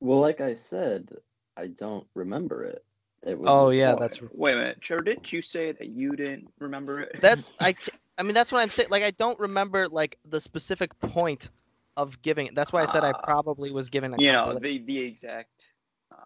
Well, 0.00 0.20
like 0.20 0.40
I 0.40 0.54
said, 0.54 1.10
I 1.56 1.68
don't 1.68 2.06
remember 2.14 2.62
it. 2.62 2.84
It 3.26 3.38
was 3.38 3.48
Oh, 3.50 3.70
yeah, 3.70 3.94
that's- 3.98 4.20
wait 4.32 4.52
a 4.54 4.56
minute, 4.56 4.80
Trevor. 4.80 5.02
Didn't 5.02 5.32
you 5.32 5.42
say 5.42 5.72
that 5.72 5.88
you 5.88 6.12
didn't 6.16 6.52
remember 6.58 7.00
it? 7.00 7.20
That's 7.20 7.50
I 7.60 7.74
I 8.18 8.22
mean 8.22 8.34
that's 8.34 8.52
what 8.52 8.60
I'm 8.60 8.68
saying. 8.68 8.90
Like 8.90 9.02
I 9.02 9.12
don't 9.12 9.38
remember 9.40 9.88
like 9.88 10.18
the 10.28 10.40
specific 10.40 10.96
point 10.98 11.50
of 11.98 12.22
giving. 12.22 12.54
That's 12.54 12.72
why 12.72 12.80
I 12.82 12.84
said 12.86 13.02
I 13.04 13.10
Ah. 13.10 13.20
probably 13.24 13.72
was 13.72 13.90
given 13.90 14.14
a 14.14 14.22
you 14.22 14.32
know 14.32 14.58
the 14.58 14.78
the 14.78 14.98
exact. 15.00 15.72
Uh, 16.10 16.16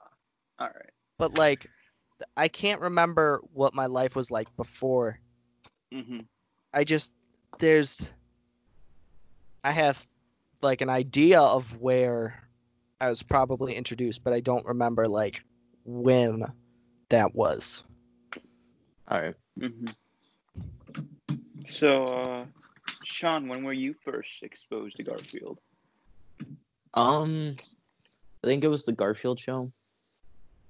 all 0.60 0.68
right. 0.68 0.90
but 1.18 1.36
like 1.38 1.66
I 2.36 2.46
can't 2.46 2.80
remember 2.80 3.40
what 3.52 3.74
my 3.74 3.86
life 3.86 4.14
was 4.14 4.30
like 4.30 4.54
before. 4.56 5.18
Mm-hmm. 5.92 6.20
I 6.74 6.84
just 6.84 7.12
there's 7.58 8.10
I 9.64 9.72
have 9.72 10.06
like 10.60 10.82
an 10.82 10.90
idea 10.90 11.40
of 11.40 11.74
where 11.80 12.38
I 13.00 13.08
was 13.08 13.22
probably 13.22 13.74
introduced, 13.74 14.22
but 14.22 14.32
I 14.32 14.40
don't 14.40 14.64
remember 14.66 15.08
like 15.08 15.42
when 15.84 16.44
that 17.08 17.34
was. 17.34 17.82
All 19.08 19.20
right. 19.20 19.34
Mm-hmm. 19.58 19.86
So, 21.64 22.04
uh, 22.04 22.44
Sean, 23.22 23.46
when 23.46 23.62
were 23.62 23.72
you 23.72 23.94
first 24.04 24.42
exposed 24.42 24.96
to 24.96 25.04
Garfield? 25.04 25.60
Um, 26.94 27.54
I 28.42 28.48
think 28.48 28.64
it 28.64 28.68
was 28.68 28.82
the 28.82 28.90
Garfield 28.90 29.38
show. 29.38 29.70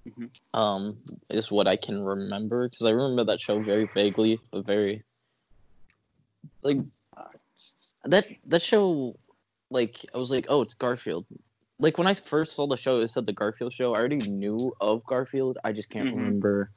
Mhm. 0.07 0.29
Um, 0.53 0.99
is 1.31 1.51
what 1.51 1.67
I 1.67 1.77
can 1.77 2.03
remember 2.03 2.69
because 2.69 2.85
I 2.85 2.91
remember 2.91 3.25
that 3.25 3.41
show 3.41 3.59
very 3.63 3.87
vaguely, 3.95 4.39
but 4.51 4.67
very 4.67 5.03
like 6.63 6.77
that 8.05 8.27
that 8.45 8.61
show. 8.61 9.17
Like 9.71 10.05
I 10.15 10.19
was 10.19 10.31
like, 10.31 10.45
oh, 10.51 10.61
it's 10.61 10.75
Garfield. 10.75 11.25
Like 11.79 11.97
when 11.97 12.07
I 12.07 12.13
first 12.13 12.55
saw 12.55 12.67
the 12.67 12.77
show, 12.77 13.01
it 13.01 13.09
said 13.09 13.25
the 13.25 13.33
Garfield 13.33 13.73
show. 13.73 13.95
I 13.95 13.99
already 13.99 14.19
knew 14.31 14.77
of 14.79 15.03
Garfield. 15.07 15.57
I 15.65 15.73
just 15.73 15.89
can't 15.89 16.11
Mhm. 16.11 16.17
remember 16.19 16.71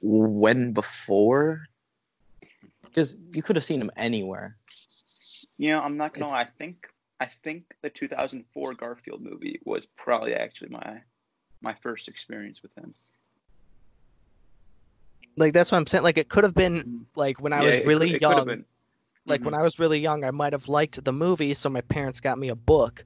when 0.00 0.72
before. 0.72 1.68
Because 2.82 3.16
you 3.32 3.44
could 3.44 3.54
have 3.54 3.64
seen 3.64 3.80
him 3.80 3.92
anywhere. 3.96 4.56
You 5.62 5.70
know, 5.70 5.80
I'm 5.80 5.96
not 5.96 6.12
gonna 6.12 6.26
lie. 6.26 6.40
I 6.40 6.44
think 6.44 6.88
I 7.20 7.26
think 7.26 7.76
the 7.82 7.88
2004 7.88 8.74
Garfield 8.74 9.22
movie 9.22 9.60
was 9.64 9.86
probably 9.86 10.34
actually 10.34 10.70
my 10.70 11.02
my 11.60 11.72
first 11.72 12.08
experience 12.08 12.64
with 12.64 12.74
him. 12.76 12.92
Like 15.36 15.52
that's 15.52 15.70
what 15.70 15.78
I'm 15.78 15.86
saying. 15.86 16.02
Like 16.02 16.18
it 16.18 16.28
could 16.28 16.42
have 16.42 16.54
been 16.54 17.06
like 17.14 17.40
when 17.40 17.52
I 17.52 17.58
Mm-hmm. 17.60 17.64
Yeah, 17.66 17.78
was 17.78 17.86
really 17.86 18.06
could- 18.08 18.16
it 18.16 18.20
young. 18.22 18.44
been. 18.46 18.64
like 19.24 19.42
Mhm. 19.42 19.44
when 19.44 19.54
I 19.54 19.62
was 19.62 19.78
really 19.78 20.00
young, 20.00 20.24
I 20.24 20.32
might 20.32 20.52
have 20.52 20.66
liked 20.68 21.04
the 21.04 21.12
movie, 21.12 21.54
so 21.54 21.68
my 21.70 21.80
parents 21.82 22.18
got 22.18 22.40
me 22.40 22.48
a 22.48 22.56
book, 22.56 23.04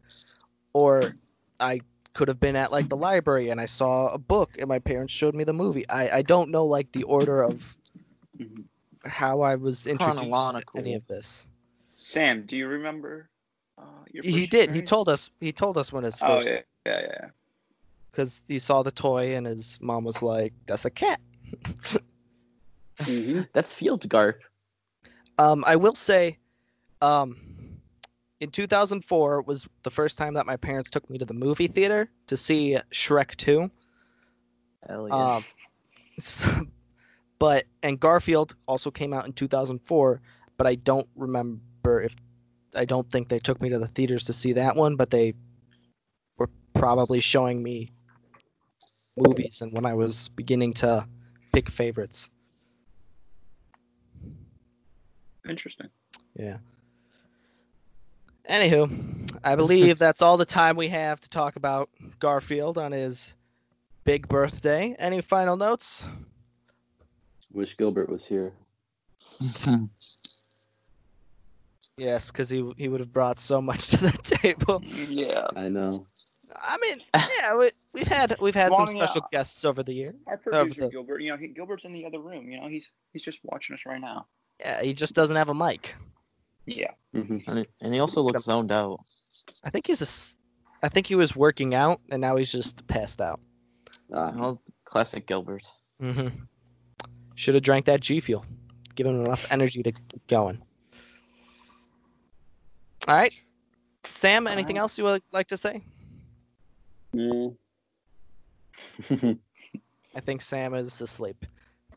or 0.72 1.14
I 1.60 1.80
could 2.14 2.28
have 2.28 2.40
been 2.40 2.56
at 2.56 2.72
like 2.72 2.88
the 2.88 2.96
library 2.96 3.50
and 3.50 3.60
I 3.60 3.66
saw 3.66 4.08
a 4.14 4.18
book 4.18 4.56
and 4.58 4.66
my 4.66 4.78
parents 4.78 5.12
showed 5.12 5.34
me 5.34 5.44
the 5.44 5.52
movie. 5.52 5.86
I 5.90 6.08
I 6.20 6.22
don't 6.22 6.50
know 6.50 6.64
like 6.64 6.90
the 6.92 7.02
order 7.02 7.42
of 7.42 7.76
Mhm. 8.38 8.64
how 9.04 9.42
I 9.42 9.56
was 9.56 9.86
introduced 9.86 10.16
to 10.16 10.20
Chronological. 10.22 10.80
any 10.80 10.94
of 10.94 11.06
this. 11.06 11.48
Sam, 11.98 12.42
do 12.44 12.58
you 12.58 12.68
remember? 12.68 13.30
Uh, 13.78 13.84
your 14.12 14.22
He 14.22 14.40
first 14.40 14.50
did. 14.50 14.70
He 14.70 14.82
told 14.82 15.08
us. 15.08 15.30
He 15.40 15.50
told 15.50 15.78
us 15.78 15.94
when 15.94 16.04
his 16.04 16.20
Oh 16.20 16.36
first 16.40 16.52
yeah, 16.52 16.60
yeah, 16.84 17.00
yeah. 17.00 17.28
because 18.12 18.42
he 18.46 18.58
saw 18.58 18.82
the 18.82 18.90
toy 18.90 19.34
and 19.34 19.46
his 19.46 19.78
mom 19.80 20.04
was 20.04 20.20
like, 20.20 20.52
"That's 20.66 20.84
a 20.84 20.90
cat." 20.90 21.20
hmm 23.00 23.40
That's 23.54 23.72
Field 23.72 24.06
Garp. 24.10 24.34
Um, 25.38 25.64
I 25.66 25.76
will 25.76 25.94
say, 25.94 26.36
um, 27.00 27.38
in 28.40 28.50
2004 28.50 29.40
was 29.42 29.66
the 29.82 29.90
first 29.90 30.18
time 30.18 30.34
that 30.34 30.44
my 30.44 30.56
parents 30.56 30.90
took 30.90 31.08
me 31.08 31.16
to 31.16 31.24
the 31.24 31.34
movie 31.34 31.66
theater 31.66 32.10
to 32.26 32.36
see 32.36 32.76
Shrek 32.90 33.36
2. 33.36 33.70
Hell 34.86 35.08
yeah. 35.08 35.36
Um, 35.36 35.44
so- 36.18 36.66
but 37.38 37.64
and 37.82 37.98
Garfield 37.98 38.54
also 38.66 38.90
came 38.90 39.14
out 39.14 39.24
in 39.26 39.32
2004, 39.32 40.20
but 40.58 40.66
I 40.66 40.74
don't 40.74 41.06
remember 41.16 41.60
if 41.94 42.16
I 42.74 42.84
don't 42.84 43.10
think 43.10 43.28
they 43.28 43.38
took 43.38 43.60
me 43.60 43.68
to 43.70 43.78
the 43.78 43.86
theaters 43.86 44.24
to 44.24 44.32
see 44.32 44.52
that 44.54 44.76
one, 44.76 44.96
but 44.96 45.10
they 45.10 45.34
were 46.36 46.50
probably 46.74 47.20
showing 47.20 47.62
me 47.62 47.90
movies 49.16 49.62
and 49.62 49.72
when 49.72 49.86
I 49.86 49.94
was 49.94 50.28
beginning 50.28 50.74
to 50.74 51.06
pick 51.52 51.70
favorites. 51.70 52.30
Interesting. 55.48 55.88
Yeah. 56.34 56.58
Anywho, 58.50 59.38
I 59.42 59.56
believe 59.56 59.98
that's 59.98 60.22
all 60.22 60.36
the 60.36 60.44
time 60.44 60.76
we 60.76 60.88
have 60.88 61.20
to 61.20 61.30
talk 61.30 61.56
about 61.56 61.88
Garfield 62.20 62.78
on 62.78 62.92
his 62.92 63.34
big 64.04 64.28
birthday. 64.28 64.94
Any 64.98 65.20
final 65.20 65.56
notes? 65.56 66.04
Wish 67.52 67.76
Gilbert 67.76 68.08
was 68.08 68.26
here. 68.26 68.52
Yes, 71.96 72.30
because 72.30 72.50
he 72.50 72.68
he 72.76 72.88
would 72.88 73.00
have 73.00 73.12
brought 73.12 73.38
so 73.38 73.60
much 73.62 73.88
to 73.88 73.96
the 73.98 74.10
table. 74.22 74.82
Yeah. 74.84 75.46
I 75.56 75.68
know. 75.68 76.06
I 76.54 76.78
mean, 76.80 77.00
yeah, 77.38 77.56
we, 77.56 77.70
we've 77.92 78.06
had 78.08 78.36
we've 78.40 78.54
had 78.54 78.72
some 78.72 78.86
Well, 78.86 78.94
yeah. 78.94 79.04
special 79.04 79.26
guests 79.32 79.64
over 79.64 79.82
the 79.82 79.92
year. 79.92 80.14
Our 80.26 80.36
but 80.44 80.52
producer 80.52 80.82
the- 80.82 80.90
Gilbert, 80.90 81.20
you 81.22 81.30
know, 81.30 81.36
he, 81.36 81.48
Gilbert's 81.48 81.84
in 81.84 81.92
the 81.92 82.04
other 82.06 82.20
room. 82.20 82.50
You 82.50 82.60
know, 82.60 82.68
he's 82.68 82.90
he's 83.12 83.22
just 83.22 83.40
watching 83.44 83.74
us 83.74 83.84
right 83.86 84.00
now. 84.00 84.26
Yeah, 84.60 84.82
he 84.82 84.92
just 84.94 85.14
doesn't 85.14 85.36
have 85.36 85.48
a 85.48 85.54
mic. 85.54 85.94
Yeah. 86.66 86.90
hmm 87.12 87.38
and, 87.46 87.58
he- 87.60 87.66
and 87.80 87.94
he 87.94 88.00
also 88.00 88.22
looks 88.22 88.44
zoned 88.44 88.72
out. 88.72 89.00
I 89.64 89.70
think 89.70 89.86
he's 89.86 90.00
a. 90.02 90.04
s- 90.04 90.36
I 90.82 90.88
think 90.90 91.06
he 91.06 91.14
was 91.14 91.34
working 91.34 91.74
out 91.74 92.00
and 92.10 92.20
now 92.20 92.36
he's 92.36 92.52
just 92.52 92.86
passed 92.86 93.20
out. 93.22 93.40
Ah, 94.14 94.32
Well, 94.36 94.62
classic 94.84 95.26
Gilbert. 95.26 95.62
hmm 96.00 96.28
Should 97.34 97.54
have 97.54 97.62
drank 97.62 97.86
that 97.86 98.00
G 98.00 98.20
Fuel. 98.20 98.44
Give 98.94 99.06
him 99.06 99.24
enough 99.24 99.50
energy 99.50 99.82
to 99.82 99.92
keep 99.92 100.26
going. 100.28 100.62
All 103.08 103.16
right, 103.16 103.34
Sam. 104.08 104.46
Anything 104.46 104.78
else 104.78 104.98
you 104.98 105.04
would 105.04 105.22
like 105.32 105.48
to 105.48 105.56
say? 105.56 105.82
No. 107.12 107.56
I 109.10 110.20
think 110.20 110.42
Sam 110.42 110.74
is 110.74 111.00
asleep. 111.00 111.44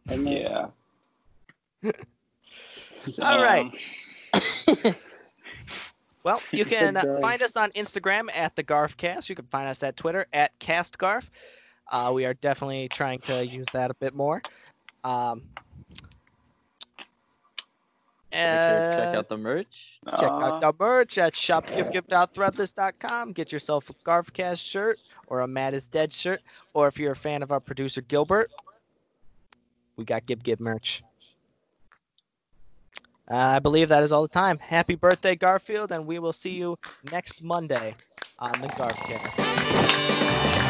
Yeah. 0.10 0.68
All 3.22 3.42
right. 3.42 3.74
Well, 6.24 6.42
you 6.52 6.66
can 6.66 6.98
uh, 6.98 7.18
find 7.22 7.42
us 7.42 7.56
on 7.56 7.72
Instagram 7.72 8.28
at 8.36 8.56
the 8.56 8.64
Garfcast. 8.64 9.30
You 9.30 9.36
can 9.36 9.46
find 9.46 9.68
us 9.68 9.82
at 9.84 9.96
Twitter 9.96 10.28
at 10.34 10.58
CastGarf. 10.60 11.30
Uh, 11.92 12.12
we 12.14 12.26
are 12.26 12.34
definitely 12.36 12.90
trying 12.90 13.20
to 13.20 13.46
use 13.48 13.68
that 13.72 13.90
a 13.90 13.94
bit 13.96 14.14
more. 14.14 14.42
Um, 15.04 15.44
Make 18.32 18.42
check 18.42 19.16
uh, 19.16 19.18
out 19.18 19.30
the 19.30 19.38
merch. 19.38 20.00
Check 20.06 20.30
out 20.30 20.62
the 20.62 20.74
merch 20.80 21.18
at 21.18 21.34
shopgivgive.threadless.com. 21.34 23.34
Get 23.34 23.52
yourself 23.52 23.90
a 23.90 23.94
Garfcast 24.08 24.64
shirt 24.64 25.00
or 25.28 25.42
a 25.42 25.48
Matt 25.48 25.74
is 25.74 25.88
Dead 25.88 26.14
shirt. 26.14 26.42
Or 26.74 26.88
if 26.88 27.00
you're 27.00 27.14
a 27.14 27.16
fan 27.16 27.42
of 27.42 27.52
our 27.52 27.60
producer 27.60 28.02
Gilbert, 28.02 28.52
we 29.96 30.06
got 30.06 30.28
Give 30.28 30.44
Give 30.44 30.60
merch. 30.60 31.02
Uh, 33.30 33.36
I 33.36 33.60
believe 33.60 33.90
that 33.90 34.04
is 34.04 34.12
all 34.12 34.24
the 34.24 34.28
time. 34.28 34.58
Happy 34.58 34.96
birthday, 34.96 35.36
Garfield, 35.36 35.92
and 35.92 36.08
we 36.08 36.18
will 36.18 36.34
see 36.34 36.52
you 36.52 36.78
next 37.12 37.44
Monday 37.44 37.96
on 38.40 38.60
the 38.62 38.68
Garfcast. 38.70 40.66